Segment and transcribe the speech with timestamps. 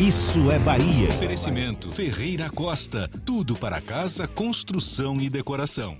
[0.00, 1.08] Isso é Bahia.
[1.08, 3.08] Oferecimento Ferreira Costa.
[3.24, 5.96] Tudo para casa, construção e decoração.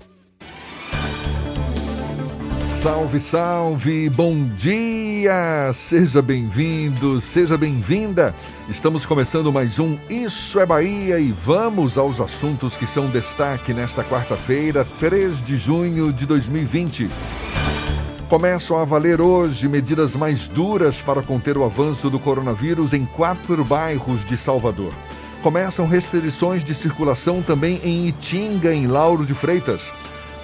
[2.69, 5.71] Salve, salve, bom dia!
[5.73, 8.35] Seja bem-vindo, seja bem-vinda.
[8.69, 14.03] Estamos começando mais um Isso é Bahia e vamos aos assuntos que são destaque nesta
[14.03, 17.09] quarta-feira, 3 de junho de 2020.
[18.29, 23.63] Começam a valer hoje medidas mais duras para conter o avanço do coronavírus em quatro
[23.63, 24.91] bairros de Salvador.
[25.43, 29.93] Começam restrições de circulação também em Itinga, em Lauro de Freitas.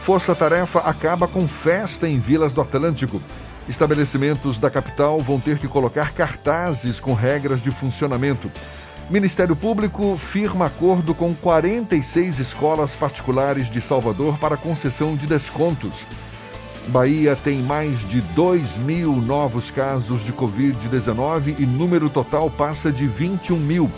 [0.03, 3.19] Força Tarefa acaba com festa em Vilas do Atlântico.
[3.67, 8.51] Estabelecimentos da capital vão ter que colocar cartazes com regras de funcionamento.
[9.09, 16.05] Ministério Público firma acordo com 46 escolas particulares de Salvador para concessão de descontos.
[16.87, 23.07] Bahia tem mais de 2 mil novos casos de Covid-19 e número total passa de
[23.07, 23.89] 21 mil.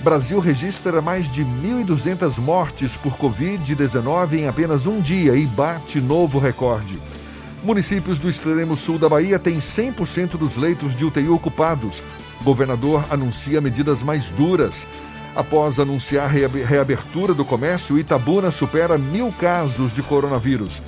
[0.00, 6.38] Brasil registra mais de 1.200 mortes por Covid-19 em apenas um dia e bate novo
[6.38, 6.98] recorde.
[7.62, 12.02] Municípios do extremo sul da Bahia têm 100% dos leitos de UTI ocupados.
[12.42, 14.86] Governador anuncia medidas mais duras.
[15.36, 20.80] Após anunciar reabertura do comércio, Itabuna supera mil casos de coronavírus.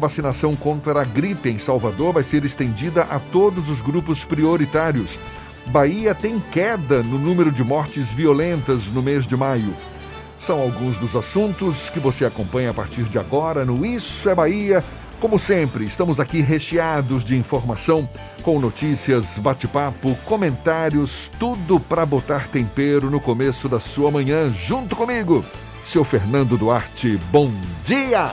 [0.00, 5.18] Vacinação contra a gripe em Salvador vai ser estendida a todos os grupos prioritários.
[5.66, 9.76] Bahia tem queda no número de mortes violentas no mês de maio.
[10.38, 14.82] São alguns dos assuntos que você acompanha a partir de agora no Isso é Bahia.
[15.20, 18.08] Como sempre, estamos aqui recheados de informação,
[18.42, 25.44] com notícias, bate-papo, comentários, tudo para botar tempero no começo da sua manhã, junto comigo,
[25.82, 27.20] seu Fernando Duarte.
[27.30, 27.52] Bom
[27.84, 28.32] dia!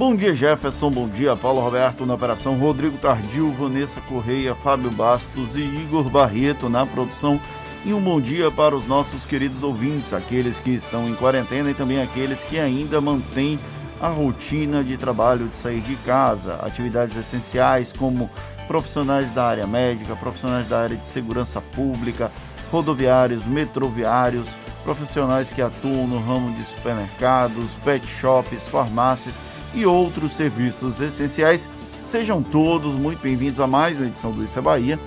[0.00, 0.90] Bom dia, Jefferson.
[0.90, 6.70] Bom dia, Paulo Roberto na operação, Rodrigo Tardio, Vanessa Correia, Fábio Bastos e Igor Barreto
[6.70, 7.38] na produção.
[7.84, 11.74] E um bom dia para os nossos queridos ouvintes, aqueles que estão em quarentena e
[11.74, 13.60] também aqueles que ainda mantêm
[14.00, 18.30] a rotina de trabalho de sair de casa, atividades essenciais como
[18.66, 22.32] profissionais da área médica, profissionais da área de segurança pública,
[22.72, 24.48] rodoviários, metroviários,
[24.82, 31.68] profissionais que atuam no ramo de supermercados, pet shops, farmácias e outros serviços essenciais.
[32.06, 34.98] Sejam todos muito bem-vindos a mais uma edição do Isso é Bahia,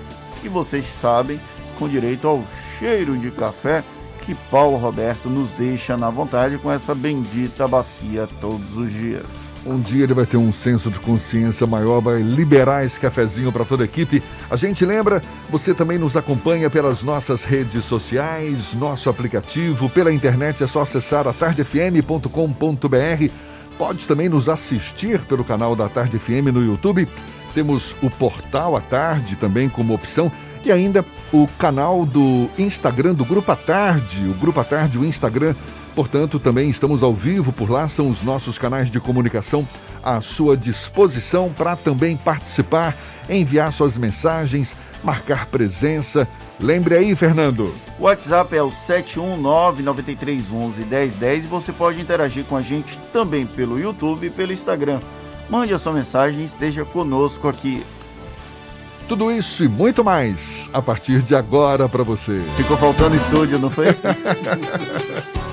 [0.42, 1.40] que vocês sabem,
[1.78, 2.44] com direito ao
[2.80, 3.84] cheiro de café
[4.24, 9.54] que Paulo Roberto nos deixa na vontade com essa bendita bacia todos os dias.
[9.66, 13.66] Um dia ele vai ter um senso de consciência maior, vai liberar esse cafezinho para
[13.66, 14.24] toda a equipe.
[14.50, 20.64] A gente lembra, você também nos acompanha pelas nossas redes sociais, nosso aplicativo, pela internet
[20.64, 27.08] é só acessar atardefm.com.br Pode também nos assistir pelo canal da Tarde FM no YouTube.
[27.54, 30.32] Temos o portal à tarde também como opção
[30.66, 35.06] e ainda o canal do Instagram do Grupo à Tarde, o Grupo à Tarde, o
[35.06, 35.56] Instagram.
[35.94, 39.68] Portanto, também estamos ao vivo por lá, são os nossos canais de comunicação
[40.02, 42.96] à sua disposição para também participar,
[43.30, 46.28] enviar suas mensagens, marcar presença,
[46.60, 47.74] Lembre aí, Fernando.
[48.00, 54.28] O WhatsApp é o 71993111010 e você pode interagir com a gente também pelo YouTube
[54.28, 55.00] e pelo Instagram.
[55.50, 57.84] Mande a sua mensagem e esteja conosco aqui.
[59.08, 62.42] Tudo isso e muito mais a partir de agora para você.
[62.56, 63.88] Ficou faltando estúdio, não foi?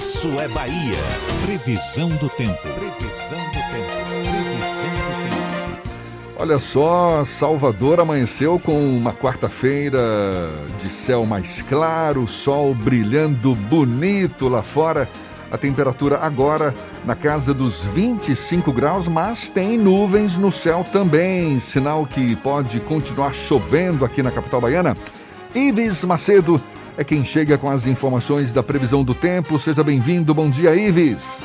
[0.00, 0.96] Isso é Bahia.
[1.44, 2.62] Previsão do tempo.
[2.62, 3.59] Previsão do tempo.
[6.40, 10.00] Olha só, Salvador amanheceu com uma quarta-feira
[10.78, 15.06] de céu mais claro, sol brilhando bonito lá fora.
[15.52, 22.06] A temperatura agora na casa dos 25 graus, mas tem nuvens no céu também, sinal
[22.06, 24.96] que pode continuar chovendo aqui na capital baiana.
[25.54, 26.58] Ives Macedo
[26.96, 29.58] é quem chega com as informações da previsão do tempo.
[29.58, 30.32] Seja bem-vindo.
[30.32, 31.42] Bom dia, Ives.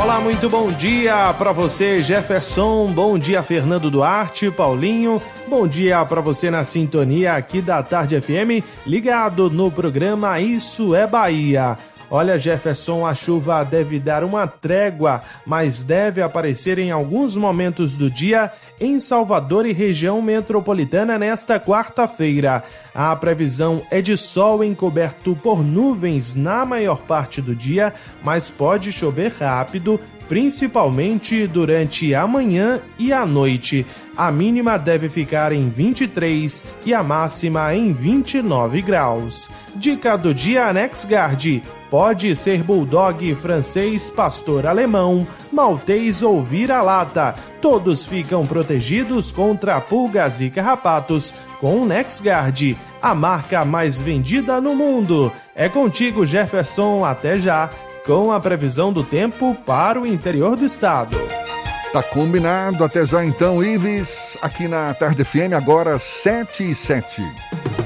[0.00, 2.86] Olá, muito bom dia para você, Jefferson.
[2.86, 5.20] Bom dia, Fernando Duarte, Paulinho.
[5.46, 11.06] Bom dia para você na sintonia aqui da Tarde FM, ligado no programa Isso é
[11.06, 11.76] Bahia.
[12.10, 18.10] Olha, Jefferson, a chuva deve dar uma trégua, mas deve aparecer em alguns momentos do
[18.10, 22.64] dia em Salvador e região metropolitana nesta quarta-feira.
[22.92, 28.90] A previsão é de sol encoberto por nuvens na maior parte do dia, mas pode
[28.90, 33.84] chover rápido principalmente durante a manhã e a noite.
[34.16, 39.50] A mínima deve ficar em 23 e a máxima em 29 graus.
[39.74, 41.60] Dica do dia Nexgard.
[41.90, 47.34] Pode ser bulldog, francês, pastor alemão, maltês ou vira-lata.
[47.60, 54.74] Todos ficam protegidos contra pulgas e carrapatos com o Nexgard, a marca mais vendida no
[54.74, 55.32] mundo.
[55.54, 57.68] É contigo, Jefferson, até já
[58.06, 61.16] com a previsão do tempo para o interior do estado.
[61.92, 67.20] Tá combinado, até já então, Ives, aqui na Tarde FM, agora 7 e 7.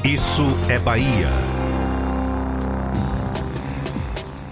[0.04, 1.53] Isso é Bahia.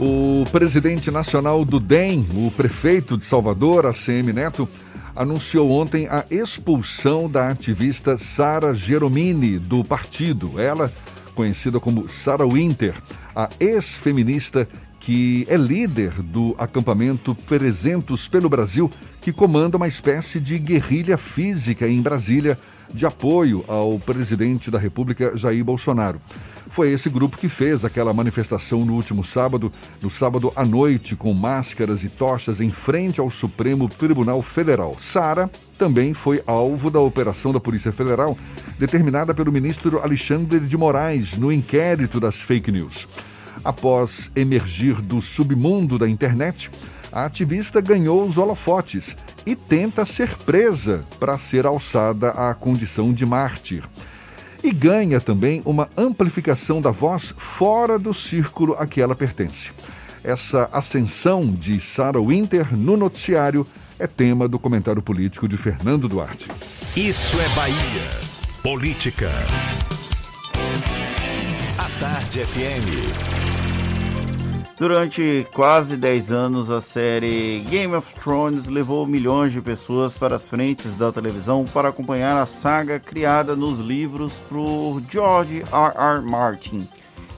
[0.04, 4.68] O presidente nacional do DEM, o prefeito de Salvador, ACM Neto,
[5.14, 10.60] anunciou ontem a expulsão da ativista Sara Geromini do partido.
[10.60, 10.92] Ela,
[11.36, 13.00] conhecida como Sara Winter,
[13.32, 14.68] a ex-feminista
[14.98, 18.90] que é líder do acampamento Presentos pelo Brasil,
[19.20, 22.58] que comanda uma espécie de guerrilha física em Brasília
[22.92, 26.20] de apoio ao presidente da República, Jair Bolsonaro.
[26.72, 29.70] Foi esse grupo que fez aquela manifestação no último sábado,
[30.00, 34.96] no sábado à noite, com máscaras e tochas em frente ao Supremo Tribunal Federal.
[34.98, 38.38] Sara também foi alvo da operação da Polícia Federal,
[38.78, 43.06] determinada pelo ministro Alexandre de Moraes no inquérito das fake news.
[43.62, 46.70] Após emergir do submundo da internet,
[47.12, 49.14] a ativista ganhou os holofotes
[49.44, 53.84] e tenta ser presa para ser alçada à condição de mártir.
[54.62, 59.70] E ganha também uma amplificação da voz fora do círculo a que ela pertence.
[60.22, 63.66] Essa ascensão de Sarah Winter no noticiário
[63.98, 66.48] é tema do comentário político de Fernando Duarte.
[66.96, 68.32] Isso é Bahia.
[68.62, 69.30] Política.
[71.78, 73.51] A Tarde FM.
[74.78, 80.48] Durante quase 10 anos, a série Game of Thrones levou milhões de pessoas para as
[80.48, 86.16] frentes da televisão para acompanhar a saga criada nos livros por George R.
[86.16, 86.22] R.
[86.22, 86.88] Martin,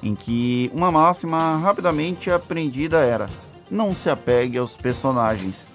[0.02, 3.28] em que uma máxima rapidamente aprendida era:
[3.70, 5.66] não se apegue aos personagens.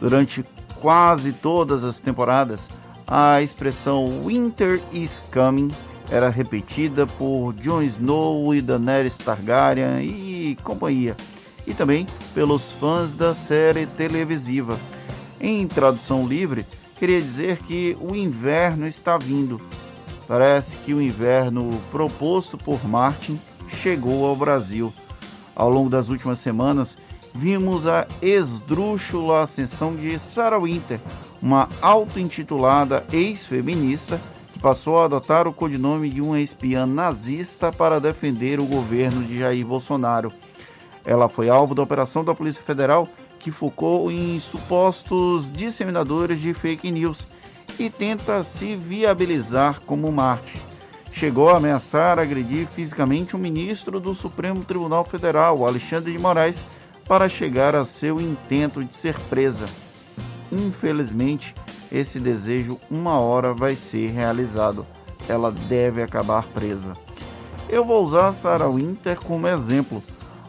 [0.00, 0.44] Durante
[0.80, 2.68] quase todas as temporadas,
[3.06, 5.70] a expressão Winter is Coming
[6.12, 11.16] era repetida por Jon Snow e Daenerys Targaryen e companhia,
[11.66, 14.78] e também pelos fãs da série televisiva.
[15.40, 16.66] Em tradução livre,
[16.98, 19.58] queria dizer que o inverno está vindo.
[20.28, 24.92] Parece que o inverno proposto por Martin chegou ao Brasil.
[25.56, 26.98] Ao longo das últimas semanas,
[27.34, 31.00] vimos a esdrúxula ascensão de Sarah Winter,
[31.40, 34.20] uma auto-intitulada ex-feminista
[34.62, 39.66] passou a adotar o codinome de uma espiã nazista para defender o governo de Jair
[39.66, 40.32] Bolsonaro.
[41.04, 43.08] Ela foi alvo da operação da Polícia Federal
[43.40, 47.26] que focou em supostos disseminadores de fake news
[47.76, 50.62] e tenta se viabilizar como Marte.
[51.10, 56.64] Chegou a ameaçar agredir fisicamente o ministro do Supremo Tribunal Federal, Alexandre de Moraes,
[57.04, 59.66] para chegar a seu intento de ser presa.
[60.52, 61.52] Infelizmente,
[61.92, 64.86] esse desejo uma hora vai ser realizado.
[65.28, 66.96] Ela deve acabar presa.
[67.68, 70.02] Eu vou usar Sarah Winter como exemplo,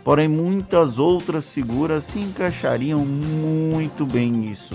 [0.06, 4.74] porém muitas outras figuras se encaixariam muito bem nisso.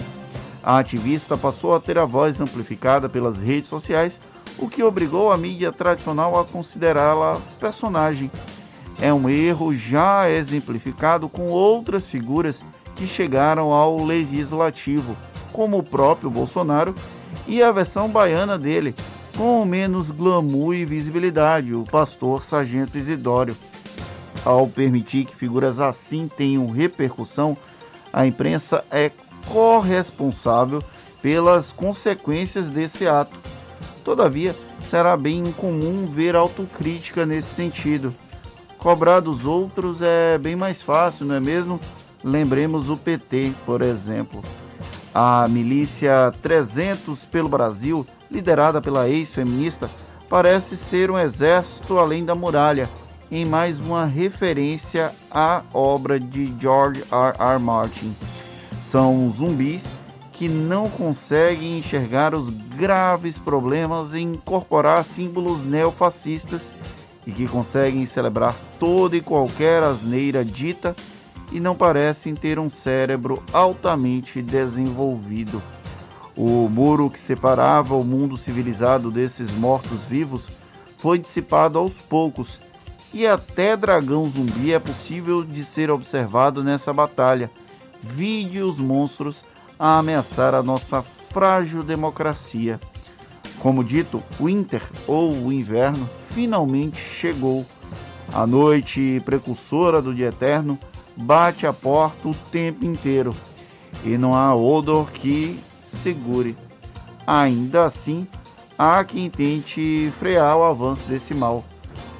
[0.62, 4.20] A ativista passou a ter a voz amplificada pelas redes sociais,
[4.58, 8.30] o que obrigou a mídia tradicional a considerá-la personagem.
[9.00, 12.62] É um erro já exemplificado com outras figuras
[12.94, 15.16] que chegaram ao legislativo
[15.52, 16.94] como o próprio Bolsonaro,
[17.46, 18.94] e a versão baiana dele,
[19.36, 23.56] com menos glamour e visibilidade, o pastor Sargento Isidório.
[24.44, 27.56] Ao permitir que figuras assim tenham repercussão,
[28.12, 29.10] a imprensa é
[29.46, 30.82] corresponsável
[31.20, 33.38] pelas consequências desse ato.
[34.04, 38.14] Todavia, será bem incomum ver autocrítica nesse sentido.
[38.78, 41.80] Cobrar dos outros é bem mais fácil, não é mesmo?
[42.22, 44.42] Lembremos o PT, por exemplo.
[45.14, 49.90] A milícia 300 pelo Brasil, liderada pela ex-feminista,
[50.28, 52.88] parece ser um exército além da muralha,
[53.30, 57.36] em mais uma referência à obra de George R.
[57.38, 57.58] R.
[57.58, 58.14] Martin.
[58.82, 59.94] São zumbis
[60.32, 66.72] que não conseguem enxergar os graves problemas em incorporar símbolos neofascistas
[67.26, 70.94] e que conseguem celebrar toda e qualquer asneira dita
[71.50, 75.62] e não parecem ter um cérebro altamente desenvolvido.
[76.36, 80.48] O muro que separava o mundo civilizado desses mortos-vivos
[80.96, 82.60] foi dissipado aos poucos,
[83.12, 87.50] e até dragão zumbi é possível de ser observado nessa batalha.
[88.02, 89.42] Vide os monstros
[89.78, 92.78] a ameaçar a nossa frágil democracia.
[93.58, 97.66] Como dito, o winter ou o inverno finalmente chegou.
[98.32, 100.78] A noite precursora do dia eterno
[101.20, 103.34] bate a porta o tempo inteiro
[104.04, 106.56] e não há odor que segure.
[107.26, 108.26] Ainda assim,
[108.78, 111.64] há quem tente frear o avanço desse mal.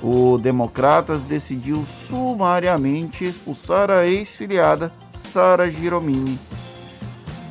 [0.03, 6.39] O Democratas decidiu sumariamente expulsar a ex-filiada Sara Giromini.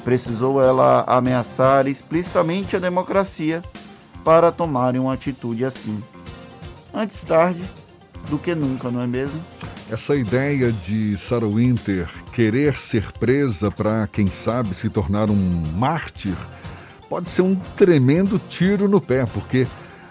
[0.03, 3.61] Precisou ela ameaçar explicitamente a democracia
[4.23, 6.01] para tomarem uma atitude assim.
[6.93, 7.63] Antes tarde
[8.29, 9.43] do que nunca, não é mesmo?
[9.89, 16.35] Essa ideia de Sarah Winter querer ser presa para, quem sabe, se tornar um mártir
[17.07, 19.65] pode ser um tremendo tiro no pé, porque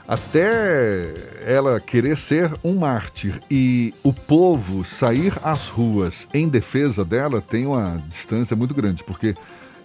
[0.08, 1.12] até
[1.44, 7.66] ela querer ser um mártir e o povo sair às ruas em defesa dela tem
[7.66, 9.34] uma distância muito grande, porque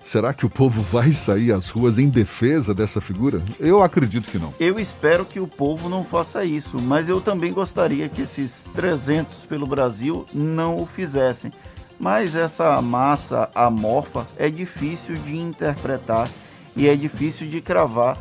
[0.01, 3.41] será que o povo vai sair às ruas em defesa dessa figura?
[3.59, 4.53] Eu acredito que não.
[4.59, 9.45] Eu espero que o povo não faça isso, mas eu também gostaria que esses 300
[9.45, 11.51] pelo Brasil não o fizessem.
[11.99, 16.27] Mas essa massa amorfa é difícil de interpretar
[16.75, 18.17] e é difícil de cravar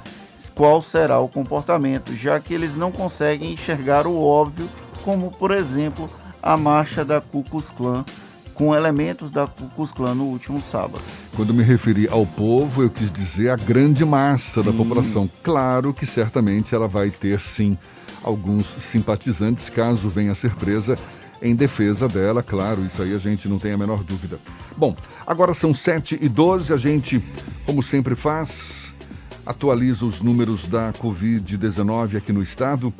[0.54, 4.68] qual será o comportamento, já que eles não conseguem enxergar o óbvio,
[5.02, 6.08] como por exemplo
[6.42, 8.04] a marcha da Ku Klux Klan
[8.60, 11.00] com elementos da Ku Klux Klan no último sábado.
[11.34, 14.70] Quando me referi ao povo, eu quis dizer a grande massa sim.
[14.70, 15.30] da população.
[15.42, 17.78] Claro que certamente ela vai ter sim
[18.22, 20.98] alguns simpatizantes caso venha a ser presa
[21.40, 24.38] em defesa dela, claro, isso aí a gente não tem a menor dúvida.
[24.76, 24.94] Bom,
[25.26, 27.18] agora são 7 e 12 a gente,
[27.64, 28.92] como sempre faz,
[29.46, 32.92] atualiza os números da Covid-19 aqui no estado.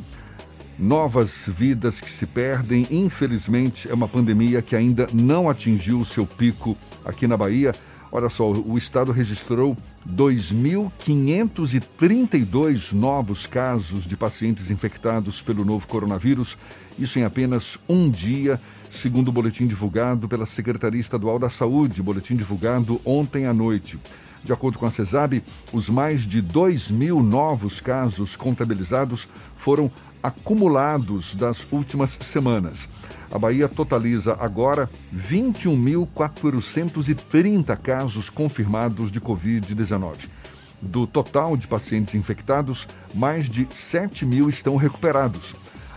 [0.81, 6.27] Novas vidas que se perdem, infelizmente, é uma pandemia que ainda não atingiu o seu
[6.27, 7.75] pico aqui na Bahia.
[8.11, 9.77] Olha só, o estado registrou
[10.09, 16.57] 2.532 novos casos de pacientes infectados pelo novo coronavírus,
[16.99, 18.59] isso em apenas um dia,
[18.91, 23.99] segundo o boletim divulgado pela Secretaria Estadual da Saúde, boletim divulgado ontem à noite.
[24.43, 29.93] De acordo com a CESAB, os mais de 2 mil novos casos contabilizados foram
[30.23, 32.89] acumulados das últimas semanas.
[33.31, 40.31] A Bahia totaliza agora 21.430 casos confirmados de Covid-19.
[40.83, 45.55] Do total de pacientes infectados, mais de 7 mil estão recuperados.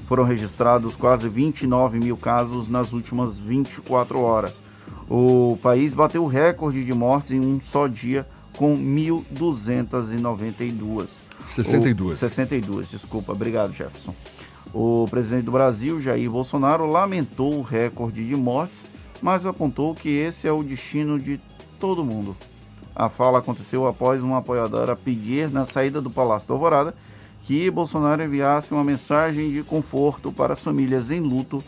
[0.07, 4.63] Foram registrados quase 29 mil casos nas últimas 24 horas.
[5.09, 11.19] O país bateu o recorde de mortes em um só dia, com 1.292.
[11.47, 12.15] 62.
[12.15, 13.31] O, 62, desculpa.
[13.31, 14.13] Obrigado, Jefferson.
[14.73, 18.85] O presidente do Brasil, Jair Bolsonaro, lamentou o recorde de mortes,
[19.21, 21.39] mas apontou que esse é o destino de
[21.79, 22.35] todo mundo.
[22.95, 26.95] A fala aconteceu após uma apoiadora pedir na saída do Palácio da Alvorada
[27.43, 31.63] que Bolsonaro enviasse uma mensagem de conforto para as famílias em luto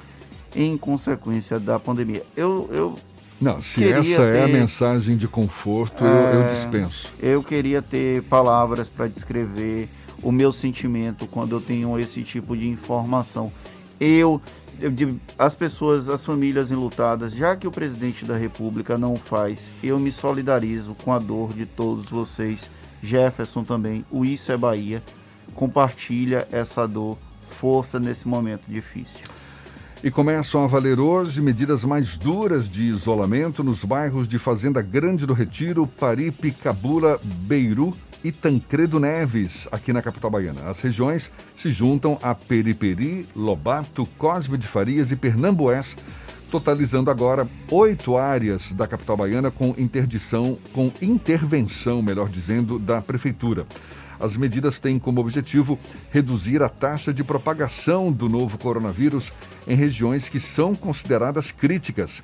[0.55, 2.23] em consequência da pandemia.
[2.35, 2.95] Eu, eu
[3.39, 7.13] não, se essa ter, é a mensagem de conforto, é, eu, eu, é, dispenso.
[7.21, 9.87] Eu queria ter palavras para descrever
[10.23, 13.51] o meu sentimento quando eu tenho esse tipo de informação.
[13.99, 14.41] Eu,
[14.79, 14.91] eu,
[15.37, 20.11] as pessoas, as famílias enlutadas, já que o presidente da República não faz, eu me
[20.11, 22.69] solidarizo com a dor de todos vocês.
[23.03, 25.03] Jefferson também, o Isso é Bahia.
[25.53, 27.17] Compartilha essa dor,
[27.51, 29.25] força nesse momento difícil.
[30.03, 35.25] E começam a valer hoje medidas mais duras de isolamento nos bairros de Fazenda Grande
[35.25, 40.69] do Retiro, Paripe, Cabula, Beiru e Tancredo Neves, aqui na capital baiana.
[40.69, 45.97] As regiões se juntam a Periperi, Lobato, Cosme de Farias e Pernambués,
[46.51, 53.65] totalizando agora oito áreas da capital baiana com interdição, com intervenção, melhor dizendo, da prefeitura.
[54.19, 55.79] As medidas têm como objetivo
[56.11, 59.31] reduzir a taxa de propagação do novo coronavírus
[59.67, 62.23] em regiões que são consideradas críticas.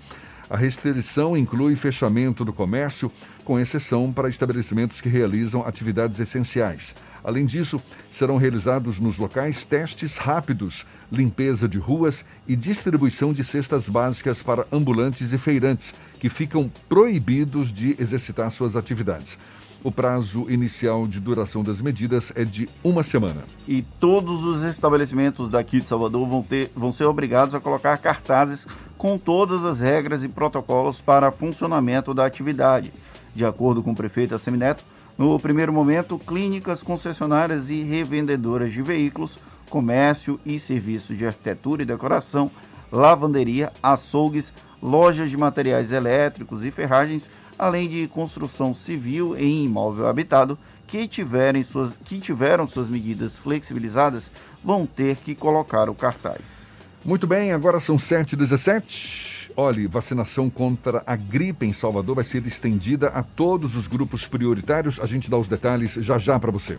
[0.50, 3.12] A restrição inclui fechamento do comércio,
[3.43, 6.93] com exceção para estabelecimentos que realizam atividades essenciais.
[7.23, 7.81] Além disso,
[8.12, 14.67] serão realizados nos locais testes rápidos, limpeza de ruas e distribuição de cestas básicas para
[14.71, 19.39] ambulantes e feirantes, que ficam proibidos de exercitar suas atividades.
[19.83, 23.43] O prazo inicial de duração das medidas é de uma semana.
[23.67, 28.65] E todos os estabelecimentos daqui de Salvador vão, ter, vão ser obrigados a colocar cartazes
[28.97, 32.93] com todas as regras e protocolos para funcionamento da atividade.
[33.35, 34.85] De acordo com o prefeito Assemineto,
[35.17, 39.37] no primeiro momento, clínicas, concessionárias e revendedoras de veículos,
[39.69, 42.49] comércio e serviços de arquitetura e decoração,
[42.89, 50.57] lavanderia, açougues, lojas de materiais elétricos e ferragens além de construção civil em imóvel habitado,
[50.88, 54.31] que, tiverem suas, que tiveram suas medidas flexibilizadas
[54.63, 56.69] vão ter que colocar o cartaz.
[57.05, 59.51] Muito bem, agora são 7h17.
[59.57, 65.00] Olhe, vacinação contra a gripe em Salvador vai ser estendida a todos os grupos prioritários.
[65.01, 66.77] A gente dá os detalhes já já para você.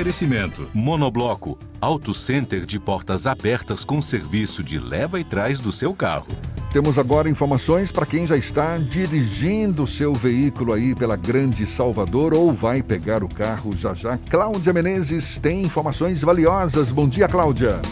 [0.00, 5.92] Oferecimento: Monobloco, Auto Center de portas abertas com serviço de leva e trás do seu
[5.92, 6.26] carro.
[6.72, 12.50] Temos agora informações para quem já está dirigindo seu veículo aí pela Grande Salvador ou
[12.50, 14.16] vai pegar o carro já já.
[14.30, 16.90] Cláudia Menezes tem informações valiosas.
[16.90, 17.82] Bom dia, Cláudia.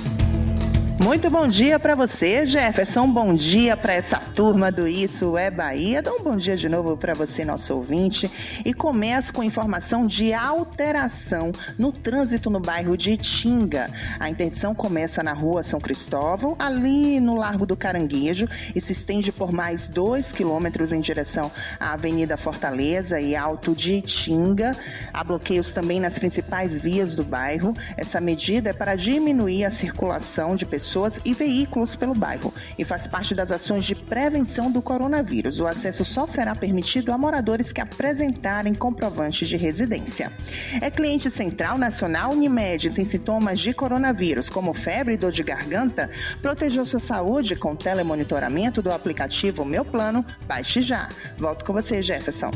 [1.01, 3.07] Muito bom dia para você, Jefferson.
[3.07, 6.03] Bom dia para essa turma do Isso é Bahia.
[6.03, 8.29] Dá um bom dia de novo para você, nosso ouvinte.
[8.65, 13.89] E começo com informação de alteração no trânsito no bairro de Itinga.
[14.19, 19.31] A interdição começa na rua São Cristóvão, ali no Largo do Caranguejo, e se estende
[19.31, 24.73] por mais dois quilômetros em direção à Avenida Fortaleza e Alto de Itinga.
[25.13, 27.73] Há bloqueios também nas principais vias do bairro.
[27.97, 32.85] Essa medida é para diminuir a circulação de pessoas pessoas e veículos pelo bairro e
[32.85, 35.61] faz parte das ações de prevenção do coronavírus.
[35.61, 40.33] O acesso só será permitido a moradores que apresentarem comprovantes de residência.
[40.81, 46.09] É cliente central nacional Unimed tem sintomas de coronavírus, como febre e dor de garganta?
[46.40, 50.24] Protejeu sua saúde com telemonitoramento do aplicativo Meu Plano?
[50.46, 51.11] Baixe já.
[51.37, 52.51] Volto com você, Jefferson.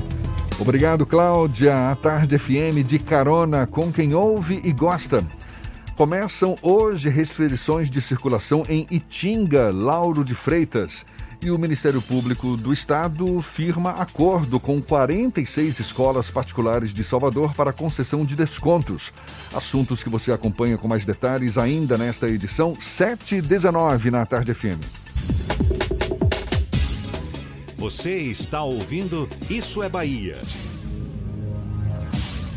[0.59, 1.91] Obrigado, Cláudia.
[1.91, 5.23] A Tarde FM de carona com quem ouve e gosta.
[5.97, 11.05] Começam hoje restrições de circulação em Itinga, Lauro de Freitas.
[11.43, 17.73] E o Ministério Público do Estado firma acordo com 46 escolas particulares de Salvador para
[17.73, 19.13] concessão de descontos.
[19.53, 24.81] Assuntos que você acompanha com mais detalhes ainda nesta edição 719 na Tarde FM.
[27.77, 30.41] Você está ouvindo Isso é Bahia.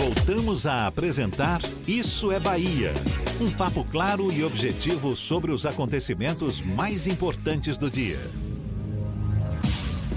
[0.00, 2.94] Voltamos a apresentar Isso é Bahia.
[3.38, 8.18] Um papo claro e objetivo sobre os acontecimentos mais importantes do dia.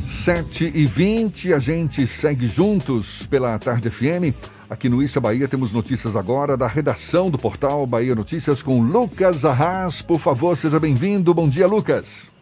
[0.07, 4.33] 7 e 20 a gente segue juntos pela Tarde FM.
[4.69, 8.81] Aqui no Isso é Bahia temos notícias agora da redação do portal Bahia Notícias com
[8.81, 10.01] Lucas Arras.
[10.01, 11.33] Por favor, seja bem-vindo.
[11.33, 12.32] Bom dia, Lucas.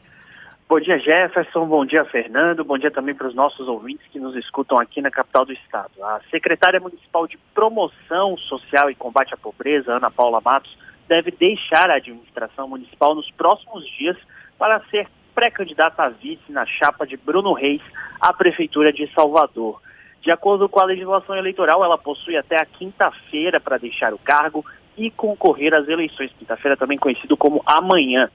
[0.72, 1.66] Bom dia, Jefferson.
[1.66, 2.64] Bom dia, Fernando.
[2.64, 5.92] Bom dia também para os nossos ouvintes que nos escutam aqui na capital do estado.
[6.02, 10.78] A secretária municipal de Promoção Social e Combate à Pobreza, Ana Paula Matos,
[11.10, 14.16] deve deixar a administração municipal nos próximos dias
[14.58, 17.82] para ser pré-candidata a vice na chapa de Bruno Reis
[18.22, 19.82] à Prefeitura de Salvador.
[20.22, 24.66] De acordo com a legislação eleitoral, ela possui até a quinta-feira para deixar o cargo
[24.98, 26.32] e concorrer às eleições.
[26.40, 28.32] Quinta-feira também conhecido como amanhã.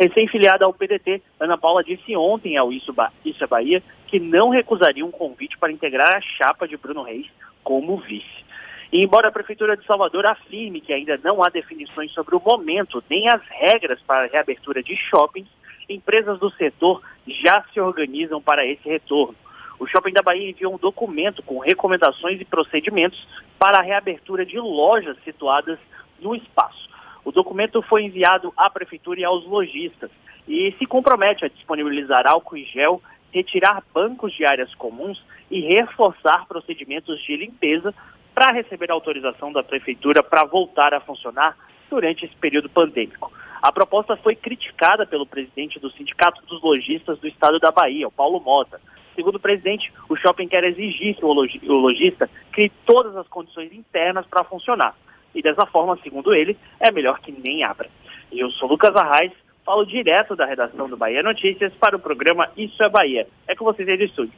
[0.00, 4.48] Recém-filiada ao PDT, Ana Paula disse ontem ao Isso, ba Isso é Bahia que não
[4.48, 7.26] recusaria um convite para integrar a chapa de Bruno Reis
[7.62, 8.42] como vice.
[8.90, 13.04] E embora a Prefeitura de Salvador afirme que ainda não há definições sobre o momento
[13.10, 15.50] nem as regras para a reabertura de shoppings,
[15.86, 19.36] empresas do setor já se organizam para esse retorno.
[19.78, 24.58] O Shopping da Bahia enviou um documento com recomendações e procedimentos para a reabertura de
[24.58, 25.78] lojas situadas
[26.18, 26.88] no espaço.
[27.30, 30.10] O documento foi enviado à Prefeitura e aos lojistas
[30.48, 33.00] e se compromete a disponibilizar álcool e gel,
[33.32, 37.94] retirar bancos de áreas comuns e reforçar procedimentos de limpeza
[38.34, 41.56] para receber autorização da Prefeitura para voltar a funcionar
[41.88, 43.32] durante esse período pandêmico.
[43.62, 48.10] A proposta foi criticada pelo presidente do Sindicato dos Lojistas do Estado da Bahia, o
[48.10, 48.80] Paulo Mota.
[49.14, 54.26] Segundo o presidente, o shopping quer exigir que o lojista crie todas as condições internas
[54.26, 54.96] para funcionar.
[55.34, 57.88] E dessa forma, segundo ele, é melhor que nem abra.
[58.32, 59.32] Eu sou Lucas Arraes,
[59.64, 63.26] falo direto da redação do Bahia Notícias para o programa Isso é Bahia.
[63.46, 64.34] É com vocês aí do estúdio.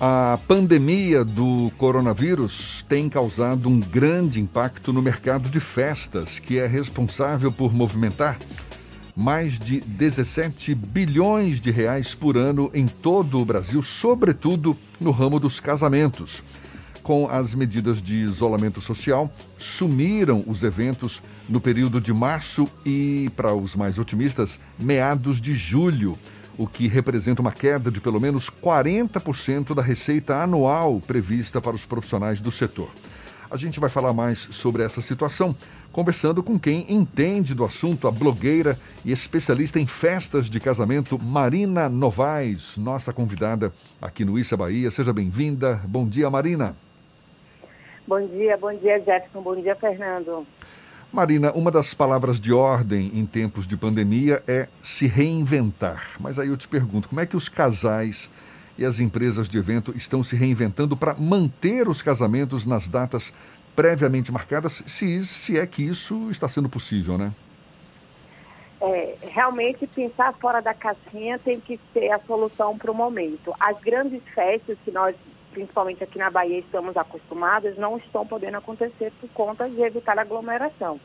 [0.00, 6.66] A pandemia do coronavírus tem causado um grande impacto no mercado de festas, que é
[6.68, 8.38] responsável por movimentar
[9.18, 15.40] mais de 17 bilhões de reais por ano em todo o Brasil, sobretudo no ramo
[15.40, 16.44] dos casamentos.
[17.02, 23.54] Com as medidas de isolamento social, sumiram os eventos no período de março e, para
[23.54, 26.18] os mais otimistas, meados de julho
[26.58, 31.84] o que representa uma queda de pelo menos 40% da receita anual prevista para os
[31.84, 32.90] profissionais do setor.
[33.50, 35.56] A gente vai falar mais sobre essa situação,
[35.90, 41.88] conversando com quem entende do assunto, a blogueira e especialista em festas de casamento, Marina
[41.88, 44.90] Novaes, nossa convidada aqui no Issa Bahia.
[44.90, 45.80] Seja bem-vinda.
[45.86, 46.76] Bom dia, Marina.
[48.08, 49.42] Bom dia, bom dia, Jefferson.
[49.42, 50.46] Bom dia, Fernando.
[51.12, 56.16] Marina, uma das palavras de ordem em tempos de pandemia é se reinventar.
[56.18, 58.30] Mas aí eu te pergunto, como é que os casais
[58.78, 63.30] e as empresas de evento estão se reinventando para manter os casamentos nas datas
[63.76, 67.30] previamente marcadas, se, se é que isso está sendo possível, né?
[68.80, 73.52] É, realmente pensar fora da caixinha tem que ser a solução para o momento.
[73.60, 75.14] As grandes festas que nós,
[75.50, 81.00] principalmente aqui na Bahia, estamos acostumados, não estão podendo acontecer por conta de evitar aglomeração.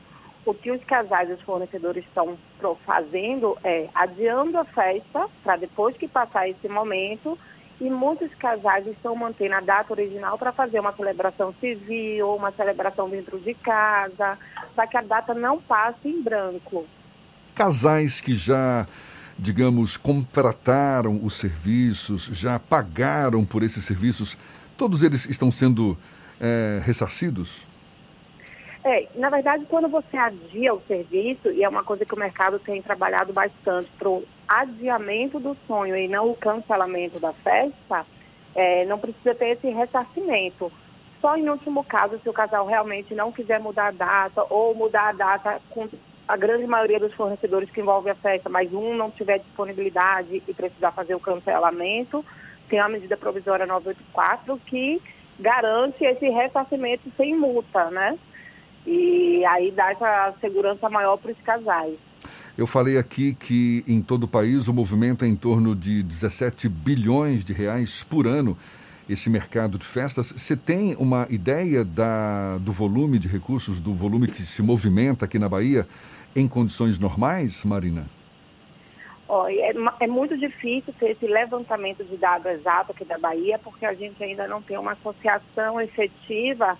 [0.45, 2.37] O que os casais e os fornecedores estão
[2.85, 7.37] fazendo é adiando a festa para depois que passar esse momento
[7.79, 13.09] e muitos casais estão mantendo a data original para fazer uma celebração civil, uma celebração
[13.09, 14.37] dentro de casa,
[14.75, 16.85] para que a data não passe em branco.
[17.55, 18.85] Casais que já
[19.37, 24.37] digamos, contrataram os serviços, já pagaram por esses serviços,
[24.77, 25.97] todos eles estão sendo
[26.39, 27.65] é, ressarcidos?
[28.85, 32.59] É, na verdade, quando você adia o serviço, e é uma coisa que o mercado
[32.59, 38.05] tem trabalhado bastante para o adiamento do sonho e não o cancelamento da festa,
[38.53, 40.71] é, não precisa ter esse ressarcimento.
[41.21, 45.09] Só em último caso, se o casal realmente não quiser mudar a data ou mudar
[45.09, 45.87] a data com
[46.33, 50.53] a grande maioria dos fornecedores que envolve a festa, mas um não tiver disponibilidade e
[50.53, 52.25] precisar fazer o cancelamento,
[52.67, 54.99] tem a medida provisória 984 que
[55.39, 58.17] garante esse ressarcimento sem multa, né?
[58.85, 61.99] E aí dá essa segurança maior para os casais.
[62.57, 66.67] Eu falei aqui que em todo o país o movimento é em torno de 17
[66.67, 68.57] bilhões de reais por ano
[69.07, 70.33] esse mercado de festas.
[70.35, 75.37] Você tem uma ideia da, do volume de recursos, do volume que se movimenta aqui
[75.37, 75.87] na Bahia
[76.35, 78.05] em condições normais, Marina?
[79.27, 83.85] Oh, é, é, muito difícil ter esse levantamento de dados exato aqui da Bahia, porque
[83.85, 86.77] a gente ainda não tem uma associação efetiva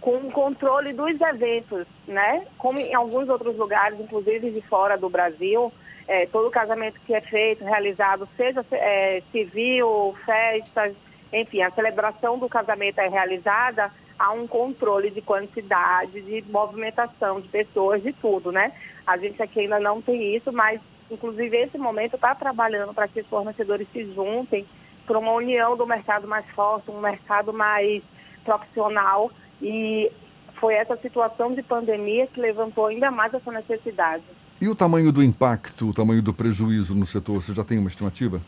[0.00, 2.44] com o controle dos eventos, né?
[2.58, 5.72] Como em alguns outros lugares, inclusive de fora do Brasil,
[6.08, 10.94] é, todo casamento que é feito, realizado, seja é, civil, festas,
[11.32, 13.90] enfim, a celebração do casamento é realizada,
[14.22, 18.72] há um controle de quantidade, de movimentação de pessoas, de tudo, né?
[19.04, 20.80] A gente aqui ainda não tem isso, mas
[21.10, 24.64] inclusive esse momento está trabalhando para que os fornecedores se juntem
[25.04, 28.00] para uma união do mercado mais forte, um mercado mais
[28.44, 29.28] profissional
[29.60, 30.08] e
[30.54, 34.22] foi essa situação de pandemia que levantou ainda mais essa necessidade.
[34.60, 37.88] E o tamanho do impacto, o tamanho do prejuízo no setor, você já tem uma
[37.88, 38.40] estimativa?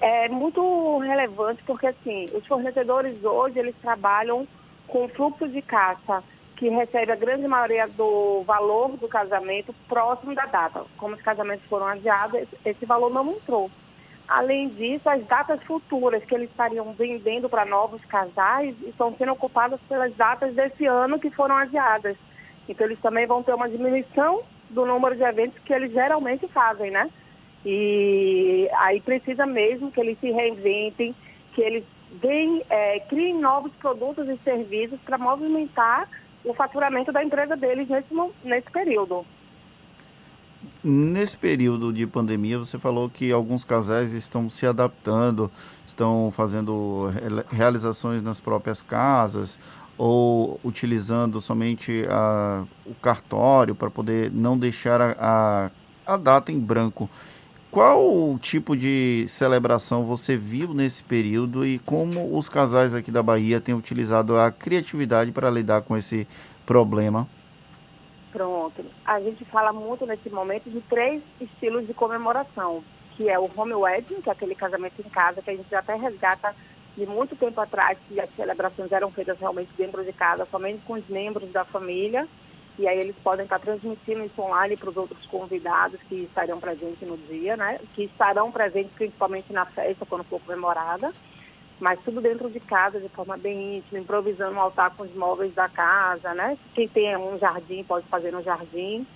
[0.00, 4.46] É muito relevante porque assim, os fornecedores hoje eles trabalham
[4.86, 6.22] com fluxo de caixa
[6.56, 10.84] que recebe a grande maioria do valor do casamento próximo da data.
[10.96, 13.70] Como os casamentos foram adiados, esse valor não entrou.
[14.26, 19.80] Além disso, as datas futuras que eles estariam vendendo para novos casais estão sendo ocupadas
[19.88, 22.16] pelas datas desse ano que foram adiadas.
[22.68, 26.90] Então, eles também vão ter uma diminuição do número de eventos que eles geralmente fazem,
[26.90, 27.10] né?
[27.64, 31.14] E aí precisa mesmo que eles se reinventem,
[31.54, 31.84] que eles
[32.20, 36.08] deem, é, criem novos produtos e serviços para movimentar
[36.44, 39.24] o faturamento da empresa deles nesse, nesse período.
[40.82, 45.50] Nesse período de pandemia, você falou que alguns casais estão se adaptando,
[45.86, 47.10] estão fazendo
[47.50, 49.58] realizações nas próprias casas
[49.96, 55.16] ou utilizando somente a, o cartório para poder não deixar a,
[56.06, 57.08] a, a data em branco.
[57.74, 63.60] Qual tipo de celebração você viu nesse período e como os casais aqui da Bahia
[63.60, 66.24] têm utilizado a criatividade para lidar com esse
[66.64, 67.26] problema?
[68.30, 68.84] Pronto.
[69.04, 72.84] A gente fala muito nesse momento de três estilos de comemoração,
[73.16, 75.96] que é o home wedding, que é aquele casamento em casa, que a gente até
[75.96, 76.54] resgata
[76.96, 80.92] de muito tempo atrás, que as celebrações eram feitas realmente dentro de casa, somente com
[80.92, 82.28] os membros da família.
[82.78, 87.06] E aí eles podem estar transmitindo isso online para os outros convidados que estarão presentes
[87.06, 87.78] no dia, né?
[87.94, 91.12] Que estarão presentes principalmente na festa, quando for comemorada.
[91.78, 95.54] Mas tudo dentro de casa, de forma bem íntima, improvisando um altar com os móveis
[95.54, 96.58] da casa, né?
[96.74, 99.06] Quem tem um jardim pode fazer no jardim.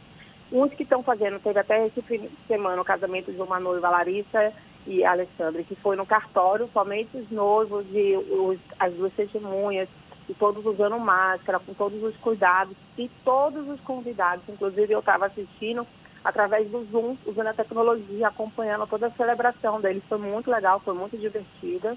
[0.52, 3.90] Uns que estão fazendo, teve até esse fim de semana o casamento de uma noiva,
[3.90, 4.52] Larissa
[4.86, 9.88] e Alexandre, que foi no cartório, somente os noivos e os, as duas testemunhas
[10.28, 15.26] e todos usando máscara, com todos os cuidados, e todos os convidados, inclusive eu estava
[15.26, 15.86] assistindo
[16.24, 20.02] através do Zoom, usando a tecnologia, acompanhando toda a celebração deles.
[20.08, 21.96] Foi muito legal, foi muito divertida.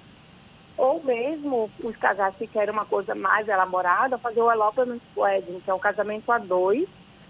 [0.78, 5.70] Ou mesmo os casais que querem uma coisa mais elaborada, fazer o Elopement Wedding, que
[5.70, 6.88] é um casamento a dois.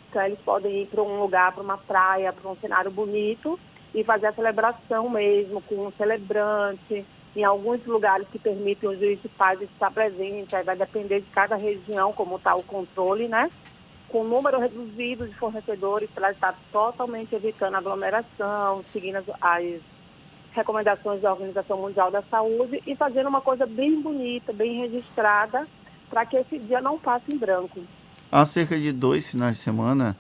[0.10, 3.60] Então eles podem ir para um lugar, para uma praia, para um cenário bonito
[3.96, 9.22] e fazer a celebração mesmo, com um celebrante, em alguns lugares que permitem o juiz
[9.22, 13.50] de paz estar presente, aí vai depender de cada região como está o controle, né?
[14.10, 19.82] Com número reduzido de fornecedores para estar totalmente evitando aglomeração, seguindo as, as
[20.52, 25.66] recomendações da Organização Mundial da Saúde e fazendo uma coisa bem bonita, bem registrada,
[26.10, 27.80] para que esse dia não passe em branco.
[28.30, 30.18] Há cerca de dois finais de semana,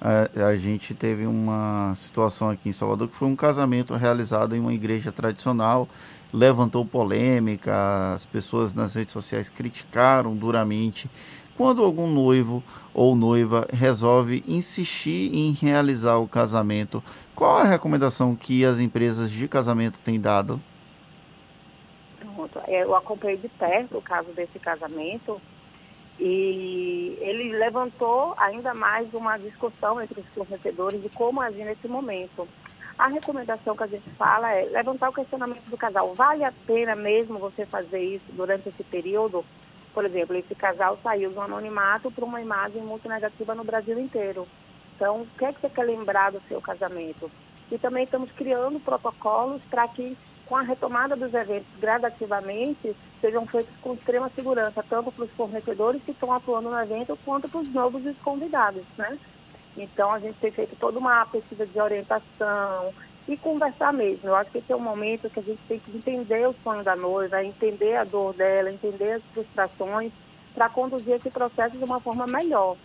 [0.00, 4.60] a, a, gente teve uma situação aqui em Salvador que foi um casamento realizado em
[4.60, 5.88] uma igreja tradicional
[6.34, 11.08] levantou polêmica, as pessoas nas redes sociais criticaram duramente.
[11.56, 12.60] Quando algum noivo
[12.92, 17.00] ou noiva resolve insistir em realizar o casamento,
[17.36, 20.60] qual a recomendação que as empresas de casamento têm dado?
[22.18, 25.40] Pronto, eu acompanhei de perto o caso desse casamento
[26.18, 32.48] e ele levantou ainda mais uma discussão entre os fornecedores de como agir nesse momento.
[32.96, 36.14] A recomendação que a gente fala é levantar o questionamento do casal.
[36.14, 39.44] Vale a pena mesmo você fazer isso durante esse período?
[39.92, 44.46] Por exemplo, esse casal saiu do anonimato para uma imagem muito negativa no Brasil inteiro.
[44.94, 47.30] Então, o que é que você quer lembrar do seu casamento?
[47.70, 53.74] E também estamos criando protocolos para que, com a retomada dos eventos gradativamente, sejam feitos
[53.82, 57.68] com extrema segurança, tanto para os fornecedores que estão atuando no evento, quanto para os
[57.70, 59.18] novos convidados, né?
[59.76, 62.86] Então, a gente tem feito toda uma pesquisa de orientação
[63.26, 64.28] e conversar mesmo.
[64.28, 66.82] Eu acho que esse é o momento que a gente tem que entender o sonho
[66.84, 70.12] da noiva, entender a dor dela, entender as frustrações,
[70.54, 72.76] para conduzir esse processo de uma forma melhor.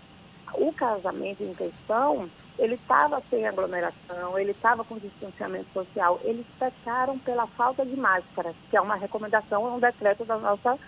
[0.56, 7.20] O casamento em questão, ele estava sem aglomeração, ele estava com distanciamento social, eles pecaram
[7.20, 10.80] pela falta de máscara, que é uma recomendação, é um decreto da nossa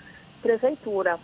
[0.41, 1.19] prefeitura.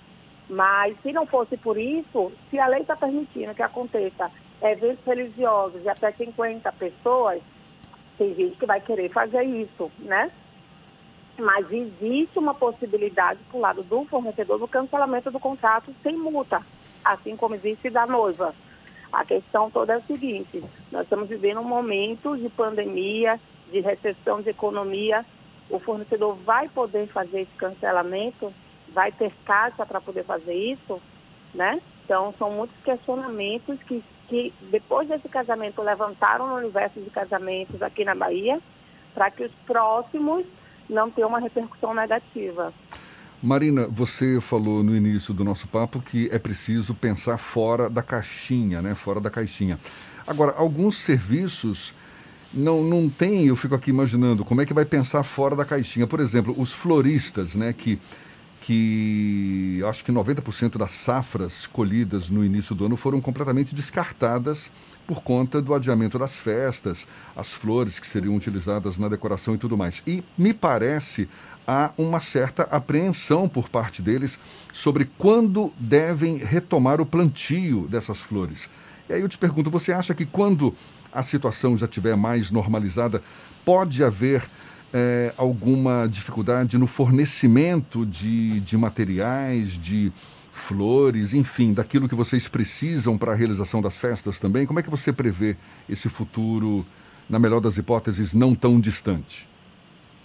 [0.47, 5.81] Mas se não fosse por isso, se a lei está permitindo que aconteça eventos religiosos
[5.81, 7.41] de até 50 pessoas,
[8.17, 10.31] tem gente que vai querer fazer isso, né?
[11.37, 16.65] Mas existe uma possibilidade para o lado do fornecedor do cancelamento do contrato sem multa,
[17.05, 18.55] assim como existe da noiva.
[19.13, 23.39] A questão toda é a seguinte, nós estamos vivendo um momento de pandemia,
[23.71, 25.23] de recessão de economia,
[25.69, 28.51] o fornecedor vai poder fazer esse cancelamento,
[28.89, 31.01] vai ter caixa para poder fazer isso,
[31.53, 31.81] né?
[32.03, 38.03] Então, são muitos questionamentos que que depois desse casamento levantaram no universo de casamentos aqui
[38.03, 38.59] na Bahia,
[39.13, 40.45] para que os próximos
[40.89, 42.73] não tenham uma repercussão negativa.
[43.41, 48.81] Marina, você falou no início do nosso papo que é preciso pensar fora da caixinha,
[48.81, 48.95] né?
[48.95, 49.77] Fora da caixinha.
[50.25, 51.93] Agora, alguns serviços
[52.53, 56.07] não, não tem, eu fico aqui imaginando como é que vai pensar fora da caixinha.
[56.07, 57.73] Por exemplo, os floristas, né?
[57.73, 57.99] Que
[58.61, 64.69] que acho que 90% das safras colhidas no início do ano foram completamente descartadas
[65.05, 69.77] por conta do adiamento das festas, as flores que seriam utilizadas na decoração e tudo
[69.77, 70.03] mais.
[70.05, 71.29] E me parece
[71.65, 74.37] há uma certa apreensão por parte deles
[74.73, 78.69] sobre quando devem retomar o plantio dessas flores.
[79.09, 80.75] E aí eu te pergunto, você acha que quando
[81.11, 83.23] a situação já estiver mais normalizada,
[83.63, 84.43] pode haver
[84.93, 90.11] é, alguma dificuldade no fornecimento de, de materiais, de
[90.51, 94.65] flores, enfim, daquilo que vocês precisam para a realização das festas também?
[94.65, 95.55] Como é que você prevê
[95.87, 96.85] esse futuro,
[97.29, 99.47] na melhor das hipóteses, não tão distante?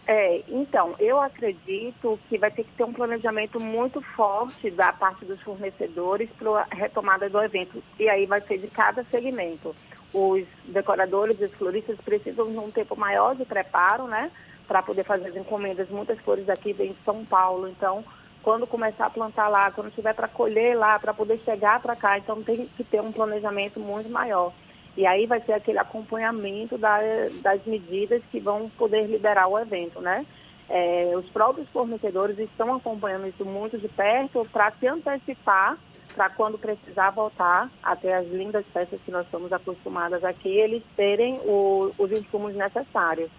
[0.05, 5.25] É, então, eu acredito que vai ter que ter um planejamento muito forte da parte
[5.25, 7.83] dos fornecedores para a retomada do evento.
[7.99, 9.75] E aí vai ser de cada segmento.
[10.13, 14.31] Os decoradores e os floristas precisam de um tempo maior de preparo, né?
[14.73, 15.91] Para poder fazer as encomendas.
[15.91, 18.03] Muitas flores aqui vêm de São Paulo, então
[18.43, 22.17] quando começar a plantar lá, quando tiver para colher lá, para poder chegar para cá,
[22.17, 24.51] então tem que ter um planejamento muito maior.
[24.97, 27.01] E aí vai ser aquele acompanhamento da,
[27.43, 30.25] das medidas que vão poder liberar o evento, né?
[30.71, 35.77] É, os próprios fornecedores estão acompanhando isso muito de perto para se antecipar
[36.15, 41.39] para quando precisar voltar até as lindas festas que nós estamos acostumadas aqui, eles terem
[41.45, 43.31] o, os insumos necessários.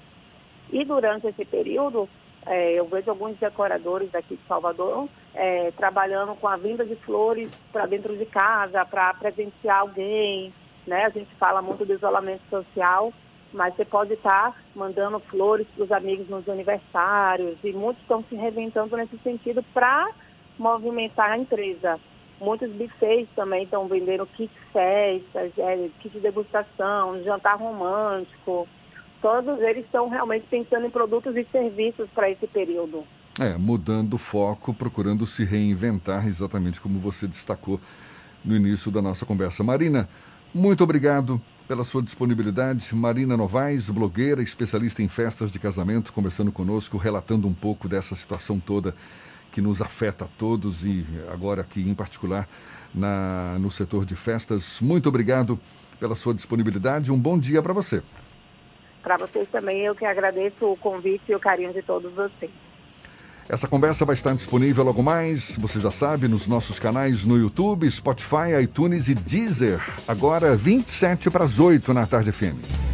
[0.73, 2.09] E durante esse período,
[2.47, 7.53] é, eu vejo alguns decoradores daqui de Salvador é, trabalhando com a vinda de flores
[7.71, 10.51] para dentro de casa, para presentear alguém,
[10.87, 11.05] né?
[11.05, 13.13] A gente fala muito do isolamento social,
[13.53, 18.35] mas você pode estar mandando flores para os amigos nos aniversários e muitos estão se
[18.35, 20.09] reinventando nesse sentido para
[20.57, 21.99] movimentar a empresa.
[22.41, 28.67] Muitos bufês também estão vendendo kit festas, é, kit de degustação, jantar romântico.
[29.23, 33.05] Todos eles estão realmente pensando em produtos e serviços para esse período.
[33.39, 37.79] É, mudando o foco, procurando se reinventar, exatamente como você destacou
[38.43, 39.63] no início da nossa conversa.
[39.63, 40.09] Marina,
[40.53, 42.93] muito obrigado pela sua disponibilidade.
[42.93, 48.59] Marina Novaes, blogueira, especialista em festas de casamento, conversando conosco, relatando um pouco dessa situação
[48.59, 48.93] toda
[49.53, 52.45] que nos afeta a todos e agora aqui em particular
[52.93, 54.81] na, no setor de festas.
[54.81, 55.57] Muito obrigado
[55.97, 57.09] pela sua disponibilidade.
[57.09, 58.03] Um bom dia para você.
[59.03, 62.51] Para vocês também, eu que agradeço o convite e o carinho de todos vocês.
[63.49, 67.89] Essa conversa vai estar disponível logo mais, você já sabe, nos nossos canais no YouTube,
[67.91, 69.81] Spotify, iTunes e Deezer.
[70.07, 72.93] Agora 27 para as 8 na Tarde FM.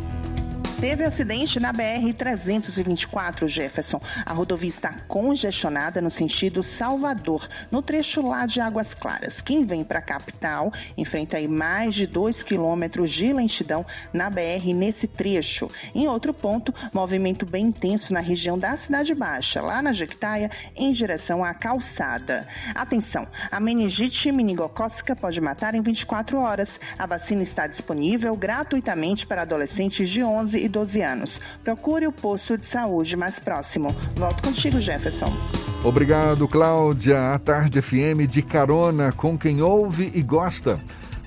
[0.81, 4.01] Teve acidente na BR-324, Jefferson.
[4.25, 9.41] A rodovia está congestionada no sentido Salvador, no trecho lá de Águas Claras.
[9.41, 14.73] Quem vem para a capital enfrenta aí mais de 2 quilômetros de lentidão na BR
[14.73, 15.69] nesse trecho.
[15.93, 20.91] Em outro ponto, movimento bem intenso na região da Cidade Baixa, lá na Jequitaia, em
[20.91, 22.47] direção à calçada.
[22.73, 26.79] Atenção, a meningite meningocócica pode matar em 24 horas.
[26.97, 31.39] A vacina está disponível gratuitamente para adolescentes de 11 e 12 anos.
[31.63, 33.95] Procure o posto de saúde mais próximo.
[34.15, 35.31] Volto contigo, Jefferson.
[35.83, 37.33] Obrigado, Cláudia.
[37.33, 40.79] A Tarde FM de carona com quem ouve e gosta.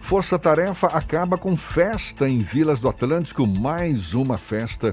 [0.04, 4.92] Força Tarefa acaba com festa em Vilas do Atlântico, mais uma festa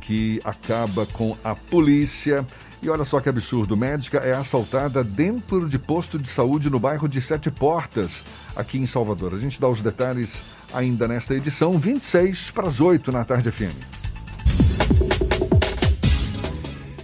[0.00, 2.44] que acaba com a polícia.
[2.82, 7.08] E olha só que absurdo, médica é assaltada dentro de posto de saúde no bairro
[7.08, 8.24] de Sete Portas,
[8.56, 9.34] aqui em Salvador.
[9.34, 13.98] A gente dá os detalhes ainda nesta edição, 26 para as 8 na tarde FM.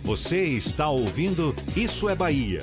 [0.02, 2.62] Você está ouvindo Isso é Bahia.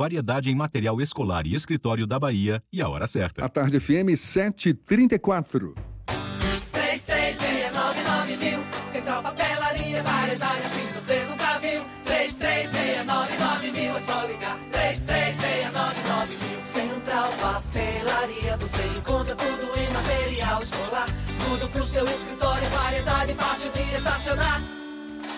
[0.01, 3.45] variedade em material escolar e escritório da Bahia e a hora certa.
[3.45, 5.75] A tarde FM 734.
[6.71, 8.59] 3369 mil.
[8.91, 11.85] Central Papelaria, variedade assim você nunca viu.
[12.05, 14.57] 3369 mil, é só ligar.
[14.71, 16.61] 3369 mil.
[16.63, 21.07] Central Papelaria, você encontra tudo em material escolar.
[21.47, 24.80] Tudo pro seu escritório, variedade fácil de estacionar.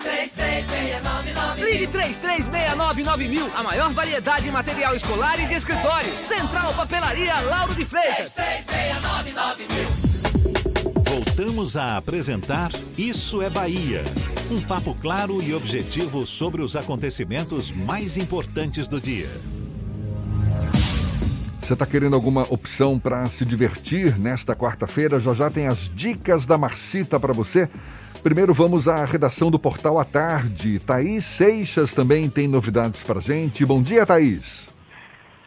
[0.04, 6.12] 3369 Ligue 3369 mil, a maior variedade em material escolar e de escritório.
[6.20, 8.34] Central Papelaria Lauro de Freitas.
[8.34, 11.04] 3369 mil.
[11.04, 14.04] Voltamos a apresentar Isso é Bahia.
[14.50, 19.30] Um papo claro e objetivo sobre os acontecimentos mais importantes do dia.
[21.62, 25.18] Você está querendo alguma opção para se divertir nesta quarta-feira?
[25.18, 27.70] Já já tem as dicas da Marcita para você.
[28.24, 30.78] Primeiro vamos à redação do Portal à Tarde.
[30.78, 33.66] Thaís Seixas também tem novidades para gente.
[33.66, 34.74] Bom dia, Thaís.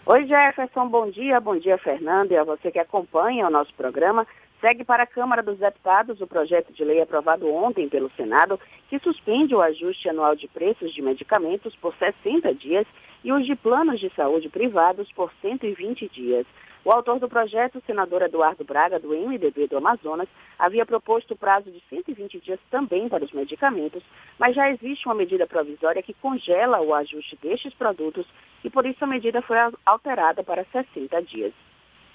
[0.05, 0.87] Oi, Jefferson.
[0.87, 1.39] Bom dia.
[1.39, 2.33] Bom dia, Fernando.
[2.33, 4.27] E a você que acompanha o nosso programa.
[4.61, 8.59] Segue para a Câmara dos Deputados o projeto de lei aprovado ontem pelo Senado,
[8.91, 12.85] que suspende o ajuste anual de preços de medicamentos por 60 dias
[13.23, 16.45] e os de planos de saúde privados por 120 dias.
[16.85, 21.37] O autor do projeto, o senador Eduardo Braga, do MDB do Amazonas, havia proposto o
[21.37, 24.03] prazo de 120 dias também para os medicamentos,
[24.39, 28.25] mas já existe uma medida provisória que congela o ajuste destes produtos
[28.63, 31.53] e por isso a medida foi alterada para 60 dias.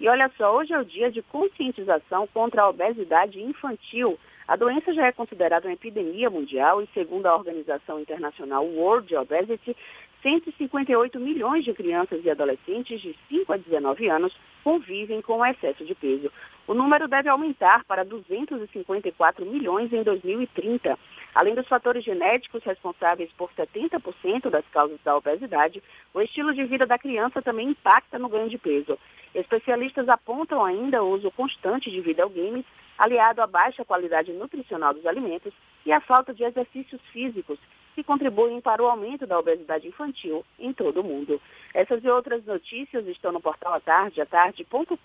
[0.01, 4.19] E olha só, hoje é o dia de conscientização contra a obesidade infantil.
[4.49, 9.77] A doença já é considerada uma epidemia mundial e, segundo a Organização Internacional World Obesity,
[10.23, 15.95] 158 milhões de crianças e adolescentes de 5 a 19 anos convivem com excesso de
[15.95, 16.31] peso.
[16.67, 20.97] O número deve aumentar para 254 milhões em 2030.
[21.35, 25.83] Além dos fatores genéticos responsáveis por 70% das causas da obesidade,
[26.15, 28.97] o estilo de vida da criança também impacta no ganho de peso.
[29.35, 32.65] Especialistas apontam ainda o uso constante de videogames,
[32.97, 35.53] aliado à baixa qualidade nutricional dos alimentos
[35.85, 37.59] e à falta de exercícios físicos,
[37.95, 41.41] que contribuem para o aumento da obesidade infantil em todo o mundo.
[41.75, 44.97] Essas e outras notícias estão no portal atarde, atarde.com.br.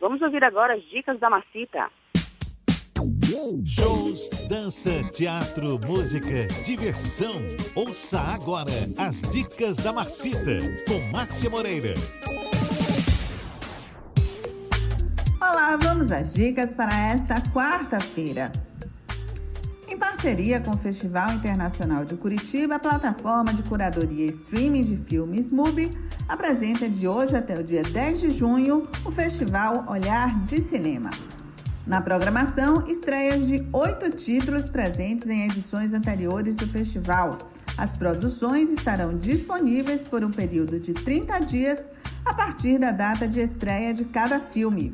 [0.00, 1.90] Vamos ouvir agora as dicas da Marcita.
[3.64, 7.32] Shows, dança, teatro, música, diversão.
[7.74, 11.94] Ouça agora as dicas da Marcita, com Márcia Moreira.
[15.40, 18.50] Olá, vamos às dicas para esta quarta-feira.
[20.18, 25.92] Parceria com o Festival Internacional de Curitiba, a plataforma de curadoria streaming de filmes MUBI
[26.28, 31.10] apresenta de hoje até o dia 10 de junho o Festival Olhar de Cinema.
[31.86, 37.38] Na programação, estreias de oito títulos presentes em edições anteriores do festival.
[37.76, 41.88] As produções estarão disponíveis por um período de 30 dias
[42.24, 44.92] a partir da data de estreia de cada filme.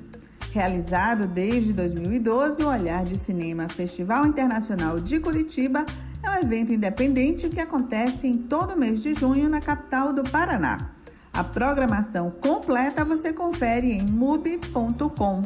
[0.54, 5.84] Realizado desde 2012, o Olhar de Cinema Festival Internacional de Curitiba
[6.22, 10.92] é um evento independente que acontece em todo mês de junho na capital do Paraná.
[11.32, 15.42] A programação completa você confere em mub.com.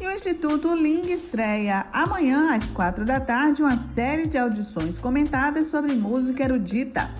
[0.00, 5.66] E o Instituto Ling estreia amanhã às quatro da tarde uma série de audições comentadas
[5.66, 7.10] sobre música erudita.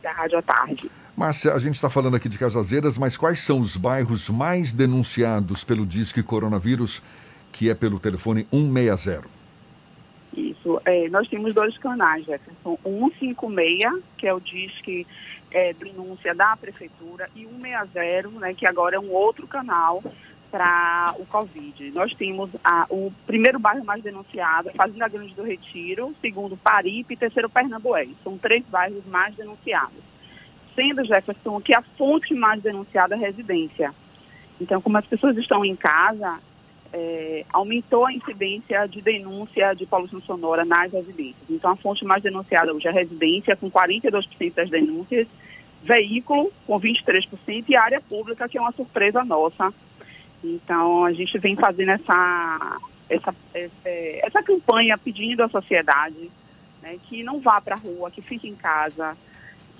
[0.00, 0.88] da Rádio à Tarde.
[1.16, 5.64] Márcia, a gente está falando aqui de Cajazeiras, mas quais são os bairros mais denunciados
[5.64, 7.02] pelo Disque Coronavírus
[7.52, 9.40] que é pelo telefone 160.
[10.36, 10.80] Isso.
[10.84, 12.78] É, nós temos dois canais, Jefferson.
[12.84, 15.06] 156, que é o Disque
[15.50, 20.02] é, Denúncia da Prefeitura, e 160, né, que agora é um outro canal
[20.50, 21.92] para o Covid.
[21.92, 27.16] Nós temos a, o primeiro bairro mais denunciado, Fazenda Grande do Retiro, segundo Paripe e
[27.16, 28.10] terceiro Pernambués.
[28.22, 30.02] São três bairros mais denunciados.
[30.74, 33.94] Sendo, Jefferson, que a fonte mais denunciada é a residência.
[34.60, 36.38] Então, como as pessoas estão em casa,
[36.92, 41.48] é, aumentou a incidência de denúncia de poluição sonora nas residências.
[41.48, 45.26] Então, a fonte mais denunciada hoje é a residência, com 42% das denúncias,
[45.82, 49.72] veículo, com 23%, e área pública, que é uma surpresa nossa.
[50.42, 52.78] Então, a gente vem fazendo essa,
[53.08, 53.34] essa,
[54.22, 56.30] essa campanha pedindo à sociedade
[56.82, 59.16] né, que não vá para a rua, que fique em casa,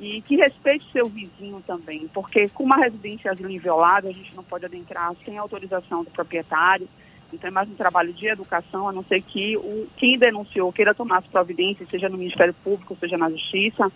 [0.00, 4.64] e que respeite seu vizinho também, porque com uma residência inviolada, a gente não pode
[4.64, 6.88] adentrar sem autorização do proprietário.
[7.32, 10.94] Então é mais um trabalho de educação, a não ser que o, quem denunciou queira
[10.94, 13.90] tomar as providências, seja no Ministério Público, seja na Justiça,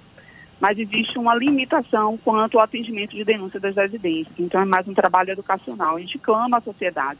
[0.60, 4.34] mas existe uma limitação quanto ao atendimento de denúncia das residências.
[4.38, 5.96] Então é mais um trabalho educacional.
[5.96, 7.18] A gente clama à sociedade.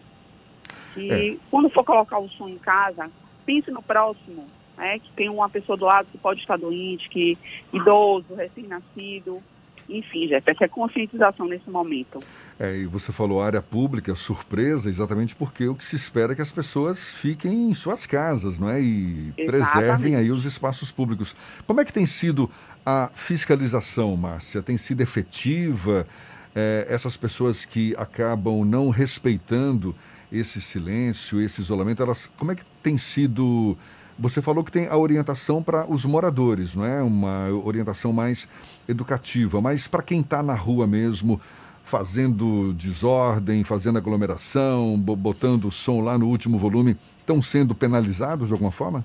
[0.96, 1.36] E é.
[1.50, 3.10] quando for colocar o som em casa,
[3.44, 4.46] pense no próximo,
[4.76, 7.36] né, que tem uma pessoa do lado que pode estar doente, que
[7.72, 9.42] idoso, recém-nascido,
[9.88, 12.18] enfim, Jeff, essa é conscientização nesse momento.
[12.58, 16.42] É, e você falou área pública, surpresa, exatamente porque o que se espera é que
[16.42, 18.80] as pessoas fiquem em suas casas, não é?
[18.80, 19.46] E exatamente.
[19.46, 21.34] preservem aí os espaços públicos.
[21.66, 22.50] Como é que tem sido
[22.84, 24.62] a fiscalização, Márcia?
[24.62, 26.06] Tem sido efetiva?
[26.54, 29.94] É, essas pessoas que acabam não respeitando
[30.30, 33.76] esse silêncio, esse isolamento, elas, como é que tem sido
[34.18, 37.02] você falou que tem a orientação para os moradores, não é?
[37.02, 38.48] Uma orientação mais
[38.88, 41.40] educativa, mas para quem está na rua mesmo,
[41.84, 48.54] fazendo desordem, fazendo aglomeração, botando o som lá no último volume, estão sendo penalizados de
[48.54, 49.04] alguma forma?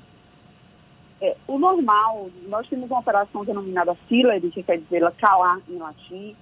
[1.22, 6.34] É, o normal, nós temos uma operação denominada Fillery, que quer dizer calar em latim,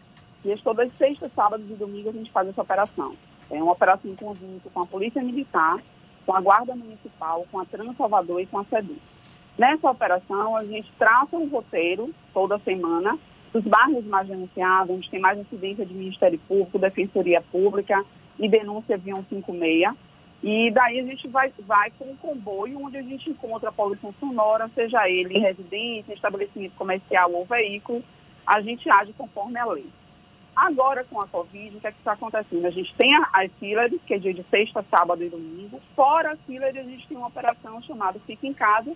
[0.45, 3.13] e todas sextas, sábados e domingos a gente faz essa operação.
[3.49, 5.77] É uma operação em conjunto com a Polícia Militar,
[6.27, 8.97] com a Guarda Municipal, com a Trans Salvador e com a SEDU.
[9.57, 13.17] Nessa operação, a gente traça um roteiro toda semana
[13.53, 18.03] dos bairros mais denunciados, onde tem mais incidência de Ministério Público, Defensoria Pública
[18.37, 19.95] e denúncia via 156.
[20.43, 24.13] E daí a gente vai, vai com um comboio onde a gente encontra a poluição
[24.19, 28.03] sonora, seja ele residência, estabelecimento comercial ou veículo,
[28.45, 29.85] a gente age conforme a lei.
[30.57, 32.65] Agora, com a Covid, o que é está acontecendo?
[32.65, 35.79] A gente tem as Hillary, que é dia de sexta, sábado e domingo.
[35.95, 38.91] Fora as Hillary, a gente tem uma operação chamada Fica em Casa,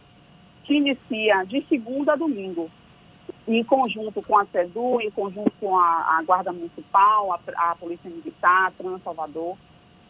[0.63, 2.67] que inicia de segunda a domingo,
[3.47, 8.09] em conjunto com a SEDU, em conjunto com a, a Guarda Municipal, a, a, Polícia
[8.09, 9.55] Militar, a Trans Salvador.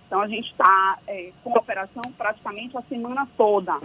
[0.07, 3.77] Então, a gente está é, com a operação praticamente a semana toda,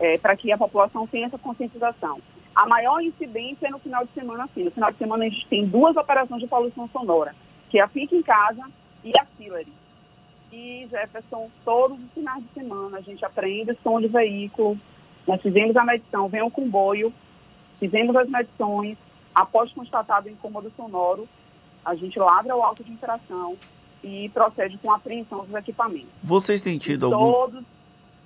[0.00, 2.20] é, para que a população tenha essa conscientização.
[2.54, 4.64] A maior incidência é no final de semana, sim.
[4.64, 7.34] No final de semana a gente tem duas operações de poluição sonora,
[7.70, 8.64] que é a Fica em Casa
[9.02, 9.72] e a Hillary.
[10.52, 14.78] E, Jefferson, todos os finais de semana a gente aprende som de veículo,
[15.26, 17.12] nós fizemos a medição, vem o comboio,
[17.80, 18.98] fizemos as medições,
[19.34, 21.26] após constatado o incômodo sonoro,
[21.84, 23.56] a gente lavra o auto de interação
[24.04, 26.10] e procede com a apreensão dos equipamentos.
[26.22, 27.32] Vocês têm tido algum...
[27.32, 27.64] Todos,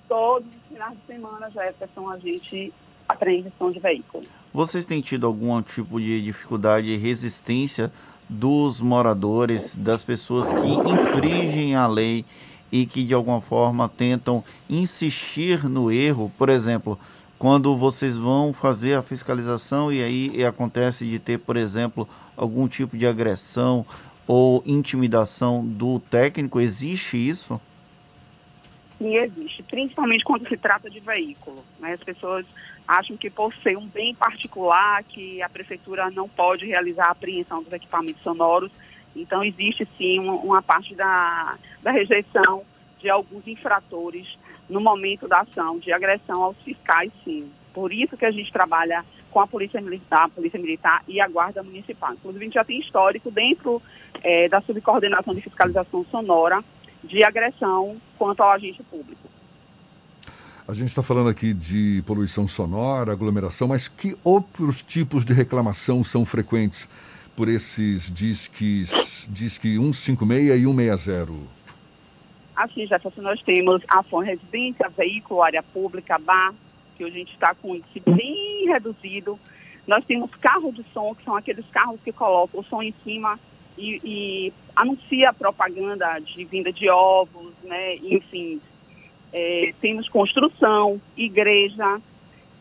[0.09, 2.72] todos os finais de semana, Jefferson, a gente
[3.09, 4.24] apreensão de veículo.
[4.52, 7.92] Vocês têm tido algum tipo de dificuldade e resistência
[8.28, 12.24] dos moradores, das pessoas que infringem a lei
[12.72, 16.32] e que de alguma forma tentam insistir no erro?
[16.36, 16.98] Por exemplo,
[17.38, 22.96] quando vocês vão fazer a fiscalização e aí acontece de ter, por exemplo, algum tipo
[22.96, 23.84] de agressão
[24.26, 27.61] ou intimidação do técnico, existe isso?
[28.98, 31.62] Sim, existe, principalmente quando se trata de veículo.
[31.78, 31.92] Né?
[31.92, 32.46] As pessoas
[32.87, 37.62] acham que por ser um bem particular, que a prefeitura não pode realizar a apreensão
[37.62, 38.70] dos equipamentos sonoros.
[39.14, 42.64] Então, existe sim uma, parte da, da rejeição
[42.99, 44.26] de alguns infratores
[44.68, 47.51] no momento da ação de agressão aos fiscais, sim.
[47.72, 51.28] Por isso que a gente trabalha com a Polícia Militar, a Polícia Militar e a
[51.28, 52.14] Guarda Municipal.
[52.14, 53.82] Inclusive, a gente já tem histórico dentro
[54.22, 56.64] é, da subcoordenação de fiscalização sonora
[57.05, 59.36] de agressão quanto ao agente público.
[60.69, 66.03] A gente está falando aqui de poluição sonora, aglomeração, mas que outros tipos de reclamação
[66.03, 66.89] são frequentes
[67.37, 71.33] por esses disques, disque 156 e 160?
[72.57, 76.53] Assim, Jefferson, nós temos a fone residência, veículo, área pública, bar,
[76.97, 79.39] que a gente está com índice bem reduzido.
[79.87, 83.39] Nós temos carros de som, que são aqueles carros que colocam o som em cima
[83.79, 87.95] e, e anuncia propaganda de vinda de ovos, né?
[87.99, 88.61] Enfim,
[89.33, 92.01] é, temos construção, igreja.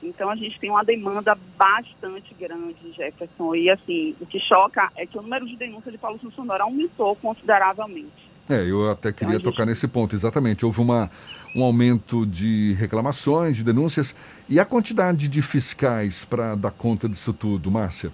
[0.04, 3.56] Então a gente tem uma demanda bastante grande, Jefferson.
[3.56, 7.16] E assim, o que choca é que o número de denúncias de poluição sonora aumentou
[7.16, 8.36] consideravelmente.
[8.48, 9.70] É, eu até queria então, tocar gente...
[9.70, 10.66] nesse ponto, exatamente.
[10.66, 11.10] Houve uma,
[11.56, 14.16] um aumento de reclamações, de denúncias.
[14.48, 18.12] E a quantidade de fiscais para dar conta disso tudo, Márcia?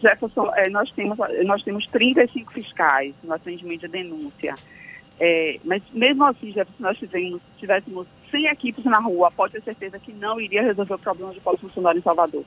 [0.00, 4.54] Jefferson, é, nós, temos, nós temos 35 fiscais no atendimento de denúncia.
[5.18, 9.98] É, mas mesmo assim, se nós tivéssemos, tivéssemos 100 equipes na rua, pode ter certeza
[9.98, 12.44] que não iria resolver o problema de polo funcionário em Salvador.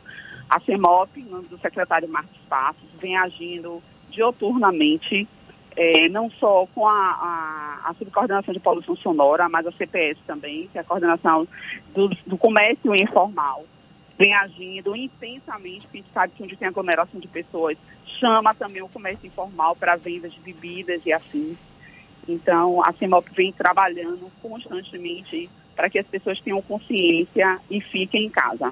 [0.50, 3.80] A CEMOP, no nome do secretário Marcos Passos, vem agindo
[4.12, 5.28] dioturnamente,
[5.76, 10.68] é, não só com a, a, a, subcoordenação de poluição sonora, mas a CPS também,
[10.68, 11.48] que é a coordenação
[11.94, 13.64] do, do comércio informal,
[14.18, 17.78] vem agindo intensamente, porque a gente sabe que onde tem aglomeração de pessoas,
[18.20, 21.58] chama também o comércio informal para venda de bebidas e afins.
[22.30, 28.30] Então, a CEMOP vem trabalhando constantemente para que as pessoas tenham consciência e fiquem em
[28.30, 28.72] casa.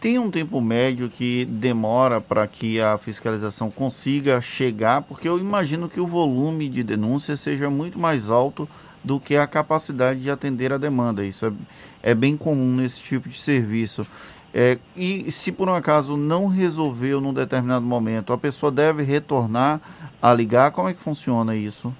[0.00, 5.88] Tem um tempo médio que demora para que a fiscalização consiga chegar, porque eu imagino
[5.88, 8.68] que o volume de denúncias seja muito mais alto
[9.02, 11.24] do que a capacidade de atender a demanda.
[11.24, 14.06] Isso é, é bem comum nesse tipo de serviço.
[14.54, 19.80] É, e se por um acaso não resolveu num determinado momento, a pessoa deve retornar
[20.22, 20.70] a ligar?
[20.70, 21.94] Como é que funciona isso?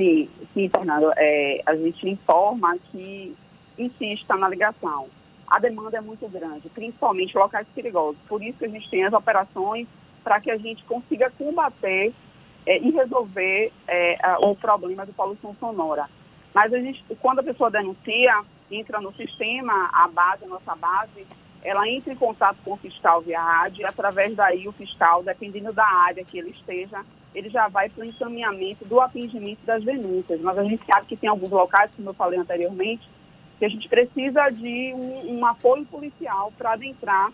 [0.00, 1.12] Sim, sim, Fernando.
[1.14, 3.36] É, a gente informa que
[3.78, 5.08] insiste na ligação.
[5.46, 8.16] A demanda é muito grande, principalmente locais perigosos.
[8.26, 9.86] Por isso que a gente tem as operações
[10.24, 12.14] para que a gente consiga combater
[12.64, 16.06] é, e resolver é, o problema de poluição sonora.
[16.54, 21.26] Mas a gente, quando a pessoa denuncia, entra no sistema, a base, a nossa base,
[21.62, 25.72] ela entra em contato com o fiscal via rádio e através daí o fiscal, dependendo
[25.72, 27.04] da área que ele esteja,
[27.34, 30.40] ele já vai para o encaminhamento do atendimento das denúncias.
[30.40, 33.08] Mas a gente sabe que tem alguns locais, como eu falei anteriormente,
[33.58, 37.30] que a gente precisa de um, um apoio policial para adentrar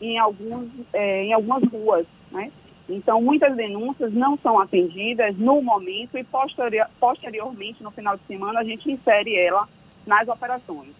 [0.00, 2.52] em, alguns, é, em algumas ruas, né?
[2.88, 8.60] Então, muitas denúncias não são atendidas no momento e posterior, posteriormente, no final de semana,
[8.60, 9.66] a gente insere ela
[10.06, 10.90] nas operações.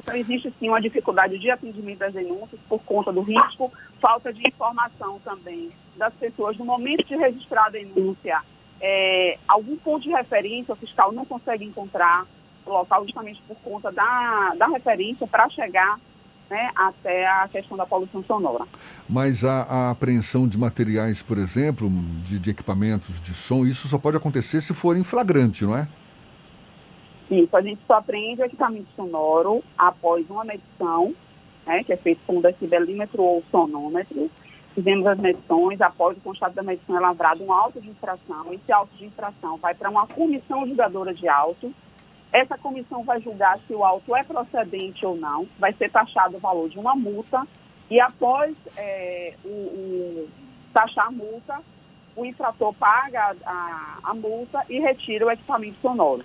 [0.00, 3.70] Então, existe sim uma dificuldade de atendimento das denúncias por conta do risco,
[4.00, 8.40] falta de informação também das pessoas no momento de registrar a denúncia.
[8.80, 12.26] É, algum ponto de referência o fiscal não consegue encontrar
[12.64, 16.00] o local justamente por conta da, da referência para chegar
[16.48, 18.64] né, até a questão da poluição sonora.
[19.06, 21.90] Mas a, a apreensão de materiais, por exemplo,
[22.24, 25.86] de, de, equipamentos de som, isso só pode acontecer se for em flagrante, não é?
[27.30, 31.14] Isso, a gente só apreende o equipamento sonoro após uma medição,
[31.64, 34.28] né, que é feita com decibelímetro ou sonômetro.
[34.74, 38.52] Fizemos as medições, após o constato da medição é lavrado um auto de infração.
[38.52, 41.72] Esse auto de infração vai para uma comissão julgadora de auto.
[42.32, 46.40] Essa comissão vai julgar se o auto é procedente ou não, vai ser taxado o
[46.40, 47.46] valor de uma multa
[47.90, 50.28] e após é, o, o,
[50.72, 51.60] taxar a multa,
[52.14, 56.24] o infrator paga a, a multa e retira o equipamento sonoro.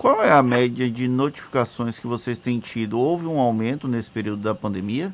[0.00, 2.98] Qual é a média de notificações que vocês têm tido?
[2.98, 5.12] Houve um aumento nesse período da pandemia?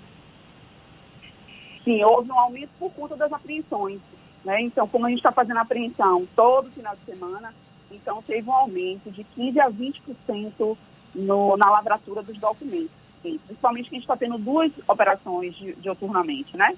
[1.82, 3.98] Sim, houve um aumento por conta das apreensões.
[4.44, 4.62] Né?
[4.62, 7.52] Então, como a gente está fazendo apreensão todo final de semana,
[7.90, 10.76] então teve um aumento de 15% a 20%
[11.16, 12.92] no, na lavratura dos documentos.
[13.22, 16.76] Principalmente que a gente está tendo duas operações de, dioturnamente, né?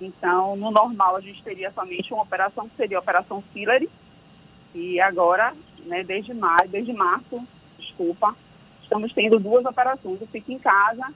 [0.00, 3.90] Então, no normal, a gente teria somente uma operação, que seria a Operação Fillery,
[4.74, 5.52] e agora
[5.84, 7.46] né, desde maio, desde março,
[7.78, 8.34] desculpa,
[8.82, 11.06] estamos tendo duas operações, o Fica em Casa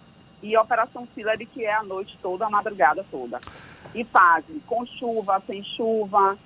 [0.42, 3.38] e a Operação Celery, que é a noite toda, a madrugada toda.
[3.94, 6.36] E fazem com chuva, sem chuva,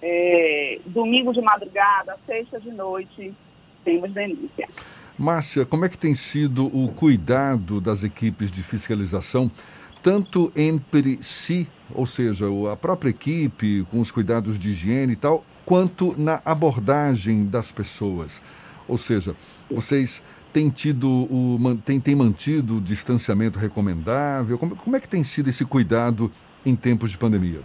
[0.00, 3.34] é, domingo de madrugada, sexta de noite,
[3.84, 4.68] temos denúncia.
[5.18, 9.50] Márcia, como é que tem sido o cuidado das equipes de fiscalização,
[10.00, 15.44] tanto entre si, ou seja, a própria equipe, com os cuidados de higiene e tal,
[15.68, 18.42] quanto na abordagem das pessoas.
[18.88, 19.36] Ou seja,
[19.70, 24.56] vocês têm tido o têm, têm mantido o distanciamento recomendável?
[24.56, 26.32] Como, como é que tem sido esse cuidado
[26.64, 27.60] em tempos de pandemia?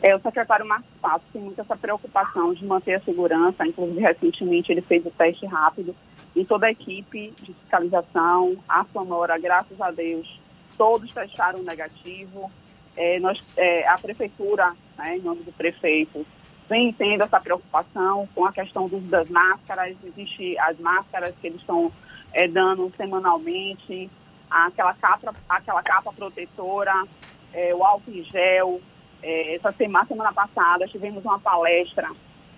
[0.00, 4.70] É, o secretário Marcos Passos tem muita essa preocupação de manter a segurança, inclusive recentemente
[4.70, 5.96] ele fez o teste rápido
[6.36, 10.40] e toda a equipe de fiscalização, a Sonora, graças a Deus,
[10.78, 12.52] todos testaram negativo.
[12.96, 16.24] É, nós, é, a prefeitura, né, em nome do prefeito,
[16.68, 19.96] vem tendo essa preocupação com a questão do das máscaras.
[20.04, 21.92] Existem as máscaras que eles estão
[22.32, 24.10] é, dando semanalmente,
[24.50, 27.04] aquela capa, aquela capa protetora,
[27.52, 28.80] é, o álcool em gel.
[29.22, 32.10] É, essa semana, semana passada tivemos uma palestra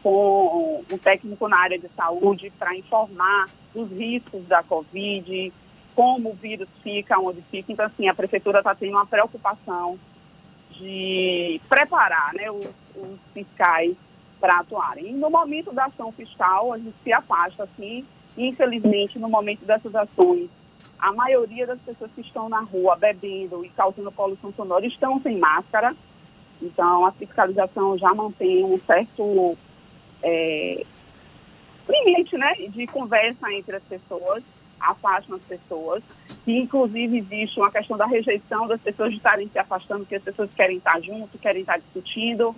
[0.02, 5.52] com um técnico na área de saúde para informar os riscos da Covid,
[5.94, 7.72] como o vírus fica, onde fica.
[7.72, 9.98] Então, assim, a prefeitura está tendo uma preocupação
[10.70, 13.96] de preparar né, os, os fiscais
[14.40, 15.08] para atuarem.
[15.08, 18.04] E no momento da ação fiscal, a gente se afasta, assim,
[18.36, 20.48] infelizmente, no momento dessas ações,
[20.98, 25.38] a maioria das pessoas que estão na rua bebendo e causando poluição sonora estão sem
[25.38, 25.94] máscara.
[26.60, 29.56] Então, a fiscalização já mantém um certo
[30.22, 30.84] é,
[31.88, 34.42] limite né, de conversa entre as pessoas,
[34.80, 36.02] afastam as pessoas.
[36.46, 40.22] E, inclusive, existe uma questão da rejeição das pessoas de estarem se afastando, porque as
[40.22, 42.54] pessoas querem estar junto, querem estar discutindo.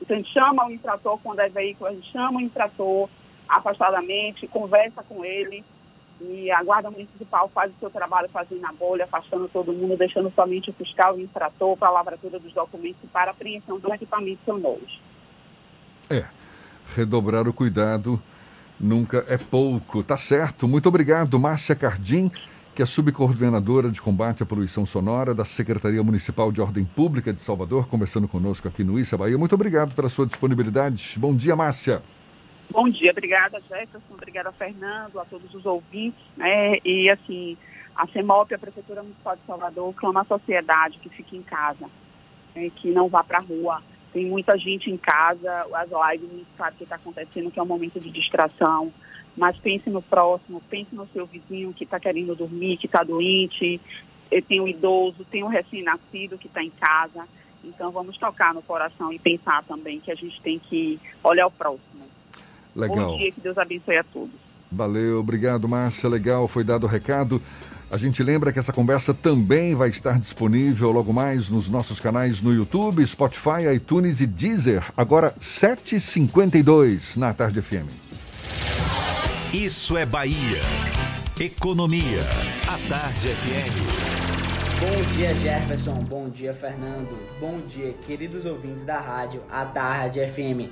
[0.00, 3.08] Então, a gente chama o infrator quando é veículo, a gente chama o infrator
[3.48, 5.64] afastadamente, conversa com ele
[6.20, 10.32] e a Guarda Municipal faz o seu trabalho fazendo a bolha, afastando todo mundo, deixando
[10.34, 13.78] somente o fiscal e o infrator para a lavratura dos documentos e para a apreensão
[13.78, 15.00] dos equipamentos sonoros.
[16.08, 16.26] É,
[16.94, 18.20] redobrar o cuidado
[18.80, 20.02] nunca é pouco.
[20.02, 20.66] Tá certo.
[20.66, 22.30] Muito obrigado, Márcia Cardim,
[22.76, 27.40] que é subcoordenadora de combate à poluição sonora da Secretaria Municipal de Ordem Pública de
[27.40, 29.38] Salvador, conversando conosco aqui no Issa Bahia.
[29.38, 31.18] Muito obrigado pela sua disponibilidade.
[31.18, 32.02] Bom dia, Márcia.
[32.70, 36.76] Bom dia, obrigada Jefferson, obrigada Fernando, a todos os ouvintes, né?
[36.84, 37.56] E assim,
[37.96, 41.86] a CEMOP, a Prefeitura Municipal de Salvador, clama à sociedade que fique em casa,
[42.54, 42.70] né?
[42.76, 43.82] que não vá para a rua.
[44.12, 47.66] Tem muita gente em casa, as lives sabe o que está acontecendo, que é um
[47.66, 48.92] momento de distração.
[49.36, 53.80] Mas pense no próximo, pense no seu vizinho que está querendo dormir, que está doente,
[54.48, 57.28] tem um idoso, tem um recém-nascido que está em casa.
[57.62, 61.50] Então vamos tocar no coração e pensar também que a gente tem que olhar o
[61.50, 62.06] próximo.
[62.74, 63.10] Legal.
[63.10, 64.34] Bom dia, que Deus abençoe a todos.
[64.70, 66.08] Valeu, obrigado, Márcia.
[66.08, 67.40] Legal, foi dado o recado.
[67.90, 72.42] A gente lembra que essa conversa também vai estar disponível logo mais nos nossos canais
[72.42, 74.92] no YouTube, Spotify, iTunes e Deezer.
[74.96, 78.05] Agora, 7h52 na Tarde FM.
[79.56, 80.60] Isso é Bahia.
[81.40, 82.20] Economia.
[82.68, 84.80] A Tarde FM.
[84.80, 85.94] Bom dia, Jefferson.
[86.06, 87.16] Bom dia, Fernando.
[87.40, 90.70] Bom dia, queridos ouvintes da rádio A Tarde FM.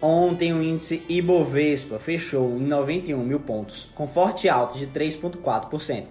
[0.00, 6.04] Ontem o índice Ibovespa fechou em 91 mil pontos, com forte alta de 3,4%,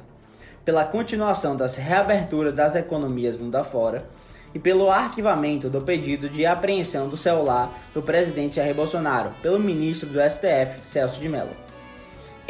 [0.66, 4.06] pela continuação das reaberturas das economias mundo afora
[4.54, 10.10] e pelo arquivamento do pedido de apreensão do celular do presidente Jair Bolsonaro pelo ministro
[10.10, 11.61] do STF, Celso de Mello.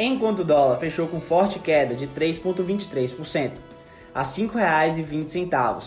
[0.04, 3.52] Enquanto o dólar fechou com forte queda de 3,23%,
[4.14, 5.84] a R$ 5,20,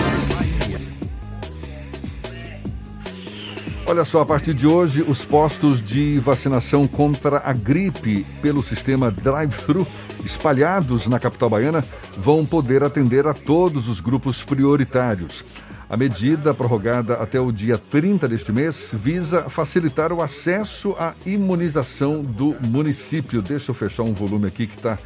[3.88, 9.12] Olha só, a partir de hoje, os postos de vacinação contra a gripe pelo sistema
[9.12, 9.86] drive-thru
[10.24, 11.84] espalhados na capital baiana
[12.18, 15.44] vão poder atender a todos os grupos prioritários.
[15.88, 22.22] A medida, prorrogada até o dia 30 deste mês, visa facilitar o acesso à imunização
[22.22, 23.40] do município.
[23.40, 24.98] Deixa eu fechar um volume aqui que está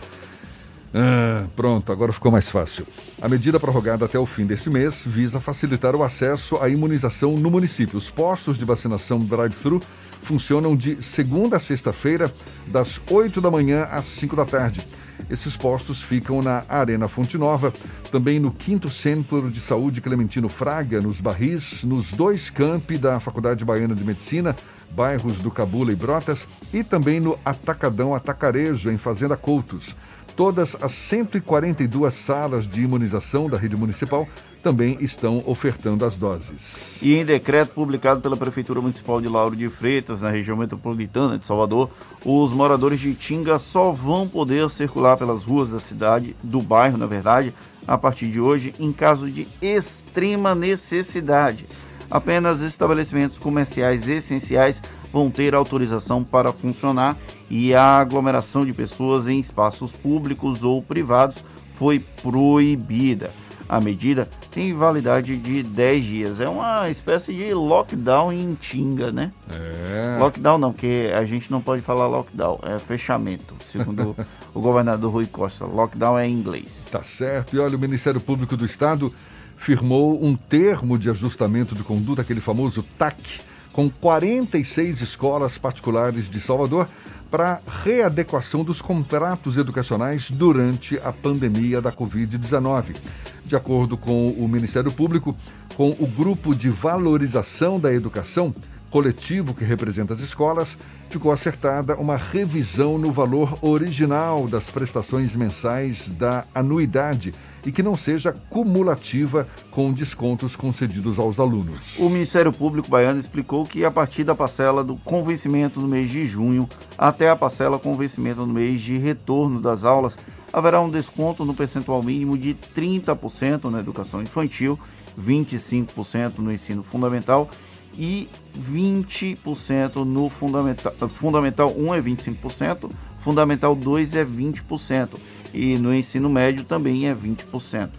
[0.93, 2.87] ah, pronto, agora ficou mais fácil.
[3.21, 7.51] A medida prorrogada até o fim desse mês visa facilitar o acesso à imunização no
[7.51, 7.97] município.
[7.97, 9.81] Os postos de vacinação drive-thru
[10.23, 12.33] funcionam de segunda a sexta-feira,
[12.67, 14.87] das 8 da manhã às 5 da tarde.
[15.29, 17.73] Esses postos ficam na Arena Fonte Nova,
[18.11, 23.65] também no 5 Centro de Saúde Clementino Fraga, nos Barris, nos dois campi da Faculdade
[23.65, 24.57] Baiana de Medicina,
[24.91, 29.97] bairros do Cabula e Brotas, e também no Atacadão Atacarejo, em Fazenda Coutos.
[30.37, 34.27] Todas as 142 salas de imunização da rede municipal
[34.63, 37.03] também estão ofertando as doses.
[37.03, 41.47] E em decreto publicado pela Prefeitura Municipal de Lauro de Freitas, na região metropolitana de
[41.47, 41.91] Salvador,
[42.25, 47.07] os moradores de Tinga só vão poder circular pelas ruas da cidade, do bairro, na
[47.07, 47.55] verdade,
[47.87, 51.67] a partir de hoje, em caso de extrema necessidade.
[52.11, 57.17] Apenas estabelecimentos comerciais essenciais vão ter autorização para funcionar
[57.49, 61.45] e a aglomeração de pessoas em espaços públicos ou privados
[61.75, 63.31] foi proibida.
[63.69, 66.41] A medida tem validade de 10 dias.
[66.41, 69.31] É uma espécie de lockdown em Tinga, né?
[69.49, 70.19] É.
[70.19, 74.17] Lockdown não, porque a gente não pode falar lockdown, é fechamento, segundo
[74.53, 75.65] o governador Rui Costa.
[75.65, 76.89] Lockdown é em inglês.
[76.91, 77.55] Tá certo.
[77.55, 79.15] E olha, o Ministério Público do Estado
[79.57, 83.41] firmou um termo de ajustamento de conduta, aquele famoso TAC,
[83.73, 86.89] com 46 escolas particulares de Salvador
[87.31, 92.97] para readequação dos contratos educacionais durante a pandemia da Covid-19.
[93.45, 95.37] De acordo com o Ministério Público,
[95.77, 98.55] com o Grupo de Valorização da Educação,
[98.91, 100.77] coletivo que representa as escolas,
[101.09, 107.33] ficou acertada uma revisão no valor original das prestações mensais da anuidade
[107.65, 111.99] e que não seja cumulativa com descontos concedidos aos alunos.
[111.99, 116.27] O Ministério Público Baiano explicou que a partir da parcela do convencimento no mês de
[116.27, 116.69] junho
[116.99, 120.19] até a parcela com vencimento no mês de retorno das aulas,
[120.53, 124.79] haverá um desconto no percentual mínimo de 30% na educação infantil,
[125.19, 127.49] 25% no ensino fundamental
[127.97, 128.29] e
[128.59, 135.11] 20% no fundamental, fundamental 1 é 25%, fundamental 2 é 20%
[135.53, 137.91] e no ensino médio também é 20%.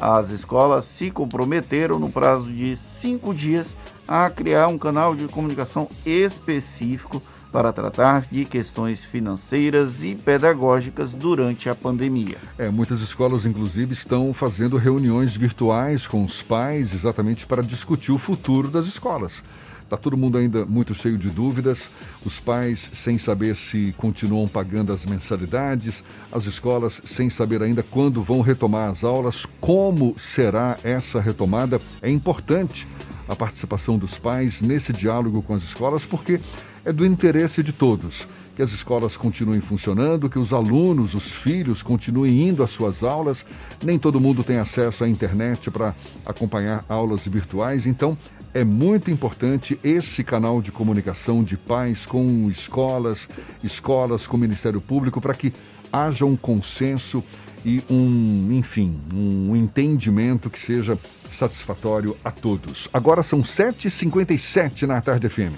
[0.00, 3.76] As escolas se comprometeram no prazo de cinco dias
[4.06, 7.20] a criar um canal de comunicação específico
[7.50, 12.36] para tratar de questões financeiras e pedagógicas durante a pandemia.
[12.56, 18.18] É, muitas escolas, inclusive, estão fazendo reuniões virtuais com os pais exatamente para discutir o
[18.18, 19.42] futuro das escolas.
[19.88, 21.90] Está todo mundo ainda muito cheio de dúvidas,
[22.22, 28.22] os pais sem saber se continuam pagando as mensalidades, as escolas sem saber ainda quando
[28.22, 31.80] vão retomar as aulas, como será essa retomada.
[32.02, 32.86] É importante
[33.26, 36.38] a participação dos pais nesse diálogo com as escolas, porque
[36.84, 38.28] é do interesse de todos
[38.58, 43.46] que as escolas continuem funcionando, que os alunos, os filhos, continuem indo às suas aulas.
[43.80, 45.94] Nem todo mundo tem acesso à internet para
[46.26, 48.18] acompanhar aulas virtuais, então
[48.58, 53.28] é muito importante esse canal de comunicação de pais com escolas,
[53.62, 55.52] escolas com o Ministério Público, para que
[55.92, 57.22] haja um consenso
[57.64, 60.98] e um, enfim, um entendimento que seja
[61.30, 62.88] satisfatório a todos.
[62.92, 65.54] Agora são 7h57 na Tarde FM.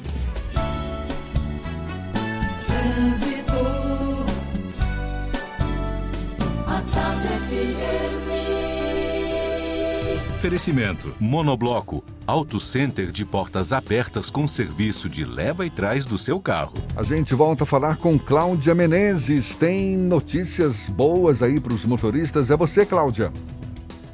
[10.40, 16.40] Oferecimento: Monobloco, Auto Center de portas abertas com serviço de leva e trás do seu
[16.40, 16.72] carro.
[16.96, 19.54] A gente volta a falar com Cláudia Menezes.
[19.54, 22.50] Tem notícias boas aí para os motoristas.
[22.50, 23.30] É você, Cláudia.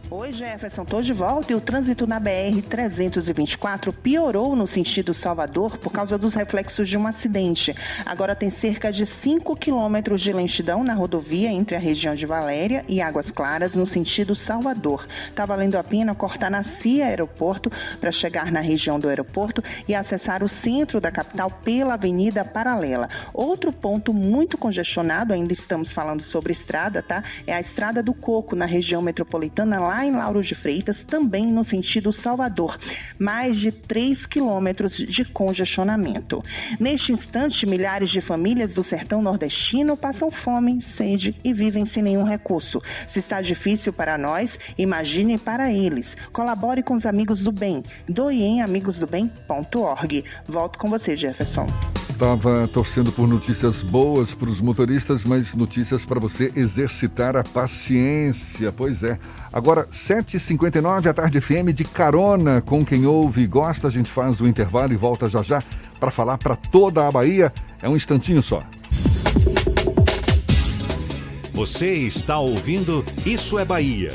[0.09, 5.91] Oi, Jefferson, estou de volta e o trânsito na BR-324 piorou no sentido Salvador por
[5.91, 7.75] causa dos reflexos de um acidente.
[8.05, 12.85] Agora tem cerca de 5 quilômetros de lentidão na rodovia entre a região de Valéria
[12.87, 15.09] e Águas Claras no sentido Salvador.
[15.29, 17.69] Está valendo a pena cortar na CIA Aeroporto
[18.01, 23.09] para chegar na região do aeroporto e acessar o centro da capital pela Avenida Paralela.
[23.35, 27.25] Outro ponto muito congestionado, ainda estamos falando sobre estrada, tá?
[27.45, 31.65] É a Estrada do Coco, na região metropolitana, lá em Lauro de Freitas, também no
[31.65, 32.79] sentido Salvador.
[33.19, 36.43] Mais de 3 quilômetros de congestionamento.
[36.79, 42.25] Neste instante, milhares de famílias do sertão nordestino passam fome, sede e vivem sem nenhum
[42.25, 42.83] recurso.
[43.07, 46.17] Se está difícil para nós, imagine para eles.
[46.33, 47.83] Colabore com os amigos do bem.
[48.09, 50.25] Doe em amigosdobem.org.
[50.47, 51.67] Volto com você, Jefferson.
[52.17, 58.73] Estava torcendo por notícias boas para os motoristas, mas notícias para você exercitar a paciência.
[58.73, 59.19] Pois é.
[59.53, 63.89] Agora, 7h59, a tarde FM, de carona com quem ouve e gosta.
[63.89, 65.63] A gente faz o intervalo e volta já já
[66.01, 67.53] para falar para toda a Bahia.
[67.83, 68.63] É um instantinho só.
[71.53, 74.15] Você está ouvindo Isso é Bahia.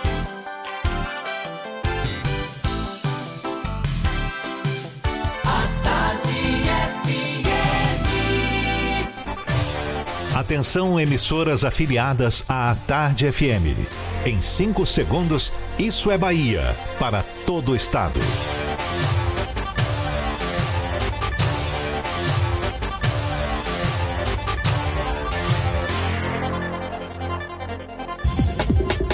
[10.51, 13.87] Atenção, emissoras afiliadas à Tarde FM.
[14.25, 15.49] Em 5 segundos,
[15.79, 18.19] isso é Bahia para todo o estado.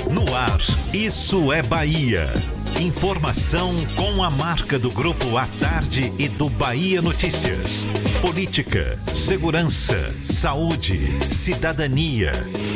[0.09, 0.57] No ar,
[0.91, 2.33] isso é Bahia.
[2.79, 7.85] Informação com a marca do Grupo A Tarde e do Bahia Notícias.
[8.21, 10.99] Política, segurança, saúde,
[11.31, 12.31] cidadania.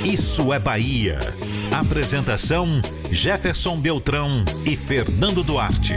[0.05, 1.19] Isso é Bahia.
[1.71, 2.81] Apresentação:
[3.11, 5.95] Jefferson Beltrão e Fernando Duarte.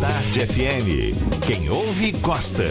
[0.00, 1.40] Tarde FM.
[1.46, 2.70] Quem ouve, gosta.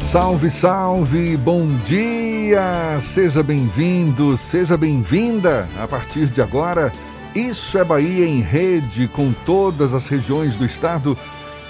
[0.00, 2.98] Salve, salve, bom dia!
[3.00, 5.68] Seja bem-vindo, seja bem-vinda.
[5.78, 6.90] A partir de agora,
[7.34, 11.16] Isso é Bahia em rede com todas as regiões do estado.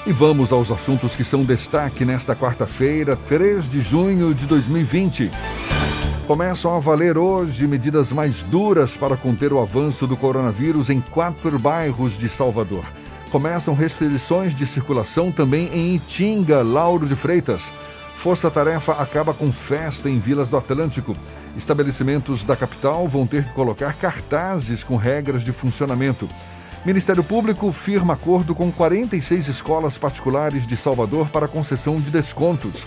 [0.06, 5.30] E vamos aos assuntos que são destaque nesta quarta-feira, 3 de junho de 2020.
[6.26, 11.58] Começam a valer hoje medidas mais duras para conter o avanço do coronavírus em quatro
[11.58, 12.84] bairros de Salvador.
[13.30, 17.70] Começam restrições de circulação também em Itinga, Lauro de Freitas.
[18.18, 21.14] Força Tarefa acaba com festa em Vilas do Atlântico.
[21.56, 26.28] Estabelecimentos da capital vão ter que colocar cartazes com regras de funcionamento.
[26.84, 32.86] Ministério Público firma acordo com 46 escolas particulares de Salvador para concessão de descontos.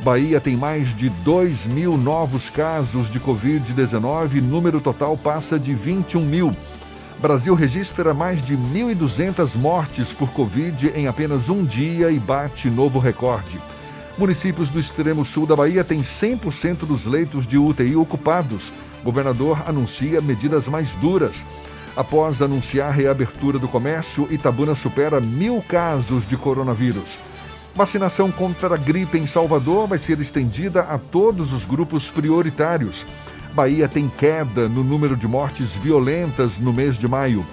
[0.00, 6.22] Bahia tem mais de 2 mil novos casos de Covid-19, número total passa de 21
[6.24, 6.56] mil.
[7.20, 12.98] Brasil registra mais de 1.200 mortes por Covid em apenas um dia e bate novo
[12.98, 13.60] recorde.
[14.16, 18.72] Municípios do extremo sul da Bahia têm 100% dos leitos de UTI ocupados.
[19.04, 21.44] Governador anuncia medidas mais duras.
[21.96, 27.18] Após anunciar a reabertura do comércio, Itabuna supera mil casos de coronavírus.
[27.74, 33.06] Vacinação contra a gripe em Salvador vai ser estendida a todos os grupos prioritários.
[33.54, 37.46] Bahia tem queda no número de mortes violentas no mês de maio.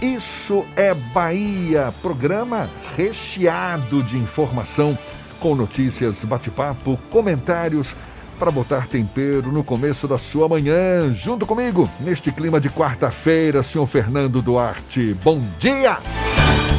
[0.00, 4.98] Isso é Bahia, programa recheado de informação
[5.38, 7.94] com notícias, bate-papo, comentários
[8.42, 11.12] para botar tempero no começo da sua manhã.
[11.12, 15.14] Junto comigo, neste clima de quarta-feira, senhor Fernando Duarte.
[15.22, 15.98] Bom dia!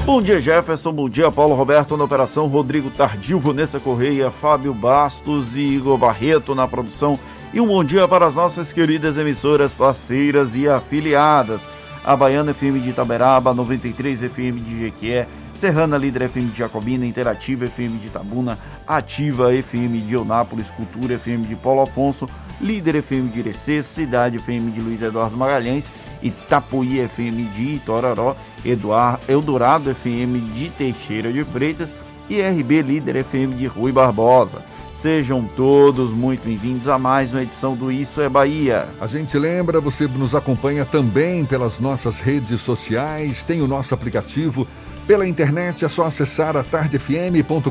[0.06, 0.92] Bom dia, Jefferson.
[0.92, 6.54] Bom dia, Paulo Roberto na operação, Rodrigo Tardio, Vanessa Correia, Fábio Bastos e Igor Barreto
[6.54, 7.18] na produção.
[7.54, 11.62] E um bom dia para as nossas queridas emissoras parceiras e afiliadas.
[12.04, 17.68] A Baiana FM de Itaberaba, 93 FM de Jequié, Serrana Líder FM de Jacobina, Interativa
[17.68, 22.28] FM de Itabuna, Ativa FM de Eunápolis, Cultura FM de Paulo Afonso,
[22.60, 25.92] Líder FM de Irecê, Cidade FM de Luiz Eduardo Magalhães,
[26.22, 28.36] Itapuí FM de Itororó,
[28.66, 31.96] Eduardo, Eldorado FM de Teixeira de Freitas
[32.30, 34.62] e RB Líder FM de Rui Barbosa.
[34.96, 38.88] Sejam todos muito bem-vindos a mais uma edição do Isso é Bahia.
[39.02, 44.66] A gente lembra, você nos acompanha também pelas nossas redes sociais, tem o nosso aplicativo
[45.08, 47.70] pela internet é só acessar a tardefm.com.br.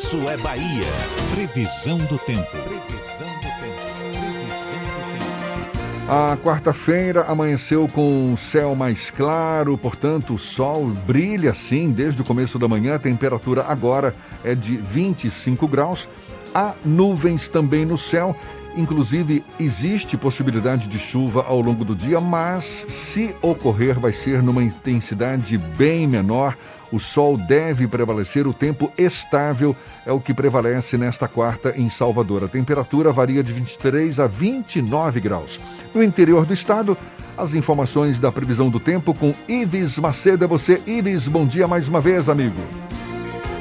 [0.08, 0.86] Isso é Bahia.
[1.36, 2.49] Previsão do tempo.
[2.49, 3.84] Previsão do tempo.
[4.10, 6.10] Previsão do tempo.
[6.10, 12.58] A quarta-feira amanheceu com céu mais claro, portanto, o sol brilha sim desde o começo
[12.58, 12.95] da manhã.
[12.95, 16.08] A temperatura agora é de 25 graus.
[16.55, 18.34] Há nuvens também no céu
[18.78, 24.64] Inclusive, existe possibilidade de chuva ao longo do dia, mas se ocorrer, vai ser numa
[24.64, 26.55] intensidade bem menor.
[26.92, 29.76] O sol deve prevalecer, o tempo estável
[30.06, 32.46] é o que prevalece nesta quarta em Salvador.
[32.46, 35.60] A temperatura varia de 23 a 29 graus.
[35.94, 36.98] No interior do estado,
[37.38, 40.46] as informações da previsão do tempo com Ives Macedo.
[40.46, 42.62] É você, Ives, bom dia mais uma vez, amigo.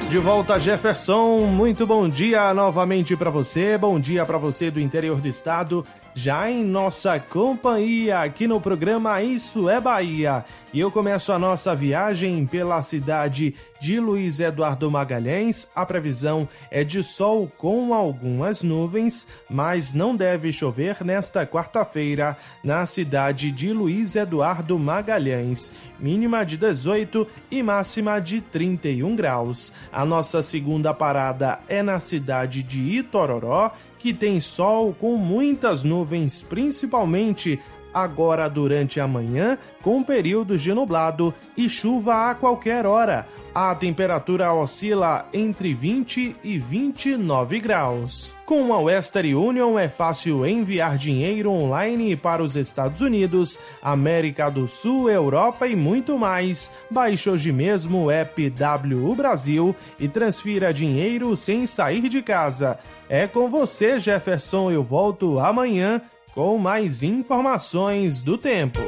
[0.09, 1.47] De volta, Jefferson.
[1.47, 3.77] Muito bom dia novamente para você.
[3.77, 5.85] Bom dia para você do interior do estado
[6.17, 10.47] já em nossa companhia aqui no programa Isso é Bahia.
[10.73, 15.71] E eu começo a nossa viagem pela cidade de Luiz Eduardo Magalhães.
[15.75, 22.87] A previsão é de sol com algumas nuvens, mas não deve chover nesta quarta-feira na
[22.87, 25.75] cidade de Luiz Eduardo Magalhães.
[26.01, 29.73] Mínima de 18 e máxima de 31 graus.
[29.93, 33.73] A nossa segunda parada é na cidade de Itororó
[34.07, 37.59] que tem sol com muitas nuvens, principalmente
[37.93, 43.27] agora durante a manhã, com períodos de nublado e chuva a qualquer hora.
[43.53, 48.33] A temperatura oscila entre 20 e 29 graus.
[48.45, 54.69] Com a Western Union é fácil enviar dinheiro online para os Estados Unidos, América do
[54.69, 56.71] Sul, Europa e muito mais.
[56.89, 58.53] Baixe hoje mesmo o app
[58.95, 62.79] WU Brasil e transfira dinheiro sem sair de casa.
[63.09, 64.71] É com você, Jefferson.
[64.71, 66.01] Eu volto amanhã
[66.35, 68.81] com mais informações do tempo.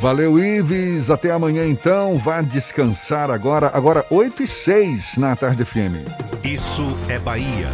[0.00, 1.10] Valeu, Ives.
[1.10, 2.18] Até amanhã, então.
[2.18, 3.70] Vá descansar agora.
[3.72, 6.06] Agora, 8 e 6 na Tarde FM.
[6.44, 7.68] Isso é Bahia.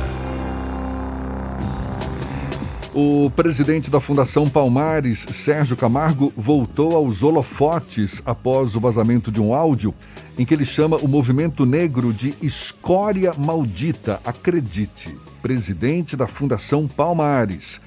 [2.97, 9.53] O presidente da Fundação Palmares, Sérgio Camargo, voltou aos holofotes após o vazamento de um
[9.53, 9.93] áudio
[10.39, 14.21] em que ele chama o movimento negro de escória maldita.
[14.25, 17.79] Acredite, presidente da Fundação Palmares.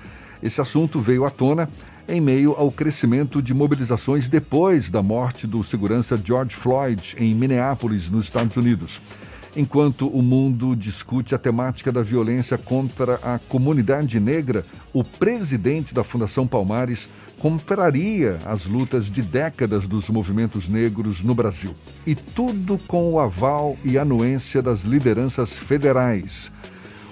[0.44, 1.68] Esse assunto veio à tona
[2.08, 8.12] em meio ao crescimento de mobilizações depois da morte do segurança George Floyd em Minneapolis,
[8.12, 9.02] nos Estados Unidos.
[9.56, 16.04] Enquanto o mundo discute a temática da violência contra a comunidade negra, o presidente da
[16.04, 21.76] Fundação Palmares contraria as lutas de décadas dos movimentos negros no Brasil.
[22.06, 26.52] E tudo com o aval e anuência das lideranças federais.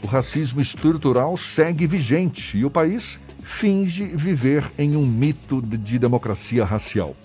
[0.05, 6.63] O racismo estrutural segue vigente e o país finge viver em um mito de democracia
[6.63, 7.17] racial.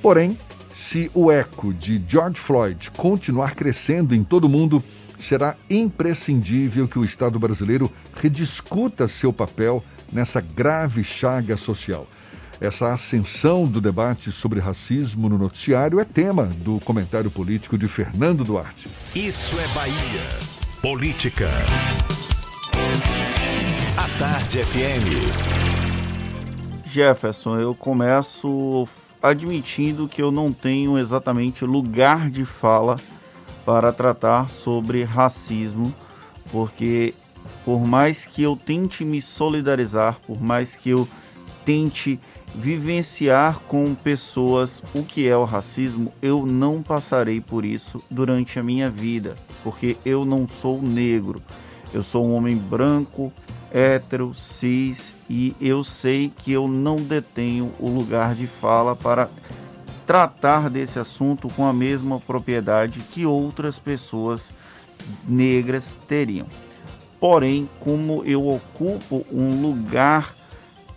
[0.00, 0.38] Porém,
[0.72, 4.80] se o eco de George Floyd continuar crescendo em todo o mundo,
[5.18, 9.82] será imprescindível que o Estado brasileiro rediscuta seu papel
[10.12, 12.06] nessa grave chaga social.
[12.60, 18.44] Essa ascensão do debate sobre racismo no noticiário é tema do comentário político de Fernando
[18.44, 18.88] Duarte.
[19.12, 20.55] Isso é Bahia.
[20.82, 21.48] Política.
[23.96, 25.06] A Tarde FM.
[26.86, 28.86] Jefferson, eu começo
[29.22, 32.96] admitindo que eu não tenho exatamente lugar de fala
[33.64, 35.92] para tratar sobre racismo,
[36.52, 37.14] porque
[37.64, 41.08] por mais que eu tente me solidarizar, por mais que eu
[41.64, 42.20] tente
[42.54, 48.62] vivenciar com pessoas o que é o racismo, eu não passarei por isso durante a
[48.62, 49.36] minha vida,
[49.66, 51.42] porque eu não sou negro.
[51.92, 53.32] Eu sou um homem branco,
[53.68, 59.28] hétero, cis e eu sei que eu não detenho o lugar de fala para
[60.06, 64.52] tratar desse assunto com a mesma propriedade que outras pessoas
[65.26, 66.46] negras teriam.
[67.18, 70.32] Porém, como eu ocupo um lugar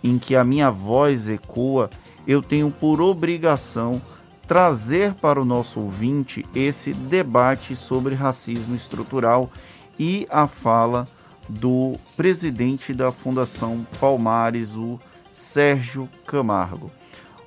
[0.00, 1.90] em que a minha voz ecoa,
[2.24, 4.00] eu tenho por obrigação
[4.50, 9.48] trazer para o nosso ouvinte esse debate sobre racismo estrutural
[9.96, 11.06] e a fala
[11.48, 14.98] do presidente da Fundação Palmares, o
[15.32, 16.90] Sérgio Camargo.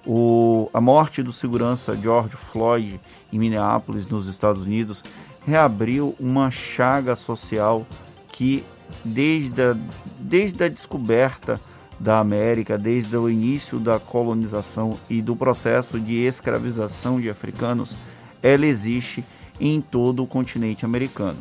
[0.08, 2.98] O, a morte do segurança George Floyd
[3.34, 5.04] em Minneapolis, nos Estados Unidos,
[5.46, 7.86] reabriu uma chaga social
[8.30, 8.64] que,
[9.04, 9.76] desde a,
[10.18, 11.60] desde a descoberta
[12.04, 17.96] da América, desde o início da colonização e do processo de escravização de africanos,
[18.42, 19.24] ela existe
[19.58, 21.40] em todo o continente americano.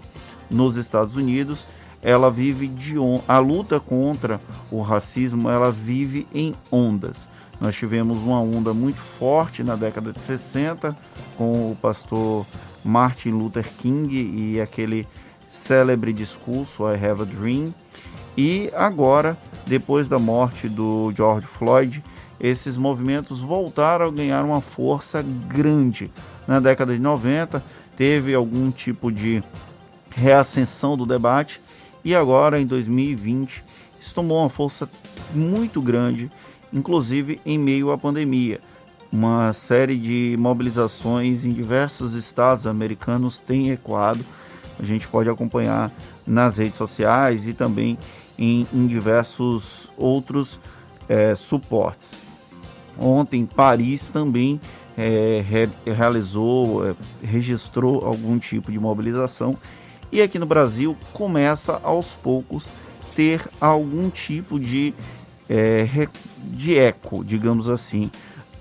[0.49, 1.67] Nos Estados Unidos,
[2.01, 3.21] ela vive de on...
[3.27, 4.41] a luta contra
[4.71, 7.29] o racismo, ela vive em ondas.
[7.61, 10.95] Nós tivemos uma onda muito forte na década de 60
[11.37, 12.47] com o pastor
[12.85, 15.09] Martin Luther King e aquele
[15.51, 17.75] célebre discurso I Have a Dream.
[18.37, 19.37] E agora,
[19.67, 22.03] depois da morte do George Floyd,
[22.41, 26.11] esses movimentos voltaram a ganhar uma força grande.
[26.47, 27.63] Na década de 90,
[27.97, 29.43] teve algum tipo de
[30.11, 31.61] reascensão do debate
[32.05, 33.63] e agora, em 2020,
[34.01, 34.89] isso tomou uma força
[35.33, 36.31] muito grande,
[36.73, 38.61] inclusive em meio à pandemia.
[39.13, 44.25] Uma série de mobilizações em diversos estados americanos tem ecoado.
[44.81, 45.93] A gente pode acompanhar
[46.27, 47.97] nas redes sociais e também
[48.43, 50.59] em, em diversos outros
[51.09, 52.13] é, suportes.
[52.99, 54.61] Ontem, Paris também
[54.99, 59.57] é, re, realizou, é, registrou algum tipo de mobilização
[60.11, 62.69] e aqui no Brasil começa aos poucos
[63.15, 64.93] ter algum tipo de,
[65.49, 65.87] é,
[66.39, 68.11] de eco, digamos assim,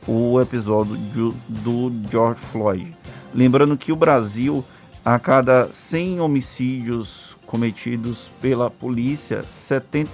[0.08, 2.96] o episódio do, do George Floyd.
[3.34, 4.64] Lembrando que o Brasil,
[5.04, 10.10] a cada 100 homicídios cometidos pela polícia, 70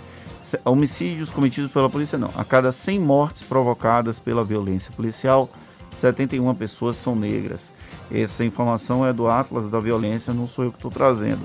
[0.65, 5.49] homicídios cometidos pela polícia não, a cada 100 mortes provocadas pela violência policial,
[5.95, 7.71] 71 pessoas são negras.
[8.11, 11.41] Essa informação é do Atlas da Violência, não sou eu que estou trazendo.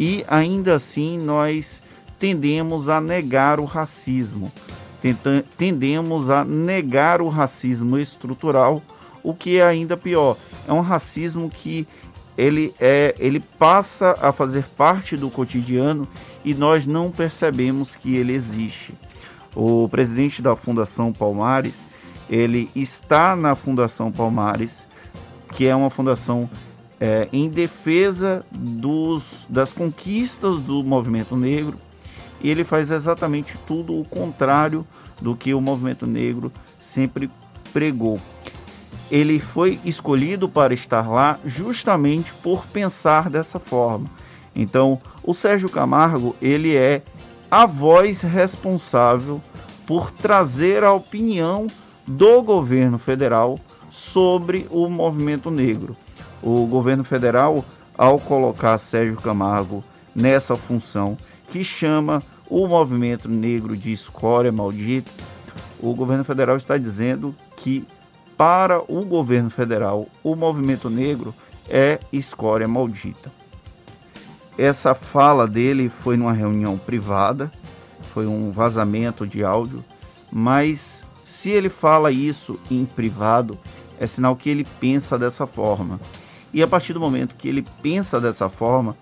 [0.00, 1.80] E ainda assim nós
[2.18, 4.50] tendemos a negar o racismo,
[5.56, 8.82] tendemos a negar o racismo estrutural,
[9.22, 10.36] o que é ainda pior.
[10.66, 11.86] É um racismo que
[12.36, 16.06] ele, é, ele passa a fazer parte do cotidiano
[16.44, 18.94] e nós não percebemos que ele existe.
[19.54, 21.86] O presidente da Fundação Palmares,
[22.28, 24.86] ele está na Fundação Palmares,
[25.52, 26.50] que é uma fundação
[27.00, 31.78] é, em defesa dos, das conquistas do movimento negro,
[32.40, 34.84] e ele faz exatamente tudo o contrário
[35.20, 37.30] do que o movimento negro sempre
[37.72, 38.20] pregou.
[39.10, 44.08] Ele foi escolhido para estar lá justamente por pensar dessa forma.
[44.54, 47.02] Então, o Sérgio Camargo, ele é
[47.50, 49.40] a voz responsável
[49.86, 51.66] por trazer a opinião
[52.06, 53.58] do governo federal
[53.90, 55.96] sobre o movimento negro.
[56.42, 57.64] O governo federal,
[57.96, 61.16] ao colocar Sérgio Camargo nessa função
[61.50, 65.10] que chama o movimento negro de escória maldita,
[65.80, 67.86] o governo federal está dizendo que
[68.36, 71.34] para o governo federal o movimento negro
[71.68, 73.32] é escória maldita.
[74.56, 77.50] Essa fala dele foi numa reunião privada,
[78.12, 79.84] foi um vazamento de áudio,
[80.30, 83.58] mas se ele fala isso em privado,
[83.98, 86.00] é sinal que ele pensa dessa forma.
[86.52, 88.96] E a partir do momento que ele pensa dessa forma,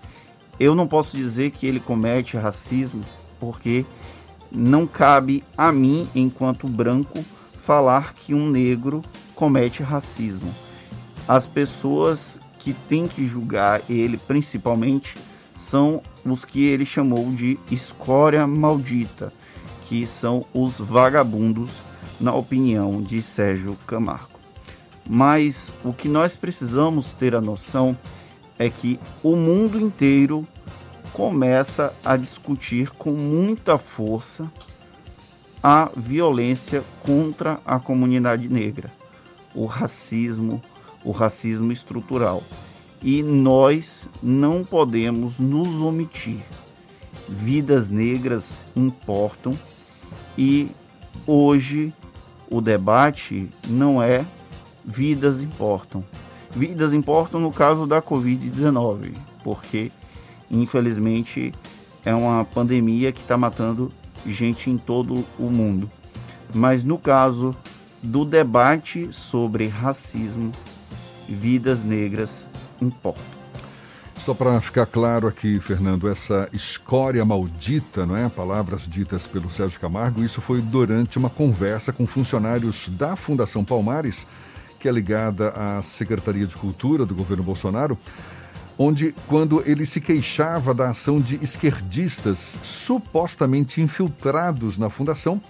[0.59, 3.03] eu não posso dizer que ele comete racismo,
[3.39, 3.85] porque
[4.51, 7.23] não cabe a mim, enquanto branco,
[7.63, 9.01] falar que um negro
[9.35, 10.53] comete racismo.
[11.27, 15.15] As pessoas que têm que julgar ele, principalmente,
[15.57, 19.31] são os que ele chamou de escória maldita,
[19.85, 21.71] que são os vagabundos,
[22.19, 24.39] na opinião de Sérgio Camargo.
[25.07, 27.97] Mas o que nós precisamos ter a noção
[28.57, 30.47] é que o mundo inteiro
[31.11, 34.49] começa a discutir com muita força
[35.61, 38.91] a violência contra a comunidade negra,
[39.53, 40.61] o racismo,
[41.03, 42.43] o racismo estrutural.
[43.01, 46.41] E nós não podemos nos omitir.
[47.27, 49.57] Vidas negras importam
[50.37, 50.69] e
[51.27, 51.93] hoje
[52.49, 54.25] o debate não é
[54.83, 56.03] vidas importam.
[56.51, 59.13] Vidas importam no caso da Covid-19,
[59.43, 59.91] porque
[60.51, 61.51] infelizmente
[62.05, 63.91] é uma pandemia que está matando
[64.25, 65.89] gente em todo o mundo.
[66.53, 67.55] Mas no caso
[68.03, 70.51] do debate sobre racismo,
[71.27, 72.49] vidas negras
[72.81, 73.23] importam.
[74.17, 78.29] Só para ficar claro aqui, Fernando, essa escória maldita, não é?
[78.29, 84.27] Palavras ditas pelo Sérgio Camargo, isso foi durante uma conversa com funcionários da Fundação Palmares,
[84.79, 87.97] que é ligada à Secretaria de Cultura do governo Bolsonaro,
[88.77, 95.41] onde, quando ele se queixava da ação de esquerdistas supostamente infiltrados na fundação,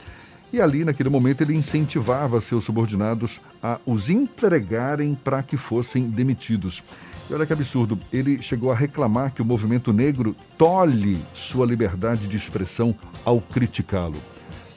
[0.53, 6.83] e ali, naquele momento, ele incentivava seus subordinados a os entregarem para que fossem demitidos.
[7.27, 12.27] E olha que absurdo, ele chegou a reclamar que o movimento negro tolhe sua liberdade
[12.27, 12.93] de expressão
[13.25, 14.17] ao criticá-lo.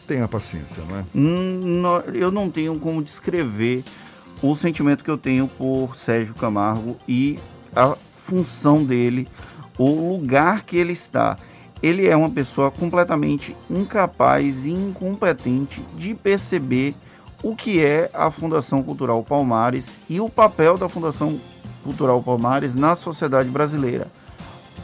[0.07, 1.05] Tenha paciência, não é?
[1.15, 3.85] Hum, nó- eu não tenho como descrever
[4.41, 7.39] o sentimento que eu tenho por Sérgio Camargo e
[7.75, 9.29] a função dele,
[9.77, 11.37] o lugar que ele está.
[11.83, 16.95] Ele é uma pessoa completamente incapaz e incompetente de perceber
[17.43, 21.39] o que é a Fundação Cultural Palmares e o papel da Fundação
[21.85, 24.09] Cultural Palmares na sociedade brasileira.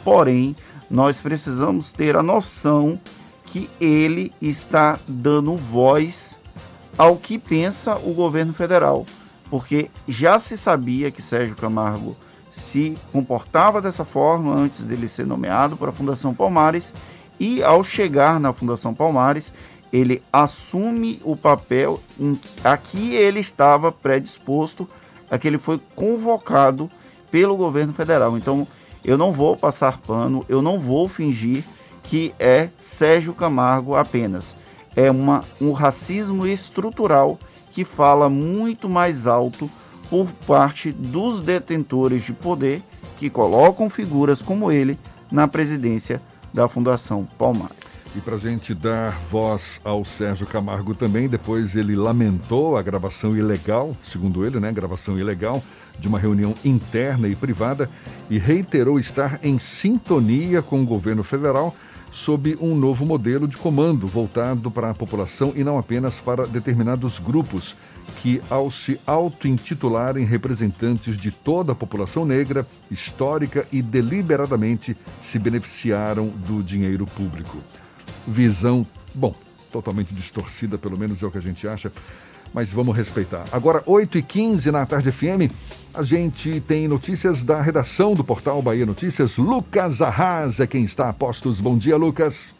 [0.03, 0.55] Porém,
[0.89, 2.99] nós precisamos ter a noção
[3.45, 6.39] que ele está dando voz
[6.97, 9.05] ao que pensa o governo federal,
[9.49, 12.15] porque já se sabia que Sérgio Camargo
[12.53, 16.93] se comportava dessa forma antes dele ser nomeado para a Fundação Palmares
[17.39, 19.51] e ao chegar na Fundação Palmares
[19.91, 24.87] ele assume o papel em, a que ele estava predisposto,
[25.31, 26.91] a que ele foi convocado
[27.31, 28.37] pelo governo federal.
[28.37, 28.67] Então
[29.03, 31.63] eu não vou passar pano, eu não vou fingir
[32.03, 34.55] que é Sérgio Camargo apenas.
[34.95, 37.39] É uma, um racismo estrutural
[37.71, 39.67] que fala muito mais alto
[40.13, 42.83] por parte dos detentores de poder
[43.17, 44.95] que colocam figuras como ele
[45.31, 46.21] na presidência
[46.53, 48.05] da Fundação Palmares.
[48.15, 53.97] E para gente dar voz ao Sérgio Camargo também, depois ele lamentou a gravação ilegal,
[54.03, 54.71] segundo ele, né?
[54.71, 55.63] Gravação ilegal
[55.97, 57.89] de uma reunião interna e privada
[58.29, 61.75] e reiterou estar em sintonia com o governo federal
[62.13, 67.17] sob um novo modelo de comando voltado para a população e não apenas para determinados
[67.17, 67.75] grupos
[68.21, 76.27] que, ao se auto-intitularem representantes de toda a população negra, histórica e deliberadamente se beneficiaram
[76.27, 77.57] do dinheiro público.
[78.27, 78.85] Visão,
[79.15, 79.33] bom,
[79.71, 81.91] totalmente distorcida, pelo menos é o que a gente acha,
[82.53, 83.45] mas vamos respeitar.
[83.51, 85.51] Agora, 8h15 na Tarde FM,
[85.93, 89.37] a gente tem notícias da redação do portal Bahia Notícias.
[89.37, 91.59] Lucas Arras é quem está a postos.
[91.59, 92.55] Bom dia, Lucas.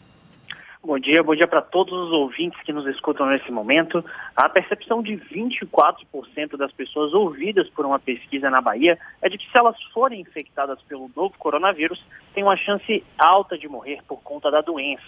[0.86, 4.04] Bom dia, bom dia para todos os ouvintes que nos escutam nesse momento.
[4.36, 9.50] A percepção de 24% das pessoas ouvidas por uma pesquisa na Bahia é de que
[9.50, 12.04] se elas forem infectadas pelo novo coronavírus,
[12.34, 15.02] tem uma chance alta de morrer por conta da doença.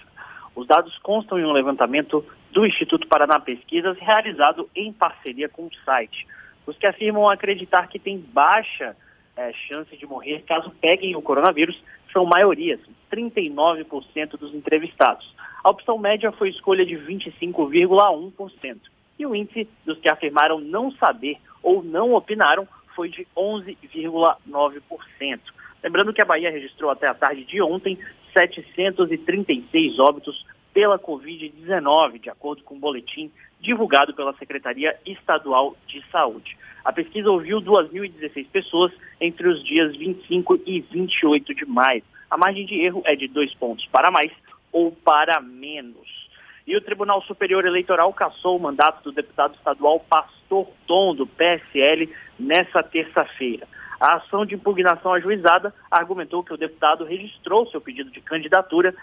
[0.56, 5.74] Os dados constam em um levantamento do Instituto Paraná Pesquisas realizado em parceria com o
[5.84, 6.26] site.
[6.66, 8.96] Os que afirmam acreditar que tem baixa
[9.36, 11.78] é, chance de morrer caso peguem o coronavírus
[12.10, 12.80] são maiorias,
[13.12, 15.30] 39% dos entrevistados.
[15.62, 18.78] A opção média foi escolha de 25,1%.
[19.18, 25.40] E o índice dos que afirmaram não saber ou não opinaram foi de 11,9%.
[25.82, 27.98] Lembrando que a Bahia registrou até a tarde de ontem
[28.36, 30.44] 736 óbitos
[30.74, 36.56] pela Covid-19, de acordo com o um boletim divulgado pela Secretaria Estadual de Saúde.
[36.84, 42.02] A pesquisa ouviu 2.016 pessoas entre os dias 25 e 28 de maio.
[42.30, 44.30] A margem de erro é de dois pontos para mais
[44.70, 46.28] ou para menos.
[46.66, 52.12] E o Tribunal Superior Eleitoral cassou o mandato do deputado estadual Pastor Tom, do PSL,
[52.38, 53.66] nessa terça-feira.
[54.00, 58.94] A ação de impugnação ajuizada argumentou que o deputado registrou seu pedido de candidatura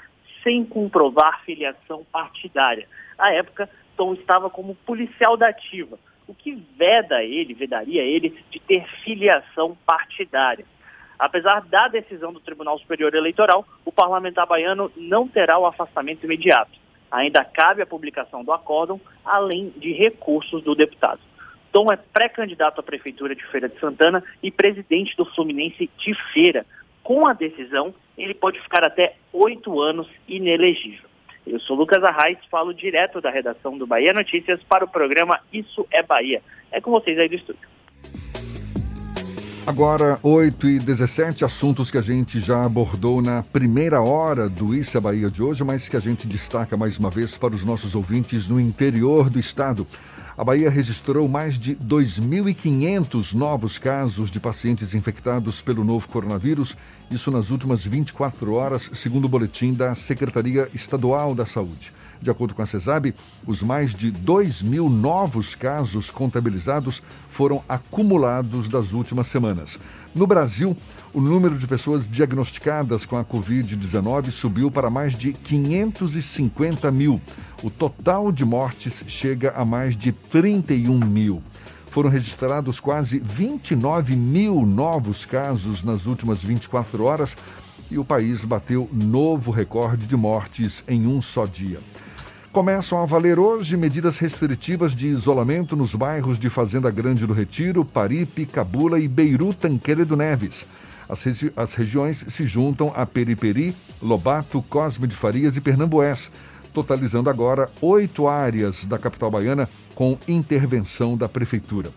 [0.43, 2.87] sem comprovar filiação partidária.
[3.17, 5.97] À época, Tom estava como policial da ativa,
[6.27, 10.65] o que veda ele, vedaria ele, de ter filiação partidária.
[11.17, 16.71] Apesar da decisão do Tribunal Superior Eleitoral, o parlamentar baiano não terá o afastamento imediato.
[17.09, 21.21] Ainda cabe a publicação do acórdão, além de recursos do deputado.
[21.73, 26.65] Tom é pré-candidato à Prefeitura de Feira de Santana e presidente do Fluminense de Feira.
[27.01, 31.09] Com a decisão, ele pode ficar até oito anos inelegível.
[31.45, 35.85] Eu sou Lucas Arraes, falo direto da redação do Bahia Notícias para o programa Isso
[35.91, 36.41] é Bahia.
[36.71, 37.67] É com vocês aí do estúdio.
[39.65, 44.97] Agora, 8 e 17 assuntos que a gente já abordou na primeira hora do Isso
[44.97, 47.95] é Bahia de hoje, mas que a gente destaca mais uma vez para os nossos
[47.95, 49.87] ouvintes no interior do estado.
[50.35, 56.75] A Bahia registrou mais de 2.500 novos casos de pacientes infectados pelo novo coronavírus,
[57.11, 61.93] isso nas últimas 24 horas, segundo o boletim da Secretaria Estadual da Saúde.
[62.23, 63.13] De acordo com a CESAB,
[63.45, 69.77] os mais de 2 mil novos casos contabilizados foram acumulados das últimas semanas.
[70.15, 70.75] No Brasil,
[71.13, 77.19] o número de pessoas diagnosticadas com a Covid-19 subiu para mais de 550 mil.
[77.61, 81.43] O total de mortes chega a mais de 31 mil.
[81.87, 87.35] Foram registrados quase 29 mil novos casos nas últimas 24 horas
[87.91, 91.81] e o país bateu novo recorde de mortes em um só dia.
[92.53, 97.83] Começam a valer hoje medidas restritivas de isolamento nos bairros de Fazenda Grande do Retiro,
[97.83, 100.67] Paripe, Cabula e Beiru Tanqueira Neves.
[101.09, 106.29] As, regi as regiões se juntam a Periperi, Lobato, Cosme de Farias e Pernambués,
[106.71, 111.89] totalizando agora oito áreas da capital baiana com intervenção da Prefeitura.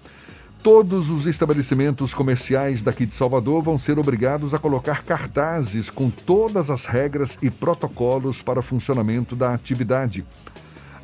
[0.67, 6.71] Todos os estabelecimentos comerciais daqui de Salvador vão ser obrigados a colocar cartazes com todas
[6.71, 10.27] as regras e protocolos para o funcionamento da atividade.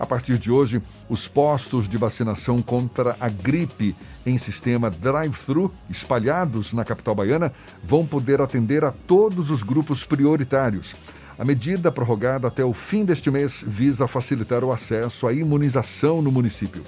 [0.01, 3.95] A partir de hoje, os postos de vacinação contra a gripe
[4.27, 7.53] em sistema drive-thru, espalhados na capital baiana,
[7.85, 10.97] vão poder atender a todos os grupos prioritários.
[11.39, 16.33] A medida prorrogada até o fim deste mês visa facilitar o acesso à imunização no
[16.33, 16.83] município.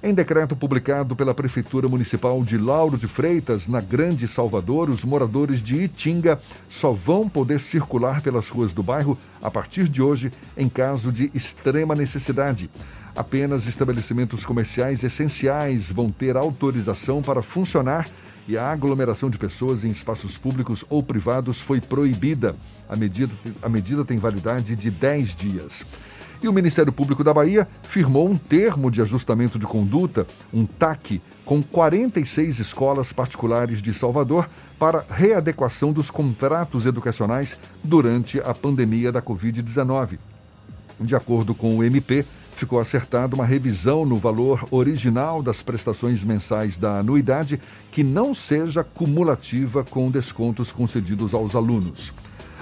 [0.00, 5.60] Em decreto publicado pela Prefeitura Municipal de Lauro de Freitas, na Grande Salvador, os moradores
[5.60, 10.68] de Itinga só vão poder circular pelas ruas do bairro a partir de hoje em
[10.68, 12.70] caso de extrema necessidade.
[13.16, 18.08] Apenas estabelecimentos comerciais essenciais vão ter autorização para funcionar
[18.46, 22.54] e a aglomeração de pessoas em espaços públicos ou privados foi proibida.
[22.88, 25.84] A medida, a medida tem validade de 10 dias.
[26.40, 30.24] E o Ministério Público da Bahia firmou um termo de ajustamento de conduta,
[30.54, 34.48] um TAC, com 46 escolas particulares de Salvador
[34.78, 40.18] para readequação dos contratos educacionais durante a pandemia da Covid-19.
[41.00, 46.76] De acordo com o MP, ficou acertada uma revisão no valor original das prestações mensais
[46.76, 47.60] da anuidade
[47.90, 52.12] que não seja cumulativa com descontos concedidos aos alunos.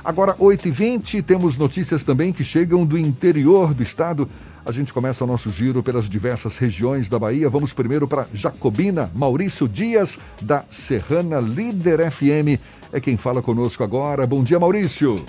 [0.06, 4.30] Agora, 8h20, temos notícias também que chegam do interior do estado.
[4.64, 7.50] A gente começa o nosso giro pelas diversas regiões da Bahia.
[7.50, 9.10] Vamos primeiro para Jacobina.
[9.16, 12.62] Maurício Dias, da Serrana Líder FM,
[12.92, 14.24] é quem fala conosco agora.
[14.28, 15.26] Bom dia, Maurício.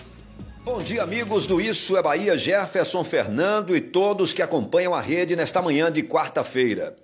[0.63, 5.35] Bom dia, amigos do Isso é Bahia, Jefferson Fernando e todos que acompanham a rede
[5.35, 6.95] nesta manhã de quarta-feira.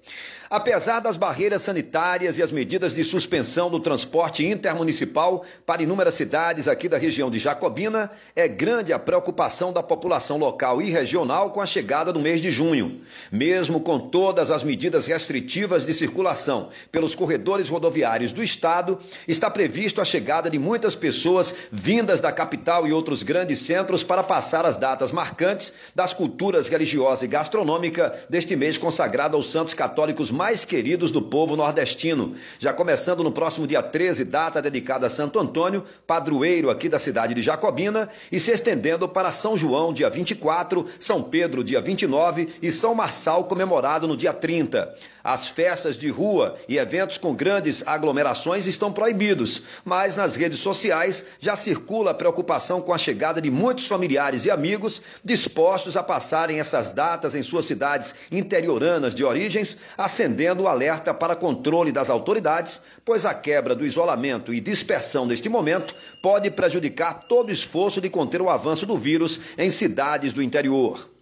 [0.53, 6.67] Apesar das barreiras sanitárias e as medidas de suspensão do transporte intermunicipal para inúmeras cidades
[6.67, 11.59] aqui da região de Jacobina, é grande a preocupação da população local e regional com
[11.59, 13.01] a chegada do mês de junho.
[13.31, 20.01] Mesmo com todas as medidas restritivas de circulação pelos corredores rodoviários do estado, está previsto
[20.01, 24.75] a chegada de muitas pessoas vindas da capital e outros grandes centros para passar as
[24.75, 31.09] datas marcantes das culturas religiosa e gastronômica deste mês consagrado aos santos católicos mais queridos
[31.09, 32.35] do povo nordestino.
[32.59, 37.33] Já começando no próximo dia 13, data dedicada a Santo Antônio, padroeiro aqui da cidade
[37.33, 42.73] de Jacobina, e se estendendo para São João, dia 24, São Pedro, dia 29 e
[42.73, 44.93] São Marçal, comemorado no dia 30.
[45.23, 51.23] As festas de rua e eventos com grandes aglomerações estão proibidos, mas nas redes sociais
[51.39, 56.59] já circula a preocupação com a chegada de muitos familiares e amigos dispostos a passarem
[56.59, 62.81] essas datas em suas cidades interioranas de origens, acendendo o alerta para controle das autoridades,
[63.05, 68.09] pois a quebra do isolamento e dispersão neste momento pode prejudicar todo o esforço de
[68.09, 71.12] conter o avanço do vírus em cidades do interior.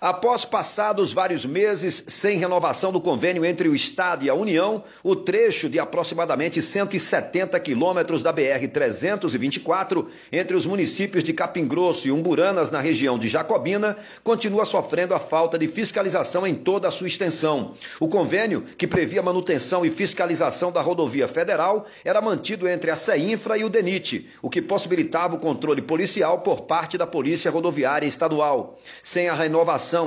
[0.00, 5.16] Após passados vários meses sem renovação do convênio entre o Estado e a União, o
[5.16, 12.70] trecho de aproximadamente 170 quilômetros da BR-324 entre os municípios de Capim Grosso e Umburanas,
[12.70, 17.74] na região de Jacobina, continua sofrendo a falta de fiscalização em toda a sua extensão.
[17.98, 23.58] O convênio, que previa manutenção e fiscalização da rodovia federal, era mantido entre a CEINFRA
[23.58, 28.78] e o DENIT, o que possibilitava o controle policial por parte da Polícia Rodoviária Estadual.
[29.02, 29.57] Sem a renovação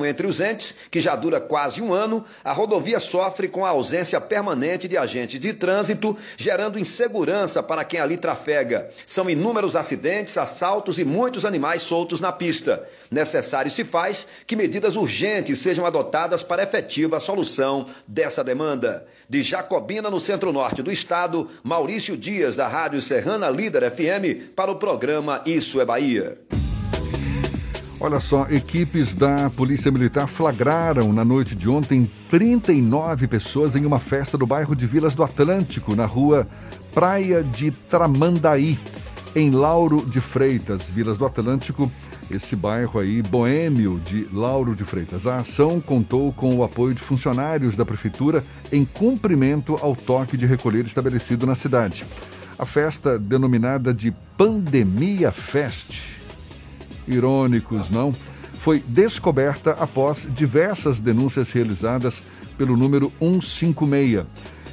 [0.05, 4.19] entre os entes, que já dura quase um ano, a rodovia sofre com a ausência
[4.19, 8.89] permanente de agentes de trânsito, gerando insegurança para quem ali trafega.
[9.05, 12.87] São inúmeros acidentes, assaltos e muitos animais soltos na pista.
[13.09, 19.05] Necessário se faz que medidas urgentes sejam adotadas para efetiva solução dessa demanda.
[19.29, 24.75] De Jacobina, no centro-norte do estado, Maurício Dias, da Rádio Serrana Líder FM, para o
[24.75, 26.37] programa Isso é Bahia.
[28.03, 33.99] Olha só, equipes da Polícia Militar flagraram na noite de ontem 39 pessoas em uma
[33.99, 36.47] festa do bairro de Vilas do Atlântico, na rua
[36.95, 38.79] Praia de Tramandaí,
[39.35, 41.91] em Lauro de Freitas, Vilas do Atlântico,
[42.31, 45.27] esse bairro aí boêmio de Lauro de Freitas.
[45.27, 50.47] A ação contou com o apoio de funcionários da prefeitura em cumprimento ao toque de
[50.47, 52.03] recolher estabelecido na cidade.
[52.57, 56.20] A festa, denominada de Pandemia Fest,
[57.07, 58.13] irônicos, não?
[58.61, 62.21] Foi descoberta após diversas denúncias realizadas
[62.57, 64.25] pelo número 156.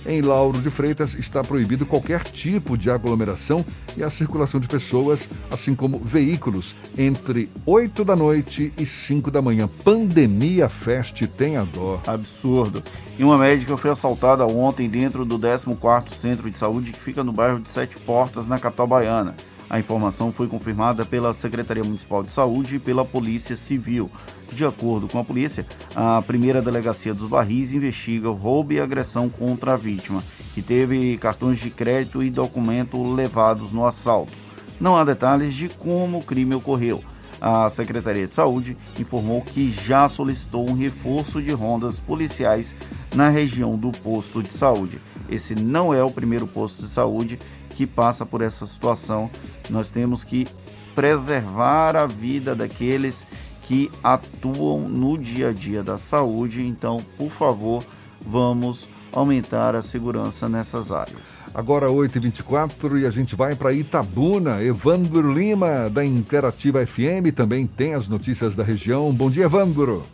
[0.06, 3.64] Em Lauro de Freitas está proibido qualquer tipo de aglomeração
[3.94, 9.42] e a circulação de pessoas, assim como veículos, entre 8 da noite e 5 da
[9.42, 9.68] manhã.
[9.84, 12.00] Pandemia Fest tem a dó.
[12.06, 12.82] Absurdo.
[13.18, 17.32] E uma médica foi assaltada ontem dentro do 14º Centro de Saúde que fica no
[17.32, 19.36] bairro de Sete Portas, na capital baiana.
[19.70, 24.10] A informação foi confirmada pela Secretaria Municipal de Saúde e pela Polícia Civil.
[24.50, 29.74] De acordo com a polícia, a primeira delegacia dos Barris investiga roubo e agressão contra
[29.74, 30.24] a vítima,
[30.54, 34.32] que teve cartões de crédito e documento levados no assalto.
[34.80, 37.04] Não há detalhes de como o crime ocorreu.
[37.38, 42.74] A Secretaria de Saúde informou que já solicitou um reforço de rondas policiais
[43.14, 44.98] na região do posto de saúde.
[45.28, 47.38] Esse não é o primeiro posto de saúde
[47.78, 49.30] que passa por essa situação.
[49.70, 50.48] Nós temos que
[50.96, 53.24] preservar a vida daqueles
[53.68, 56.60] que atuam no dia a dia da saúde.
[56.66, 57.84] Então, por favor,
[58.20, 61.48] vamos aumentar a segurança nessas áreas.
[61.54, 64.60] Agora 8h24 e a gente vai para Itabuna.
[64.60, 69.12] Evandro Lima, da Interativa FM, também tem as notícias da região.
[69.12, 70.04] Bom dia, Evandro.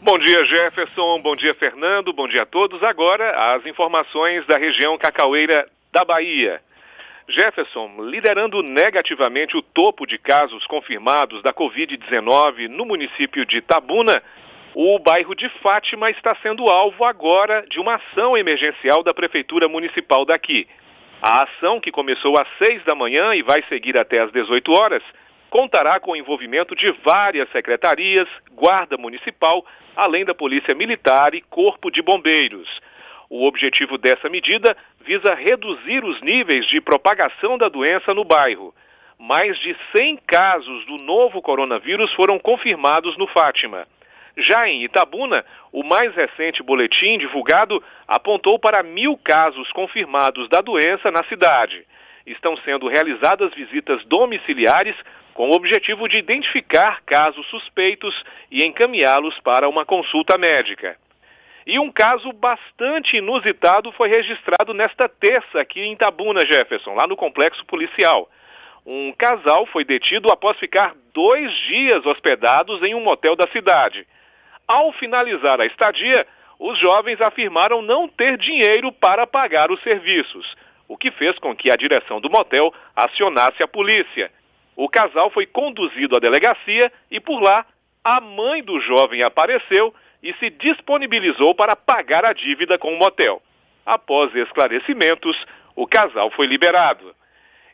[0.00, 1.20] Bom dia, Jefferson.
[1.20, 2.12] Bom dia, Fernando.
[2.12, 2.80] Bom dia a todos.
[2.84, 6.60] Agora, as informações da região Cacaueira da Bahia.
[7.28, 14.22] Jefferson, liderando negativamente o topo de casos confirmados da Covid-19 no município de Tabuna,
[14.74, 20.24] o bairro de Fátima está sendo alvo agora de uma ação emergencial da Prefeitura Municipal
[20.24, 20.66] daqui.
[21.22, 25.02] A ação, que começou às 6 da manhã e vai seguir até às 18 horas,
[25.50, 29.64] contará com o envolvimento de várias secretarias, Guarda Municipal,
[29.96, 32.68] além da Polícia Militar e Corpo de Bombeiros.
[33.28, 34.76] O objetivo dessa medida
[35.10, 38.72] visa reduzir os níveis de propagação da doença no bairro.
[39.18, 43.88] Mais de 100 casos do novo coronavírus foram confirmados no Fátima.
[44.36, 51.10] Já em Itabuna, o mais recente boletim divulgado apontou para mil casos confirmados da doença
[51.10, 51.84] na cidade.
[52.24, 54.94] Estão sendo realizadas visitas domiciliares
[55.34, 58.14] com o objetivo de identificar casos suspeitos
[58.48, 60.96] e encaminhá-los para uma consulta médica.
[61.70, 67.16] E um caso bastante inusitado foi registrado nesta terça aqui em Tabuna, Jefferson, lá no
[67.16, 68.28] complexo policial.
[68.84, 74.04] Um casal foi detido após ficar dois dias hospedados em um motel da cidade.
[74.66, 76.26] Ao finalizar a estadia,
[76.58, 80.56] os jovens afirmaram não ter dinheiro para pagar os serviços,
[80.88, 84.28] o que fez com que a direção do motel acionasse a polícia.
[84.74, 87.64] O casal foi conduzido à delegacia e, por lá,
[88.02, 93.42] a mãe do jovem apareceu e se disponibilizou para pagar a dívida com o motel.
[93.84, 95.36] Após esclarecimentos,
[95.74, 97.14] o casal foi liberado.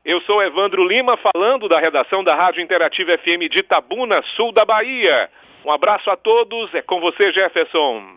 [0.05, 4.65] Eu sou Evandro Lima, falando da redação da Rádio Interativa FM de Tabuna, sul da
[4.65, 5.29] Bahia.
[5.65, 8.17] Um abraço a todos, é com você, Jefferson.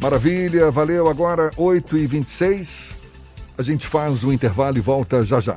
[0.00, 1.08] Maravilha, valeu.
[1.08, 2.96] Agora 8h26.
[3.58, 5.56] A gente faz o intervalo e volta já já.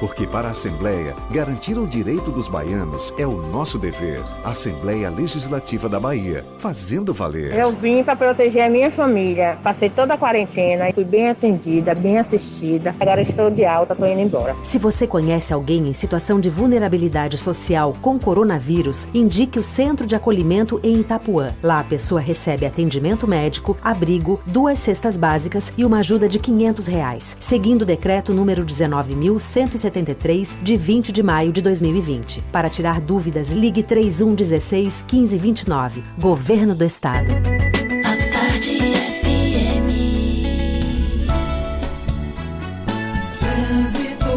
[0.00, 4.22] Porque para a Assembleia, garantir o direito dos baianos é o nosso dever.
[4.44, 7.54] Assembleia Legislativa da Bahia, fazendo valer.
[7.54, 9.58] Eu vim para proteger a minha família.
[9.62, 12.94] Passei toda a quarentena e fui bem atendida, bem assistida.
[12.98, 14.54] Agora estou de alta, estou indo embora.
[14.62, 20.16] Se você conhece alguém em situação de vulnerabilidade social com coronavírus, indique o Centro de
[20.16, 21.52] Acolhimento em Itapuã.
[21.62, 26.86] Lá a pessoa recebe atendimento médico, abrigo, duas cestas básicas e uma ajuda de 500
[26.86, 32.42] reais, seguindo o decreto número 19.170 73, de 20 de maio de 2020.
[32.50, 36.02] Para tirar dúvidas, ligue 3116 1529.
[36.18, 37.30] Governo do Estado.
[38.04, 39.90] A tarde FM.
[43.38, 44.32] Trânsito.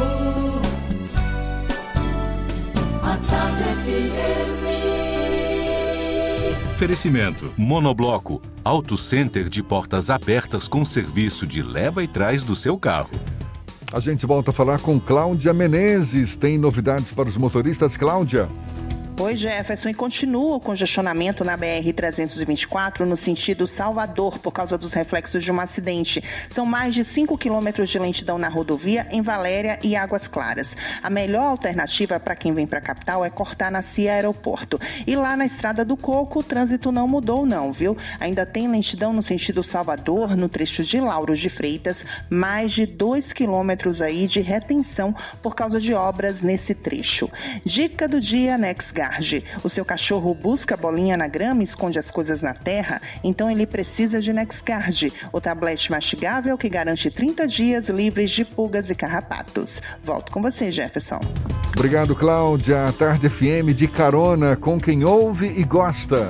[3.02, 4.68] A tarde FM.
[6.76, 12.78] Oferecimento: Monobloco, Auto Center de portas abertas com serviço de leva e trás do seu
[12.78, 13.37] carro.
[13.92, 16.36] A gente volta a falar com Cláudia Menezes.
[16.36, 18.50] Tem novidades para os motoristas, Cláudia?
[19.20, 25.44] Oi, Jefferson, e continua o congestionamento na BR-324 no sentido Salvador por causa dos reflexos
[25.44, 26.24] de um acidente.
[26.48, 30.78] São mais de 5 quilômetros de lentidão na rodovia em Valéria e Águas Claras.
[31.02, 34.80] A melhor alternativa para quem vem para a capital é cortar na CIA Aeroporto.
[35.08, 37.98] E lá na Estrada do Coco, o trânsito não mudou não, viu?
[38.20, 43.34] Ainda tem lentidão no sentido Salvador, no trecho de Lauros de Freitas, mais de 2
[43.34, 47.28] quilômetros aí de retenção por causa de obras nesse trecho.
[47.66, 48.60] Dica do dia,
[49.08, 49.44] NexGar.
[49.64, 53.02] O seu cachorro busca bolinha na grama e esconde as coisas na terra?
[53.24, 58.90] Então ele precisa de Nexgard, o tablete mastigável que garante 30 dias livres de pulgas
[58.90, 59.82] e carrapatos.
[60.04, 61.20] Volto com você, Jefferson.
[61.76, 62.92] Obrigado, Cláudia.
[62.98, 66.30] Tarde FM de carona com quem ouve e gosta.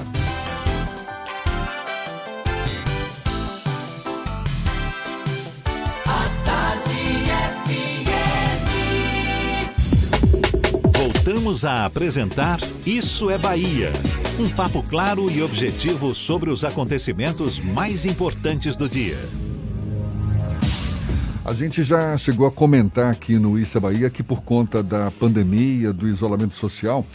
[11.48, 13.94] Voltamos a apresentar Isso é Bahia.
[14.38, 19.18] Um papo claro e objetivo sobre os acontecimentos mais importantes do dia.
[21.46, 25.10] A gente já chegou a comentar aqui no Isso é Bahia que por conta da
[25.10, 27.06] pandemia, do isolamento social,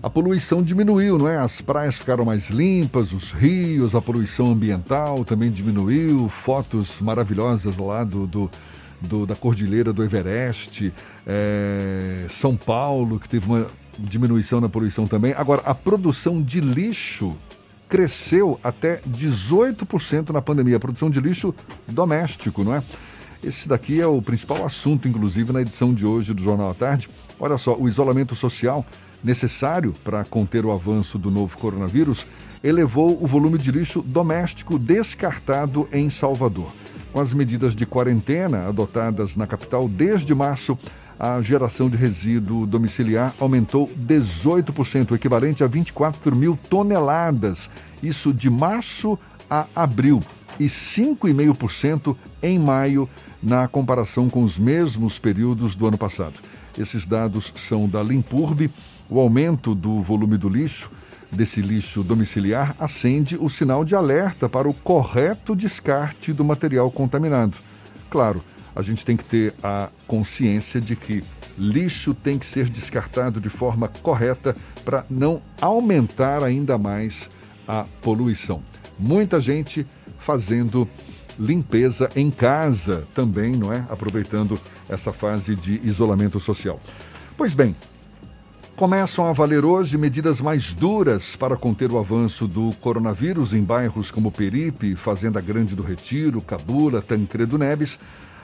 [0.00, 1.38] a poluição diminuiu, não é?
[1.38, 8.04] As praias ficaram mais limpas, os rios, a poluição ambiental também diminuiu, fotos maravilhosas lá
[8.04, 8.50] do, do
[9.02, 10.92] do, da Cordilheira do Everest,
[11.26, 13.66] é, São Paulo, que teve uma
[13.98, 15.32] diminuição na poluição também.
[15.34, 17.36] Agora, a produção de lixo
[17.88, 21.54] cresceu até 18% na pandemia, a produção de lixo
[21.86, 22.82] doméstico, não é?
[23.44, 27.10] Esse daqui é o principal assunto, inclusive, na edição de hoje do Jornal à Tarde.
[27.40, 28.86] Olha só, o isolamento social
[29.22, 32.26] necessário para conter o avanço do novo coronavírus
[32.62, 36.72] elevou o volume de lixo doméstico descartado em Salvador.
[37.12, 40.78] Com as medidas de quarentena adotadas na capital desde março,
[41.20, 47.68] a geração de resíduo domiciliar aumentou 18%, o equivalente a 24 mil toneladas.
[48.02, 49.18] Isso de março
[49.50, 50.22] a abril
[50.58, 53.06] e 5,5% em maio,
[53.42, 56.34] na comparação com os mesmos períodos do ano passado.
[56.78, 58.70] Esses dados são da Limpurbe.
[59.10, 60.90] O aumento do volume do lixo
[61.32, 67.56] desse lixo domiciliar acende o sinal de alerta para o correto descarte do material contaminado.
[68.10, 68.44] Claro,
[68.76, 71.24] a gente tem que ter a consciência de que
[71.58, 74.54] lixo tem que ser descartado de forma correta
[74.84, 77.30] para não aumentar ainda mais
[77.66, 78.62] a poluição.
[78.98, 79.86] Muita gente
[80.18, 80.86] fazendo
[81.38, 83.86] limpeza em casa também, não é?
[83.90, 86.78] Aproveitando essa fase de isolamento social.
[87.36, 87.74] Pois bem,
[88.76, 94.10] começam a valer hoje medidas mais duras para conter o avanço do coronavírus em bairros
[94.10, 97.98] como Peripe, Fazenda Grande do Retiro, Cabula, Tancredo Neves.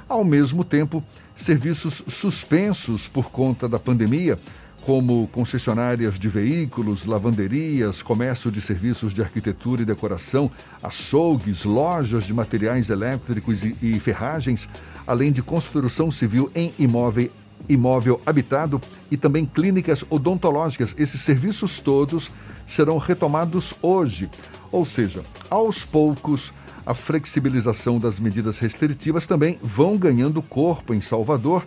[0.09, 1.03] Ao mesmo tempo,
[1.35, 4.39] serviços suspensos por conta da pandemia,
[4.83, 10.51] como concessionárias de veículos, lavanderias, comércio de serviços de arquitetura e decoração,
[10.83, 14.69] açougues, lojas de materiais elétricos e, e ferragens,
[15.07, 17.31] além de construção civil em imóvel,
[17.69, 18.81] imóvel habitado
[19.11, 20.95] e também clínicas odontológicas.
[20.99, 22.31] Esses serviços todos
[22.66, 24.31] serão retomados hoje.
[24.70, 26.53] Ou seja, aos poucos,
[26.85, 31.65] a flexibilização das medidas restritivas também vão ganhando corpo em Salvador,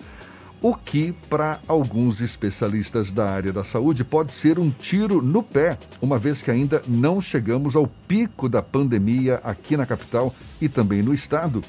[0.61, 5.77] o que, para alguns especialistas da área da saúde, pode ser um tiro no pé,
[5.99, 11.01] uma vez que ainda não chegamos ao pico da pandemia aqui na capital e também
[11.01, 11.63] no estado.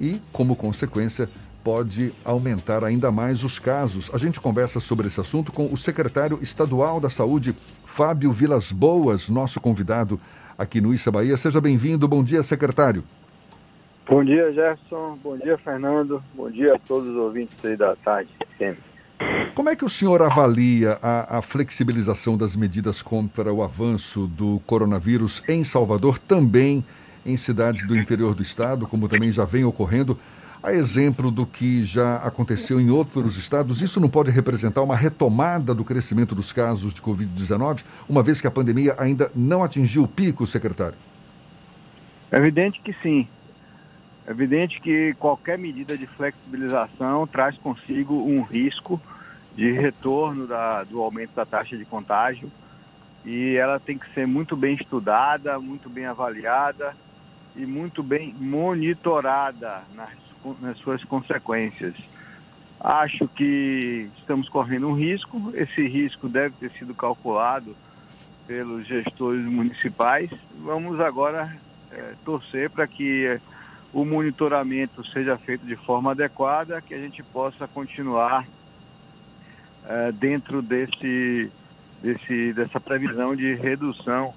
[0.00, 1.28] E, como consequência,
[1.62, 4.10] pode aumentar ainda mais os casos.
[4.14, 7.54] A gente conversa sobre esse assunto com o secretário estadual da Saúde,
[7.86, 10.20] Fábio Vilas Boas, nosso convidado
[10.56, 11.36] aqui no Issa Bahia.
[11.36, 12.08] Seja bem-vindo.
[12.08, 13.04] Bom dia, secretário.
[14.08, 15.18] Bom dia, Jefferson.
[15.22, 16.22] Bom dia, Fernando.
[16.34, 18.30] Bom dia a todos os ouvintes aí da tarde.
[18.58, 18.82] Sempre.
[19.54, 24.60] Como é que o senhor avalia a, a, flexibilização das medidas contra o avanço do
[24.66, 26.84] coronavírus em Salvador, também
[27.24, 30.18] em cidades do interior do estado, como também já vem ocorrendo?
[30.62, 35.74] A exemplo do que já aconteceu em outros estados, isso não pode representar uma retomada
[35.74, 40.08] do crescimento dos casos de Covid-19, uma vez que a pandemia ainda não atingiu o
[40.08, 40.98] pico, secretário?
[42.30, 43.26] É evidente que sim.
[44.26, 49.00] É evidente que qualquer medida de flexibilização traz consigo um risco
[49.56, 52.52] de retorno da, do aumento da taxa de contágio
[53.24, 56.94] e ela tem que ser muito bem estudada, muito bem avaliada
[57.56, 60.29] e muito bem monitorada nas
[60.60, 61.94] nas suas consequências.
[62.80, 67.76] Acho que estamos correndo um risco, esse risco deve ter sido calculado
[68.46, 70.30] pelos gestores municipais.
[70.58, 71.54] Vamos agora
[71.92, 73.38] é, torcer para que
[73.92, 78.46] o monitoramento seja feito de forma adequada, que a gente possa continuar
[79.86, 81.50] é, dentro desse,
[82.02, 84.32] desse, dessa previsão de redução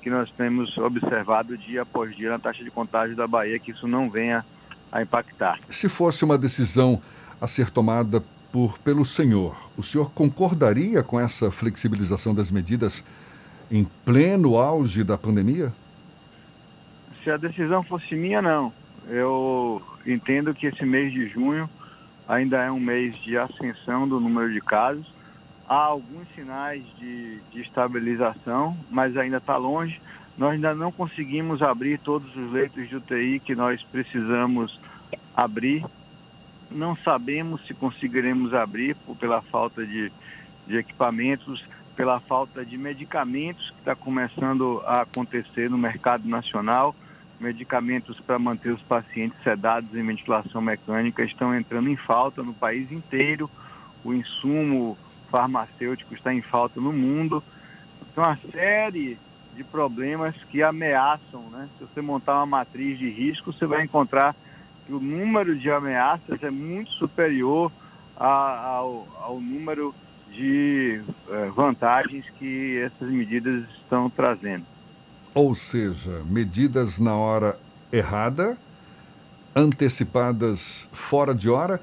[0.00, 3.88] que nós temos observado dia após dia na taxa de contágio da Bahia, que isso
[3.88, 4.44] não venha
[4.90, 5.58] a impactar.
[5.68, 7.00] Se fosse uma decisão
[7.40, 8.22] a ser tomada
[8.52, 13.04] por, pelo senhor, o senhor concordaria com essa flexibilização das medidas
[13.70, 15.72] em pleno auge da pandemia?
[17.22, 18.72] Se a decisão fosse minha, não.
[19.08, 21.68] Eu entendo que esse mês de junho
[22.28, 25.06] ainda é um mês de ascensão do número de casos.
[25.68, 30.00] Há alguns sinais de, de estabilização, mas ainda está longe.
[30.38, 34.78] Nós ainda não conseguimos abrir todos os leitos de UTI que nós precisamos
[35.34, 35.84] abrir.
[36.70, 40.12] Não sabemos se conseguiremos abrir por, pela falta de,
[40.66, 41.64] de equipamentos,
[41.94, 46.94] pela falta de medicamentos que está começando a acontecer no mercado nacional.
[47.40, 52.92] Medicamentos para manter os pacientes sedados em ventilação mecânica estão entrando em falta no país
[52.92, 53.50] inteiro.
[54.04, 54.98] O insumo
[55.30, 57.42] farmacêutico está em falta no mundo.
[58.12, 59.18] Então, a série
[59.56, 61.68] de problemas que ameaçam, né?
[61.78, 64.36] Se você montar uma matriz de risco, você vai encontrar
[64.86, 67.72] que o número de ameaças é muito superior
[68.16, 69.94] a, ao, ao, número
[70.30, 74.64] de eh, vantagens que essas medidas estão trazendo.
[75.34, 77.58] Ou seja, medidas na hora
[77.92, 78.56] errada,
[79.54, 81.80] antecipadas fora de hora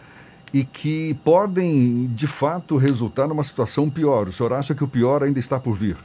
[0.54, 4.28] e que podem, de fato, resultar numa situação pior.
[4.28, 5.98] O senhor acha que o pior ainda está por vir?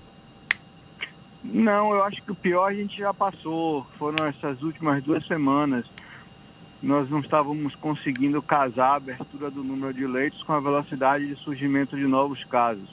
[1.45, 3.87] Não, eu acho que o pior a gente já passou.
[3.99, 5.87] Foram essas últimas duas semanas.
[6.83, 11.37] Nós não estávamos conseguindo casar a abertura do número de leitos com a velocidade de
[11.37, 12.89] surgimento de novos casos.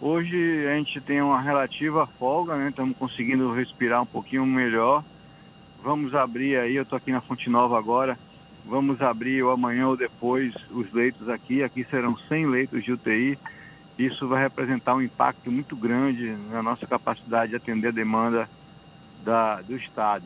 [0.00, 2.70] Hoje a gente tem uma relativa folga, né?
[2.70, 5.04] Estamos conseguindo respirar um pouquinho melhor.
[5.82, 8.18] Vamos abrir aí, eu estou aqui na Fonte Nova agora.
[8.64, 11.62] Vamos abrir ou amanhã ou depois os leitos aqui.
[11.62, 13.38] Aqui serão 100 leitos de UTI
[14.06, 18.48] isso vai representar um impacto muito grande na nossa capacidade de atender a demanda
[19.24, 20.24] da, do Estado.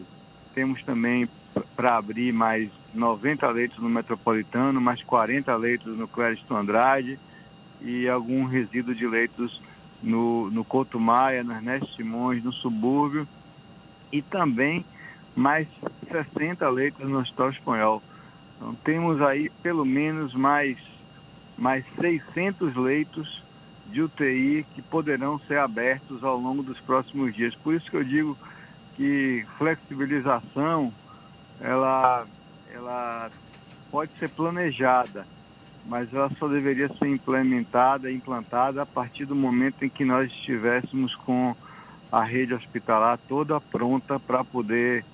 [0.54, 1.28] Temos também
[1.74, 7.18] para abrir mais 90 leitos no Metropolitano, mais 40 leitos no Clériston Andrade
[7.80, 9.60] e algum resíduo de leitos
[10.02, 13.26] no, no Couto Maia, no Ernesto Simões, no subúrbio
[14.12, 14.84] e também
[15.34, 15.68] mais
[16.10, 18.02] 60 leitos no Hospital Espanhol.
[18.56, 20.78] Então temos aí pelo menos mais
[21.58, 23.42] mais 600 leitos
[23.88, 27.54] de UTI que poderão ser abertos ao longo dos próximos dias.
[27.54, 28.36] Por isso que eu digo
[28.96, 30.92] que flexibilização
[31.60, 32.26] ela,
[32.72, 33.30] ela
[33.90, 35.26] pode ser planejada,
[35.86, 41.14] mas ela só deveria ser implementada, implantada a partir do momento em que nós estivéssemos
[41.14, 41.54] com
[42.10, 45.04] a rede hospitalar toda pronta para poder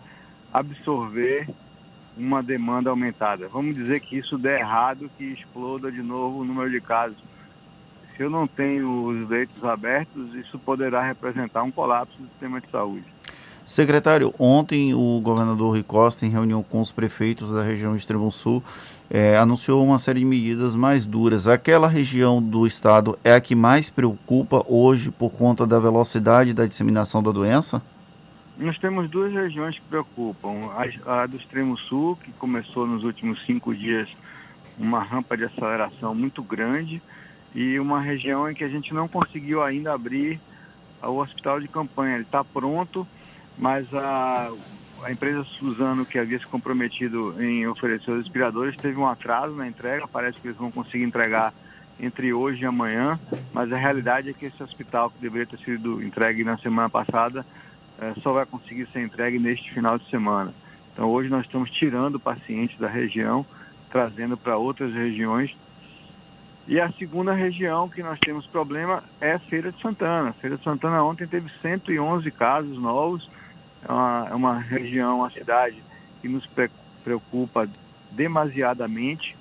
[0.53, 1.49] absorver
[2.17, 3.49] uma demanda aumentada.
[3.49, 7.17] Vamos dizer que isso der errado, que exploda de novo o número de casos.
[8.17, 12.71] Se eu não tenho os leitos abertos, isso poderá representar um colapso do sistema de
[12.71, 13.05] saúde.
[13.65, 18.63] Secretário, ontem o governador Rui Costa, em reunião com os prefeitos da região Extremo Sul,
[19.09, 21.47] é, anunciou uma série de medidas mais duras.
[21.47, 26.67] Aquela região do estado é a que mais preocupa hoje por conta da velocidade da
[26.67, 27.81] disseminação da doença?
[28.59, 30.71] Nós temos duas regiões que preocupam.
[31.07, 34.09] A, a do Extremo Sul, que começou nos últimos cinco dias
[34.79, 37.01] uma rampa de aceleração muito grande,
[37.55, 40.41] e uma região em que a gente não conseguiu ainda abrir
[41.03, 42.15] o hospital de campanha.
[42.15, 43.07] Ele está pronto,
[43.59, 44.51] mas a,
[45.03, 49.67] a empresa Suzano, que havia se comprometido em oferecer os respiradores, teve um atraso na
[49.67, 50.07] entrega.
[50.07, 51.53] Parece que eles vão conseguir entregar
[52.01, 53.19] entre hoje e amanhã,
[53.53, 57.45] mas a realidade é que esse hospital, que deveria ter sido entregue na semana passada,
[58.01, 60.53] é, só vai conseguir ser entregue neste final de semana.
[60.93, 63.47] Então, hoje nós estamos tirando pacientes da região,
[63.91, 65.55] trazendo para outras regiões.
[66.67, 70.33] E a segunda região que nós temos problema é Feira de Santana.
[70.35, 73.29] Feira de Santana ontem teve 111 casos novos
[73.89, 75.83] é uma, é uma região, uma cidade
[76.21, 76.49] que nos
[77.03, 77.69] preocupa
[78.13, 79.37] demasiadamente.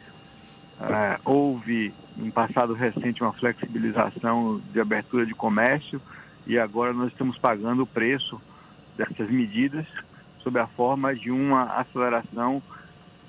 [0.79, 6.01] É, houve, em passado recente, uma flexibilização de abertura de comércio
[6.47, 8.41] e agora nós estamos pagando o preço
[8.97, 9.85] dessas medidas
[10.39, 12.63] sob a forma de uma aceleração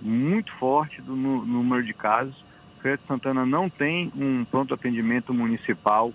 [0.01, 2.43] muito forte do número de casos.
[2.83, 6.13] Feira Santana não tem um pronto atendimento municipal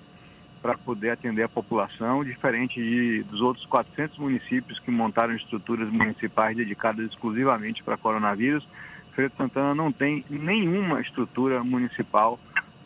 [0.62, 6.58] para poder atender a população, diferente de, dos outros 400 municípios que montaram estruturas municipais
[6.58, 8.68] dedicadas exclusivamente para coronavírus.
[9.16, 12.38] Feira Santana não tem nenhuma estrutura municipal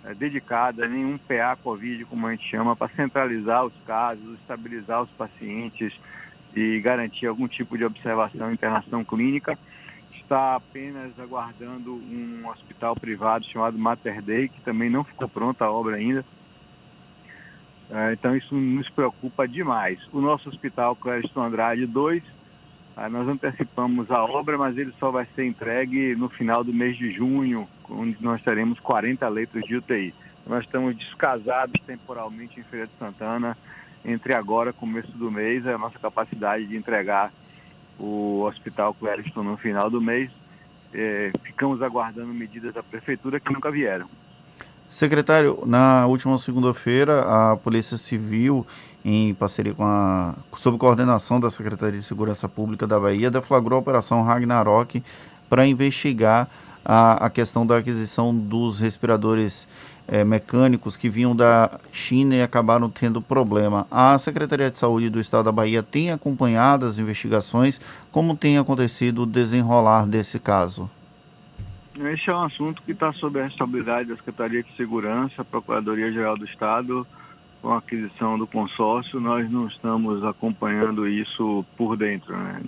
[0.06, 5.10] é, dedicada, nenhum PA Covid, como a gente chama, para centralizar os casos, estabilizar os
[5.12, 5.92] pacientes
[6.56, 9.58] e garantir algum tipo de observação e internação clínica.
[10.32, 15.72] Está apenas aguardando um hospital privado chamado Mater Dei, que também não ficou pronta a
[15.72, 16.24] obra ainda
[17.92, 20.00] é, então isso nos preocupa demais.
[20.14, 22.24] O nosso hospital Clériston Andrade 2,
[22.96, 26.98] é, nós antecipamos a obra, mas ele só vai ser entregue no final do mês
[26.98, 30.14] de junho, onde nós teremos 40 leitos de UTI.
[30.48, 33.58] Nós estamos descasados temporalmente em Feira de Santana,
[34.06, 37.30] entre agora e começo do mês, a nossa capacidade de entregar
[38.00, 40.30] o Hospital Clériston no final do mês.
[40.94, 44.08] É, ficamos aguardando medidas da Prefeitura que nunca vieram.
[44.90, 48.68] Secretário, na última segunda-feira, a Polícia Civil,
[49.06, 50.36] em parceria com a.
[50.54, 55.02] sob coordenação da Secretaria de Segurança Pública da Bahia, deflagrou a Operação Ragnarok
[55.50, 56.50] para investigar
[56.84, 59.66] a, a, questão da aquisição dos respiradores
[60.12, 63.88] é, mecânicos que vinham da China e acabaram tendo problema.
[63.90, 67.80] A Secretaria de Saúde do Estado da Bahia tem acompanhado as investigações.
[68.12, 70.92] Como tem acontecido o desenrolar desse caso?
[71.98, 76.44] Esse é um assunto que está sob a responsabilidade da Secretaria de Segurança, Procuradoria-Geral do
[76.44, 77.08] Estado,
[77.62, 79.18] com a aquisição do consórcio.
[79.22, 82.60] Nós não estamos acompanhando isso por dentro, né?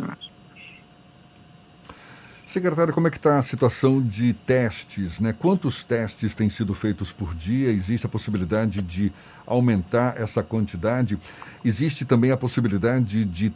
[2.53, 5.19] Secretário, como é que está a situação de testes?
[5.19, 5.33] Né?
[5.33, 7.71] Quantos testes têm sido feitos por dia?
[7.71, 9.11] Existe a possibilidade de
[9.43, 11.17] aumentar essa quantidade?
[11.65, 13.51] Existe também a possibilidade de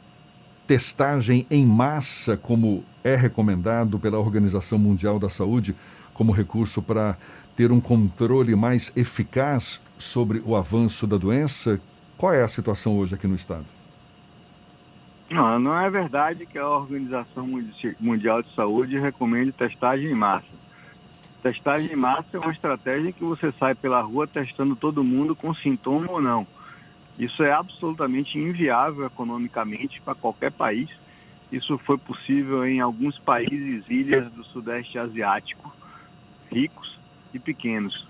[0.65, 5.75] testagem em massa, como é recomendado pela Organização Mundial da Saúde,
[6.11, 7.19] como recurso para
[7.55, 11.79] ter um controle mais eficaz sobre o avanço da doença?
[12.17, 13.76] Qual é a situação hoje aqui no Estado?
[15.29, 17.47] Não, não é verdade que a Organização
[17.99, 20.47] Mundial de Saúde recomende testagem em massa.
[21.43, 25.53] Testagem em massa é uma estratégia que você sai pela rua testando todo mundo com
[25.53, 26.47] sintoma ou não.
[27.19, 30.89] Isso é absolutamente inviável economicamente para qualquer país.
[31.51, 35.73] Isso foi possível em alguns países, ilhas do Sudeste Asiático,
[36.51, 36.97] ricos
[37.33, 38.07] e pequenos.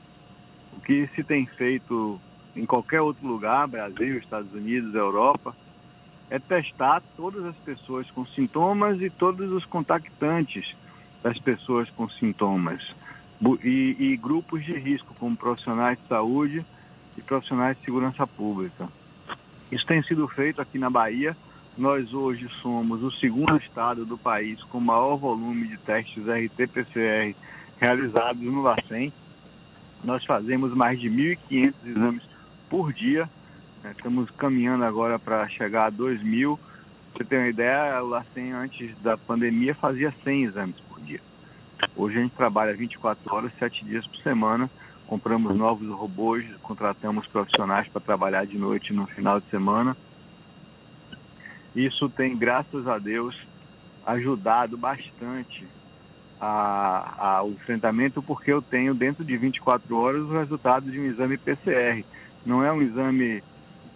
[0.74, 2.20] O que se tem feito
[2.56, 5.56] em qualquer outro lugar, Brasil, Estados Unidos, Europa,
[6.30, 10.76] é testar todas as pessoas com sintomas e todos os contactantes
[11.24, 12.96] das pessoas com sintomas.
[13.64, 16.66] E, e grupos de risco, como profissionais de saúde,
[17.18, 18.88] e profissionais de segurança pública.
[19.72, 21.36] Isso tem sido feito aqui na Bahia.
[21.78, 27.36] Nós hoje somos o segundo estado do país com maior volume de testes RT-PCR
[27.80, 29.12] realizados no LACEN.
[30.04, 32.24] nós fazemos mais de 1.500 exames
[32.70, 33.30] por dia.
[33.92, 36.58] Estamos caminhando agora para chegar a 2.000.
[37.14, 41.22] Você tem uma ideia, o LACEN antes da pandemia fazia 100 exames por dia.
[41.96, 44.70] Hoje a gente trabalha 24 horas, 7 dias por semana.
[45.08, 49.96] Compramos novos robôs, contratamos profissionais para trabalhar de noite no final de semana.
[51.76, 53.36] Isso tem, graças a Deus,
[54.06, 55.66] ajudado bastante
[56.40, 61.06] a, a, o enfrentamento, porque eu tenho dentro de 24 horas o resultado de um
[61.06, 62.04] exame PCR.
[62.46, 63.44] Não é um exame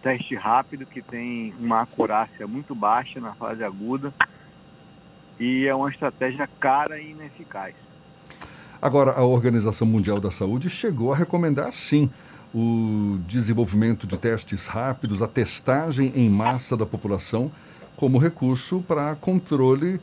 [0.02, 4.14] teste rápido que tem uma acurácia muito baixa na fase aguda
[5.40, 7.74] e é uma estratégia cara e ineficaz.
[8.82, 12.10] Agora, a Organização Mundial da Saúde chegou a recomendar, sim,
[12.54, 17.52] o desenvolvimento de testes rápidos, a testagem em massa da população,
[17.96, 20.02] como recurso para controle,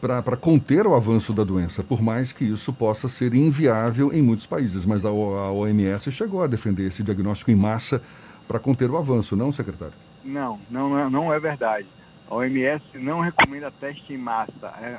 [0.00, 4.46] para conter o avanço da doença, por mais que isso possa ser inviável em muitos
[4.46, 4.86] países.
[4.86, 8.00] Mas a, a OMS chegou a defender esse diagnóstico em massa
[8.46, 9.94] para conter o avanço, não, secretário?
[10.24, 11.86] Não, não, não é verdade.
[12.28, 14.66] A OMS não recomenda teste em massa.
[14.80, 14.98] É,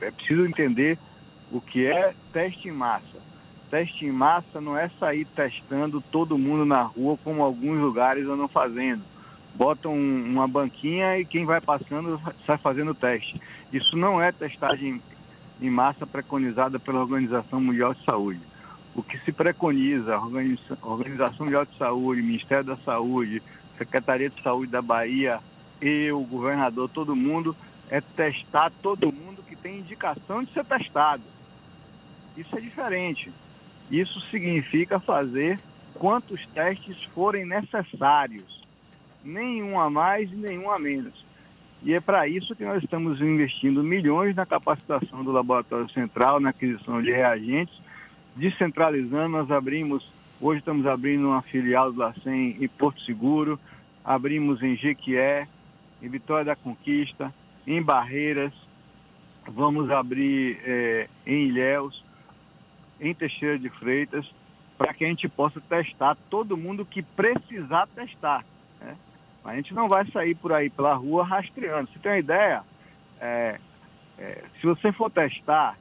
[0.00, 0.98] é preciso entender
[1.50, 3.20] o que é teste em massa.
[3.70, 8.48] Teste em massa não é sair testando todo mundo na rua, como alguns lugares andam
[8.48, 9.02] fazendo.
[9.54, 13.40] Botam uma banquinha e quem vai passando sai fazendo teste.
[13.72, 15.00] Isso não é testagem
[15.60, 18.40] em massa preconizada pela Organização Mundial de Saúde.
[18.94, 23.42] O que se preconiza, a Organização Mundial de Saúde, Ministério da Saúde,
[23.78, 25.40] Secretaria de Saúde da Bahia,
[25.80, 27.56] eu, o governador, todo mundo,
[27.90, 31.22] é testar todo mundo que tem indicação de ser testado.
[32.36, 33.32] Isso é diferente.
[33.90, 35.58] Isso significa fazer
[35.94, 38.62] quantos testes forem necessários.
[39.24, 41.24] Nenhum a mais e nenhum a menos.
[41.82, 46.50] E é para isso que nós estamos investindo milhões na capacitação do Laboratório Central, na
[46.50, 47.74] aquisição de reagentes,
[48.36, 49.28] descentralizando.
[49.28, 50.06] Nós abrimos,
[50.40, 53.58] hoje estamos abrindo uma filial do LACEN em Porto Seguro,
[54.04, 55.46] abrimos em Jequié,
[56.02, 57.32] em Vitória da Conquista,
[57.66, 58.52] em Barreiras,
[59.46, 62.04] vamos abrir é, em Ilhéus,
[63.00, 64.28] em Teixeira de Freitas,
[64.76, 68.44] para que a gente possa testar todo mundo que precisar testar.
[68.80, 68.96] Né?
[69.44, 71.88] A gente não vai sair por aí pela rua rastreando.
[71.90, 72.62] Você tem uma ideia?
[73.20, 73.58] É,
[74.18, 75.76] é, se você for testar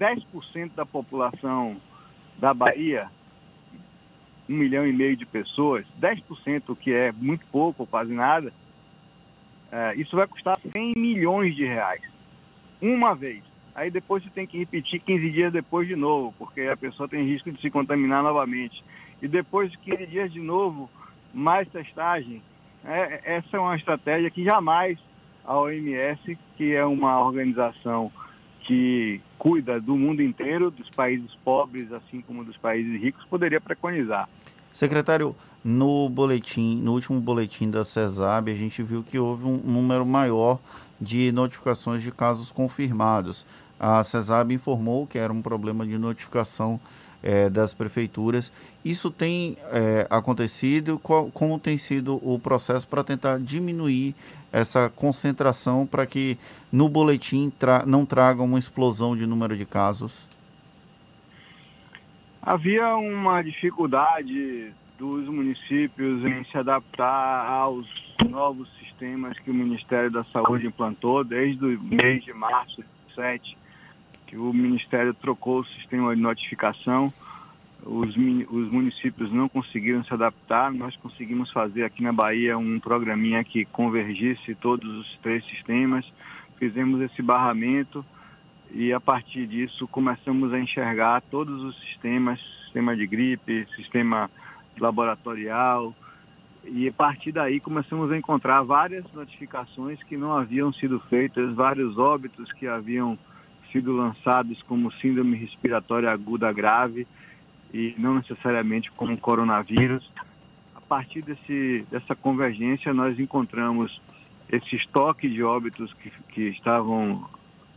[0.00, 1.76] 10% da população
[2.38, 3.08] da Bahia,
[4.48, 8.52] um milhão e meio de pessoas, 10%, que é muito pouco, quase nada,
[9.70, 12.02] é, isso vai custar 100 milhões de reais.
[12.80, 13.44] Uma vez
[13.74, 17.24] aí depois você tem que repetir 15 dias depois de novo, porque a pessoa tem
[17.24, 18.84] risco de se contaminar novamente.
[19.22, 20.90] E depois de 15 dias de novo,
[21.32, 22.42] mais testagem.
[22.84, 24.98] É, essa é uma estratégia que jamais
[25.44, 28.12] a OMS, que é uma organização
[28.70, 34.28] que cuida do mundo inteiro, dos países pobres, assim como dos países ricos, poderia preconizar.
[34.72, 35.34] Secretário,
[35.64, 40.60] no boletim, no último boletim da CESAB, a gente viu que houve um número maior
[41.00, 43.44] de notificações de casos confirmados.
[43.76, 46.78] A CESAB informou que era um problema de notificação
[47.22, 48.52] é, das prefeituras.
[48.84, 50.98] Isso tem é, acontecido?
[50.98, 54.14] Qual, como tem sido o processo para tentar diminuir
[54.52, 56.36] essa concentração para que
[56.72, 60.26] no boletim tra não traga uma explosão de número de casos?
[62.42, 67.86] Havia uma dificuldade dos municípios em se adaptar aos
[68.28, 72.82] novos sistemas que o Ministério da Saúde implantou desde o mês de março
[73.14, 73.56] 7,
[74.30, 77.12] que o Ministério trocou o sistema de notificação.
[77.84, 80.72] Os, os municípios não conseguiram se adaptar.
[80.72, 86.06] Nós conseguimos fazer aqui na Bahia um programinha que convergisse todos os três sistemas.
[86.58, 88.04] Fizemos esse barramento
[88.72, 94.30] e a partir disso começamos a enxergar todos os sistemas, sistema de gripe, sistema
[94.78, 95.92] laboratorial,
[96.64, 101.98] e a partir daí começamos a encontrar várias notificações que não haviam sido feitas, vários
[101.98, 103.18] óbitos que haviam
[103.70, 107.06] sido lançados como síndrome respiratória aguda grave
[107.72, 110.10] e não necessariamente como coronavírus.
[110.74, 114.00] A partir desse, dessa convergência, nós encontramos
[114.50, 117.28] esse estoque de óbitos que, que estavam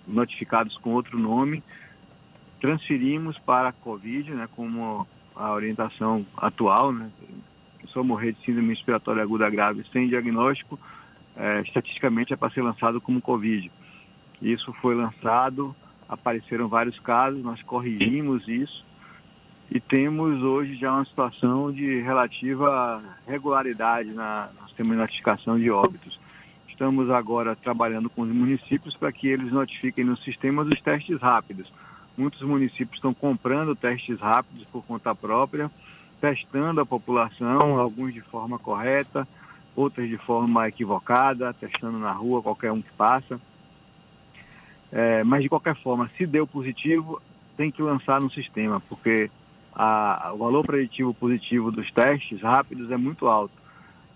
[0.07, 1.63] notificados com outro nome,
[2.59, 7.09] transferimos para a Covid, né, como a orientação atual, né,
[7.81, 10.79] pessoa morrer de síndrome respiratória aguda grave sem diagnóstico,
[11.35, 13.71] é, estatisticamente é para ser lançado como Covid.
[14.43, 15.73] Isso foi lançado,
[16.07, 18.85] apareceram vários casos, nós corrigimos isso
[19.71, 25.71] e temos hoje já uma situação de relativa regularidade na, no sistema de notificação de
[25.71, 26.19] óbitos.
[26.67, 31.71] Estamos agora trabalhando com os municípios para que eles notifiquem no sistema dos testes rápidos.
[32.17, 35.71] Muitos municípios estão comprando testes rápidos por conta própria,
[36.19, 39.25] testando a população, alguns de forma correta,
[39.75, 43.39] outras de forma equivocada, testando na rua qualquer um que passa.
[44.95, 47.19] É, mas de qualquer forma, se deu positivo,
[47.57, 49.29] tem que lançar no sistema, porque
[49.73, 53.53] a, o valor preditivo positivo dos testes rápidos é muito alto.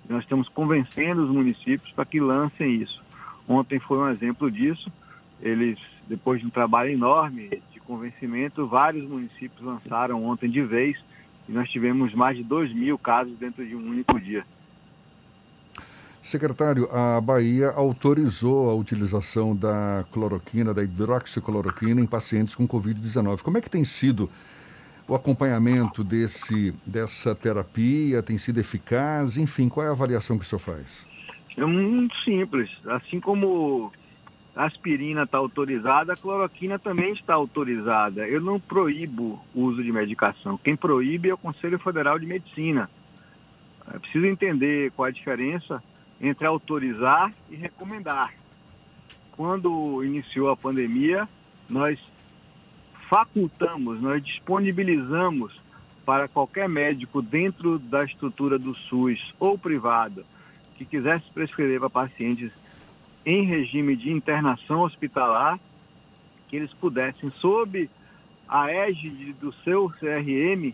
[0.07, 3.03] Nós estamos convencendo os municípios para que lancem isso.
[3.47, 4.91] Ontem foi um exemplo disso.
[5.41, 10.95] Eles, depois de um trabalho enorme de convencimento, vários municípios lançaram ontem de vez
[11.49, 14.45] e nós tivemos mais de 2 mil casos dentro de um único dia.
[16.27, 23.41] Secretário, a Bahia autorizou a utilização da cloroquina, da hidroxicloroquina em pacientes com Covid-19.
[23.41, 24.29] Como é que tem sido
[25.07, 28.21] o acompanhamento desse, dessa terapia?
[28.21, 29.37] Tem sido eficaz?
[29.37, 31.07] Enfim, qual é a avaliação que o senhor faz?
[31.55, 32.69] É muito simples.
[32.87, 33.93] Assim como
[34.53, 38.27] a aspirina está autorizada, a cloroquina também está autorizada.
[38.27, 40.59] Eu não proíbo o uso de medicação.
[40.61, 42.89] Quem proíbe é o Conselho Federal de Medicina.
[43.93, 45.81] É preciso entender qual a diferença
[46.21, 48.33] entre autorizar e recomendar.
[49.31, 51.27] Quando iniciou a pandemia,
[51.69, 51.99] nós
[53.09, 55.59] facultamos, nós disponibilizamos
[56.05, 60.25] para qualquer médico dentro da estrutura do SUS ou privado
[60.77, 62.51] que quisesse prescrever para pacientes
[63.25, 65.59] em regime de internação hospitalar,
[66.47, 67.89] que eles pudessem, sob
[68.47, 70.73] a égide do seu CRM,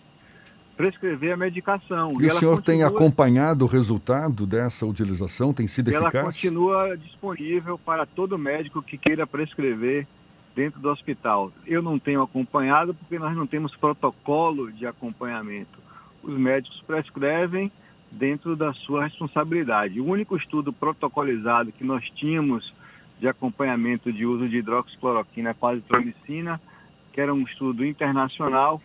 [0.75, 2.19] prescrever a medicação.
[2.19, 2.61] E, e o senhor continua...
[2.61, 5.53] tem acompanhado o resultado dessa utilização?
[5.53, 6.15] Tem sido ela eficaz?
[6.15, 10.07] Ela continua disponível para todo médico que queira prescrever
[10.55, 11.51] dentro do hospital.
[11.65, 15.79] Eu não tenho acompanhado porque nós não temos protocolo de acompanhamento.
[16.21, 17.71] Os médicos prescrevem
[18.11, 19.99] dentro da sua responsabilidade.
[19.99, 22.73] O único estudo protocolizado que nós tínhamos
[23.19, 26.61] de acompanhamento de uso de hidroxicloroquina com azitromicina,
[27.11, 28.81] que era um estudo internacional,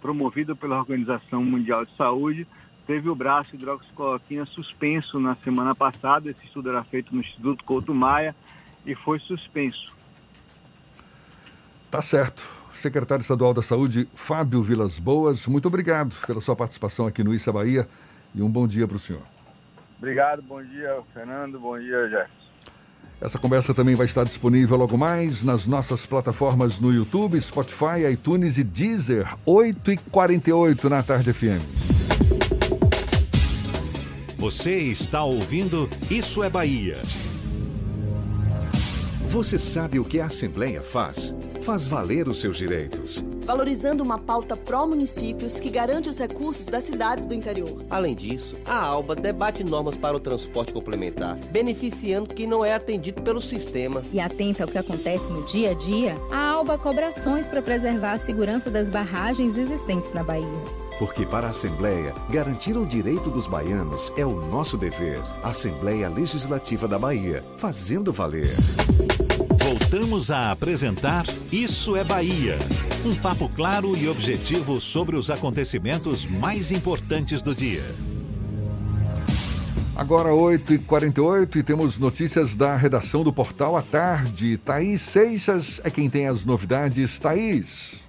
[0.00, 2.46] promovido pela Organização Mundial de Saúde,
[2.86, 6.30] teve o braço hidroxicloroquina suspenso na semana passada.
[6.30, 8.34] Esse estudo era feito no Instituto Couto Maia
[8.86, 9.92] e foi suspenso.
[11.90, 12.58] Tá certo.
[12.72, 17.52] Secretário Estadual da Saúde, Fábio Vilas Boas, muito obrigado pela sua participação aqui no Issa
[17.52, 17.88] Bahia
[18.32, 19.22] e um bom dia para o senhor.
[19.98, 22.47] Obrigado, bom dia, Fernando, bom dia, Jefferson.
[23.20, 28.58] Essa conversa também vai estar disponível logo mais nas nossas plataformas no YouTube, Spotify, iTunes
[28.58, 31.62] e Deezer, 8h48 na Tarde FM.
[34.38, 36.96] Você está ouvindo Isso é Bahia.
[39.30, 41.34] Você sabe o que a Assembleia faz?
[41.62, 47.24] Faz valer os seus direitos valorizando uma pauta pró-municípios que garante os recursos das cidades
[47.24, 47.78] do interior.
[47.88, 53.22] Além disso, a ALBA debate normas para o transporte complementar, beneficiando quem não é atendido
[53.22, 54.02] pelo sistema.
[54.12, 58.12] E atenta ao que acontece no dia a dia, a ALBA cobra ações para preservar
[58.12, 60.46] a segurança das barragens existentes na Bahia.
[60.98, 65.22] Porque para a Assembleia, garantir o direito dos baianos é o nosso dever.
[65.42, 68.48] Assembleia Legislativa da Bahia, fazendo valer.
[69.62, 72.58] Voltamos a apresentar Isso é Bahia.
[73.08, 77.80] Um papo claro e objetivo sobre os acontecimentos mais importantes do dia.
[79.96, 84.58] Agora 8h48 e temos notícias da redação do Portal à Tarde.
[84.58, 87.18] Thaís Seixas é quem tem as novidades.
[87.18, 88.06] Thaís.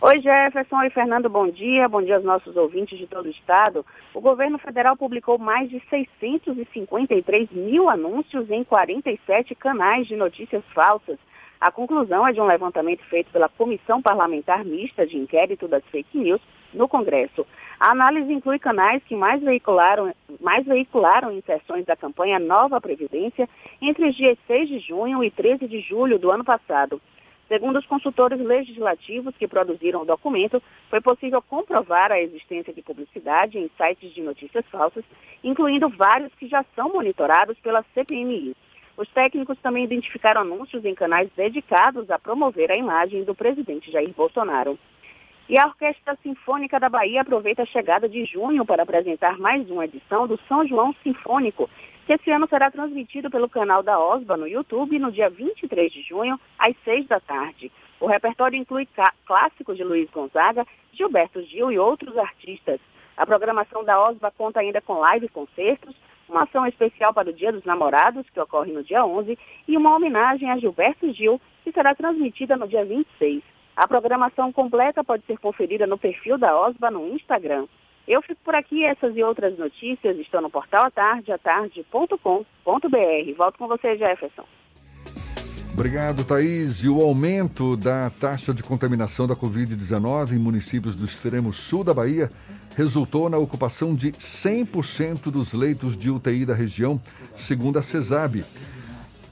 [0.00, 0.76] Oi, Jefferson.
[0.76, 1.28] Oi, Fernando.
[1.28, 1.88] Bom dia.
[1.88, 3.84] Bom dia aos nossos ouvintes de todo o estado.
[4.14, 11.18] O governo federal publicou mais de 653 mil anúncios em 47 canais de notícias falsas.
[11.60, 16.16] A conclusão é de um levantamento feito pela Comissão Parlamentar Mista de Inquérito das Fake
[16.16, 16.40] News
[16.72, 17.46] no Congresso.
[17.78, 23.46] A análise inclui canais que mais veicularam, mais veicularam inserções da campanha Nova Previdência
[23.82, 26.98] entre os dias 6 de junho e 13 de julho do ano passado.
[27.46, 33.58] Segundo os consultores legislativos que produziram o documento, foi possível comprovar a existência de publicidade
[33.58, 35.04] em sites de notícias falsas,
[35.44, 38.56] incluindo vários que já são monitorados pela CPMI.
[39.00, 44.12] Os técnicos também identificaram anúncios em canais dedicados a promover a imagem do presidente Jair
[44.12, 44.78] Bolsonaro.
[45.48, 49.86] E a Orquestra Sinfônica da Bahia aproveita a chegada de junho para apresentar mais uma
[49.86, 51.70] edição do São João Sinfônico,
[52.04, 56.02] que esse ano será transmitido pelo canal da OSBA no YouTube no dia 23 de
[56.02, 57.72] junho, às 6 da tarde.
[57.98, 58.86] O repertório inclui
[59.24, 62.78] clássicos de Luiz Gonzaga, Gilberto Gil e outros artistas.
[63.16, 65.96] A programação da OSBA conta ainda com live concertos,
[66.30, 69.38] uma ação especial para o Dia dos Namorados, que ocorre no dia 11,
[69.68, 73.42] e uma homenagem a Gilberto Gil, que será transmitida no dia 26.
[73.76, 77.66] A programação completa pode ser conferida no perfil da OSBA no Instagram.
[78.06, 78.84] Eu fico por aqui.
[78.84, 83.36] Essas e outras notícias estão no portal atardeatarde.com.br.
[83.36, 84.44] Volto com você, Jefferson.
[85.72, 86.82] Obrigado, Thaís.
[86.82, 91.94] E o aumento da taxa de contaminação da Covid-19 em municípios do extremo sul da
[91.94, 92.30] Bahia
[92.76, 97.00] resultou na ocupação de 100% dos leitos de UTI da região,
[97.34, 98.44] segundo a CESAB.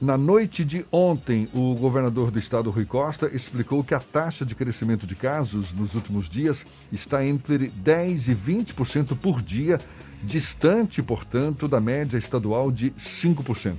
[0.01, 4.55] Na noite de ontem, o governador do estado, Rui Costa, explicou que a taxa de
[4.55, 9.77] crescimento de casos nos últimos dias está entre 10% e 20% por dia,
[10.23, 13.75] distante, portanto, da média estadual de 5%.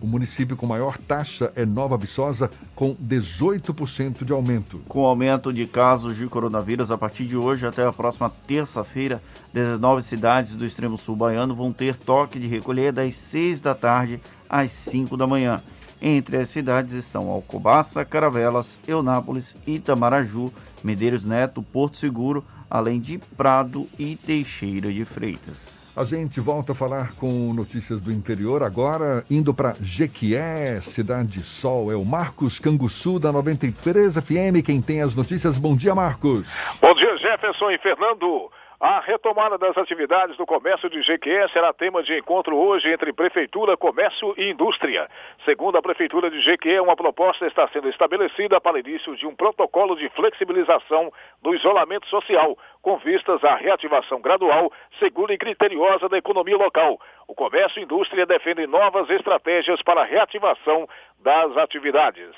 [0.00, 4.80] O município com maior taxa é Nova Viçosa, com 18% de aumento.
[4.86, 9.20] Com o aumento de casos de coronavírus, a partir de hoje até a próxima terça-feira,
[9.52, 14.20] 19 cidades do extremo sul baiano vão ter toque de recolher das 6 da tarde
[14.48, 15.62] às 5 da manhã.
[16.00, 20.52] Entre as cidades estão Alcobaça, Caravelas, Eunápolis, Itamaraju,
[20.82, 25.77] Medeiros Neto, Porto Seguro, além de Prado e Teixeira de Freitas.
[25.98, 31.90] A gente volta a falar com notícias do interior agora, indo para Jequié, Cidade Sol.
[31.90, 35.58] É o Marcos Canguçu da 93 FM quem tem as notícias.
[35.58, 36.46] Bom dia, Marcos.
[36.80, 38.48] Bom dia, Jefferson e Fernando.
[38.80, 43.76] A retomada das atividades do comércio de Jequié será tema de encontro hoje entre Prefeitura,
[43.76, 45.08] Comércio e Indústria.
[45.44, 49.96] Segundo a Prefeitura de Jequié, uma proposta está sendo estabelecida para início de um protocolo
[49.96, 56.56] de flexibilização do isolamento social, com vistas à reativação gradual, segura e criteriosa da economia
[56.56, 57.00] local.
[57.26, 60.88] O comércio e indústria defendem novas estratégias para a reativação
[61.20, 62.30] das atividades.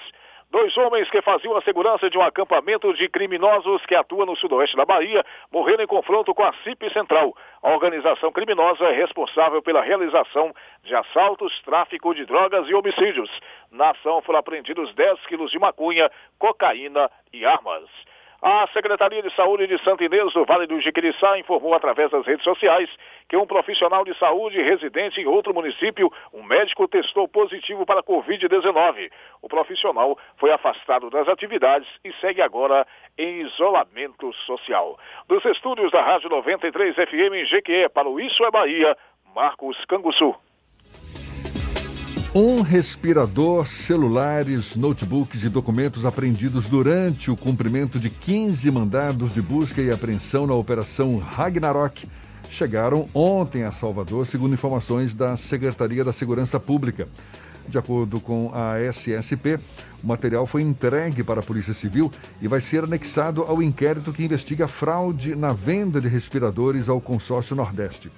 [0.50, 4.76] Dois homens que faziam a segurança de um acampamento de criminosos que atua no sudoeste
[4.76, 7.36] da Bahia morreram em confronto com a CIP Central.
[7.62, 10.52] A organização criminosa responsável pela realização
[10.82, 13.30] de assaltos, tráfico de drogas e homicídios.
[13.70, 17.88] Na ação foram apreendidos 10 quilos de maconha, cocaína e armas.
[18.42, 22.42] A Secretaria de Saúde de Santa Inês do Vale do Jiquiriçá informou através das redes
[22.42, 22.88] sociais
[23.28, 28.02] que um profissional de saúde residente em outro município, um médico, testou positivo para a
[28.02, 29.12] Covid-19.
[29.42, 32.86] O profissional foi afastado das atividades e segue agora
[33.18, 34.98] em isolamento social.
[35.28, 38.96] Dos estúdios da Rádio 93 FM em Jequié para o Isso é Bahia,
[39.34, 40.34] Marcos Canguçu.
[42.32, 49.82] Um respirador, celulares, notebooks e documentos apreendidos durante o cumprimento de 15 mandados de busca
[49.82, 52.06] e apreensão na Operação Ragnarok
[52.48, 57.08] chegaram ontem a Salvador, segundo informações da Secretaria da Segurança Pública.
[57.68, 59.58] De acordo com a SSP,
[60.00, 64.24] o material foi entregue para a Polícia Civil e vai ser anexado ao inquérito que
[64.24, 68.08] investiga fraude na venda de respiradores ao consórcio Nordeste.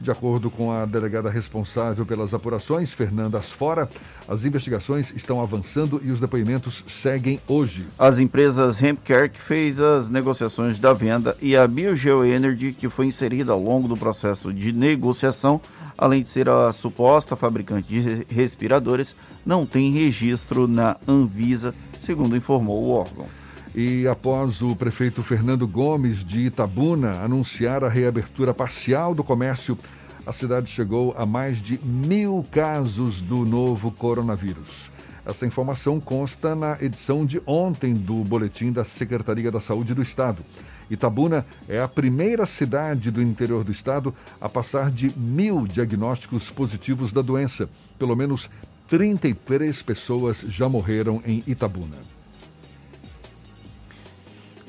[0.00, 3.90] De acordo com a delegada responsável pelas apurações, Fernanda Asfora,
[4.28, 7.86] as investigações estão avançando e os depoimentos seguem hoje.
[7.98, 13.06] As empresas Hempcare, que fez as negociações da venda, e a Biogeo Energy, que foi
[13.06, 15.60] inserida ao longo do processo de negociação,
[15.96, 22.84] além de ser a suposta fabricante de respiradores, não tem registro na Anvisa, segundo informou
[22.84, 23.26] o órgão.
[23.74, 29.78] E após o prefeito Fernando Gomes de Itabuna anunciar a reabertura parcial do comércio,
[30.26, 34.90] a cidade chegou a mais de mil casos do novo coronavírus.
[35.24, 40.42] Essa informação consta na edição de ontem do Boletim da Secretaria da Saúde do Estado.
[40.90, 47.12] Itabuna é a primeira cidade do interior do estado a passar de mil diagnósticos positivos
[47.12, 47.68] da doença.
[47.98, 48.48] Pelo menos
[48.88, 52.17] 33 pessoas já morreram em Itabuna.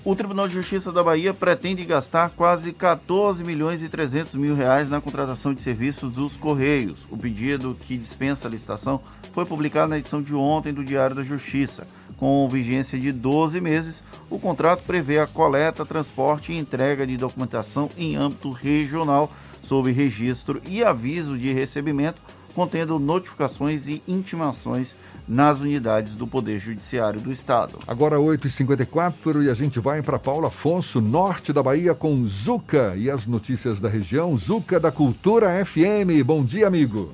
[0.09, 4.89] O Tribunal de Justiça da Bahia pretende gastar quase 14 milhões e 300 mil reais
[4.89, 7.07] na contratação de serviços dos Correios.
[7.11, 8.99] O pedido que dispensa a licitação
[9.33, 11.85] foi publicado na edição de ontem do Diário da Justiça.
[12.17, 17.87] Com vigência de 12 meses, o contrato prevê a coleta, transporte e entrega de documentação
[17.95, 19.31] em âmbito regional,
[19.61, 22.19] sob registro e aviso de recebimento,
[22.53, 24.95] contendo notificações e intimações
[25.27, 27.79] nas unidades do Poder Judiciário do Estado.
[27.87, 33.09] Agora 8h54 e a gente vai para Paulo Afonso, norte da Bahia, com Zuca e
[33.09, 34.35] as notícias da região.
[34.35, 36.25] Zuca da Cultura FM.
[36.25, 37.11] Bom dia, amigo.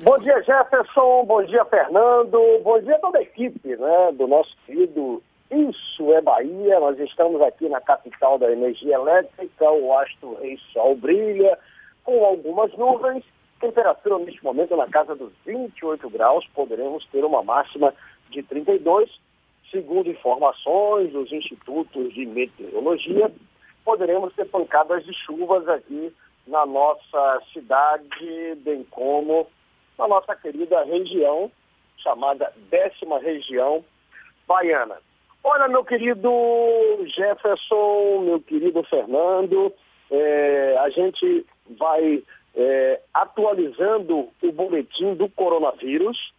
[0.00, 1.24] Bom dia, Jefferson.
[1.24, 2.38] Bom dia, Fernando.
[2.62, 6.80] Bom dia a toda a equipe né, do nosso querido Isso é Bahia.
[6.80, 9.70] Nós estamos aqui na capital da energia elétrica.
[9.70, 11.58] O astro rei sol brilha
[12.02, 13.24] com algumas nuvens
[13.60, 17.94] Temperatura neste momento na casa dos 28 graus, poderemos ter uma máxima
[18.30, 19.10] de 32.
[19.70, 23.32] Segundo informações dos institutos de meteorologia,
[23.84, 26.12] poderemos ter pancadas de chuvas aqui
[26.46, 29.46] na nossa cidade, bem como
[29.98, 31.50] na nossa querida região,
[31.98, 33.84] chamada décima região
[34.46, 34.96] baiana.
[35.42, 36.30] Olha, meu querido
[37.06, 39.72] Jefferson, meu querido Fernando,
[40.10, 41.46] é, a gente
[41.78, 42.22] vai
[42.56, 46.32] é, atualizando o boletim do coronavírus.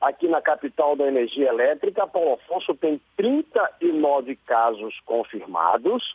[0.00, 6.14] aqui na capital da energia elétrica, Paulo Afonso tem 39 casos confirmados,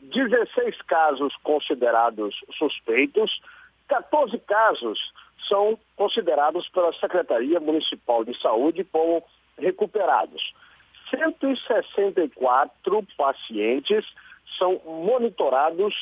[0.00, 3.40] 16 casos considerados suspeitos,
[3.88, 4.98] 14 casos
[5.48, 9.22] são considerados pela Secretaria Municipal de Saúde como
[9.58, 10.52] recuperados.
[11.10, 14.04] 164 pacientes
[14.58, 15.94] são monitorados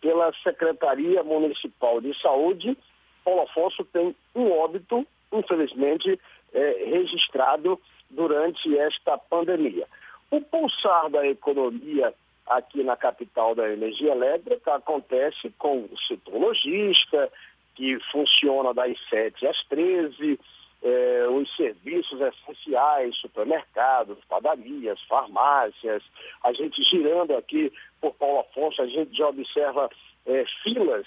[0.00, 2.76] pela Secretaria Municipal de Saúde.
[3.24, 6.18] Paulo Afonso tem um óbito, infelizmente,
[6.52, 7.80] é, registrado
[8.10, 9.86] durante esta pandemia.
[10.30, 12.14] O pulsar da economia
[12.46, 17.30] aqui na capital da energia elétrica acontece com o setor logista,
[17.74, 20.38] que funciona das 7 às 13,
[20.82, 26.02] eh, os serviços essenciais, supermercados, padarias, farmácias.
[26.44, 29.90] A gente girando aqui por Paulo Afonso, a gente já observa
[30.26, 31.06] eh, filas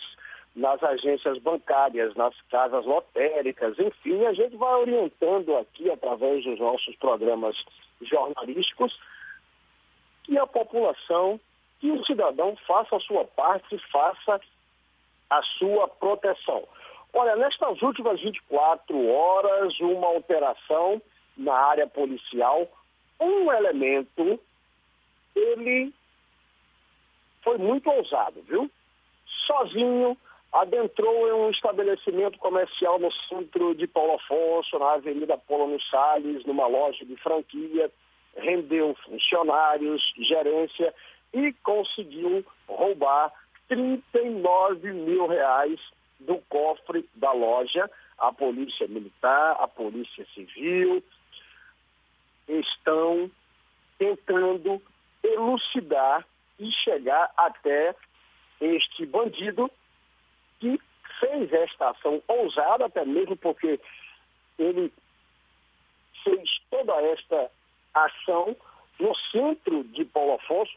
[0.56, 6.96] nas agências bancárias, nas casas lotéricas, enfim, a gente vai orientando aqui através dos nossos
[6.98, 7.56] programas
[8.02, 8.98] jornalísticos
[10.24, 11.40] que a população,
[11.80, 14.42] que o cidadão faça a sua parte, faça
[15.30, 16.68] a sua proteção.
[17.14, 21.02] Olha, nestas últimas 24 horas, uma alteração
[21.38, 22.68] na área policial,
[23.20, 24.40] um elemento,
[25.36, 25.94] ele
[27.44, 28.70] foi muito ousado, viu?
[29.46, 30.18] Sozinho,
[30.52, 36.68] adentrou em um estabelecimento comercial no centro de Paulo Afonso, na Avenida Polônio Salles, numa
[36.68, 37.92] loja de franquia,
[38.38, 40.94] rendeu funcionários, gerência
[41.34, 43.32] e conseguiu roubar
[43.68, 45.80] 39 mil reais
[46.22, 47.90] do cofre da loja.
[48.18, 51.04] A polícia militar, a polícia civil
[52.48, 53.30] estão
[53.98, 54.82] tentando
[55.24, 56.26] elucidar
[56.60, 57.96] e chegar até
[58.60, 59.72] este bandido
[60.60, 60.80] que
[61.20, 63.80] fez esta ação ousada, até mesmo porque
[64.58, 64.92] ele
[66.24, 67.52] fez toda esta
[67.94, 68.56] ação
[69.00, 70.74] no centro de Paulo Afonso,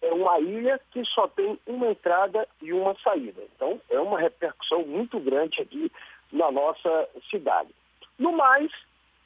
[0.00, 3.42] é uma ilha que só tem uma entrada e uma saída.
[3.54, 5.90] Então, é uma repercussão muito grande aqui
[6.32, 7.70] na nossa cidade.
[8.18, 8.70] No mais,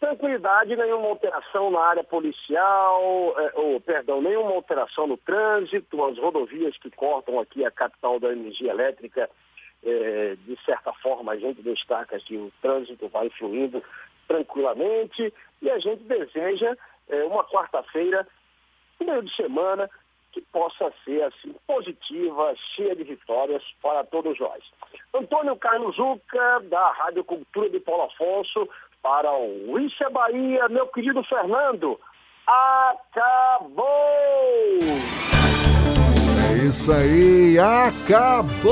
[0.01, 6.77] tranquilidade, nenhuma alteração na área policial, é, ou, perdão, nenhuma alteração no trânsito, as rodovias
[6.79, 9.31] que cortam aqui a capital da energia elétrica,
[9.85, 13.83] é, de certa forma a gente destaca que o trânsito vai fluindo
[14.29, 16.77] tranquilamente e a gente deseja
[17.09, 18.27] é, uma quarta-feira,
[19.01, 19.91] meio de semana,
[20.33, 24.63] que possa ser assim positiva, cheia de vitórias para todos nós.
[25.15, 28.69] Antônio Carlos Zuca, da Rádio Cultura de Paulo Afonso,
[29.03, 32.01] para o Isso Bahia, meu querido Fernando.
[32.47, 33.83] Acabou!
[36.67, 38.71] Isso aí, acabou,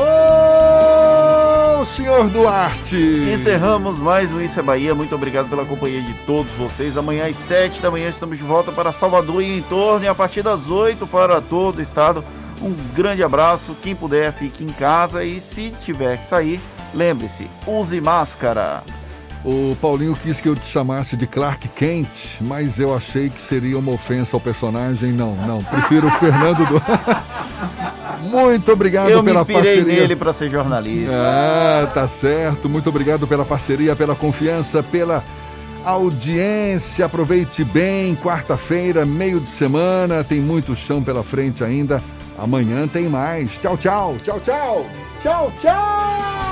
[1.87, 2.97] senhor Duarte!
[3.33, 4.95] Encerramos mais um Isso é Bahia.
[4.95, 6.97] Muito obrigado pela companhia de todos vocês.
[6.97, 10.15] Amanhã às 7 da manhã estamos de volta para Salvador e em torno, e a
[10.15, 12.25] partir das 8 para todo o estado.
[12.62, 13.77] Um grande abraço.
[13.83, 16.61] Quem puder, fique em casa e se tiver que sair,
[16.95, 18.85] lembre-se, use máscara.
[19.45, 22.09] O Paulinho quis que eu te chamasse de Clark Kent,
[22.43, 25.12] mas eu achei que seria uma ofensa ao personagem.
[25.12, 25.62] Não, não.
[25.62, 26.83] Prefiro o Fernando do.
[28.29, 30.01] Muito obrigado eu pela me inspirei parceria.
[30.03, 31.17] nele para ser jornalista.
[31.19, 32.69] Ah, tá certo.
[32.69, 35.25] Muito obrigado pela parceria, pela confiança, pela
[35.87, 37.07] audiência.
[37.07, 38.15] Aproveite bem.
[38.17, 42.03] Quarta-feira, meio de semana, tem muito chão pela frente ainda.
[42.39, 43.57] Amanhã tem mais.
[43.59, 44.17] Tchau, tchau.
[44.23, 44.87] Tchau, tchau.
[45.23, 46.50] Tchau, tchau.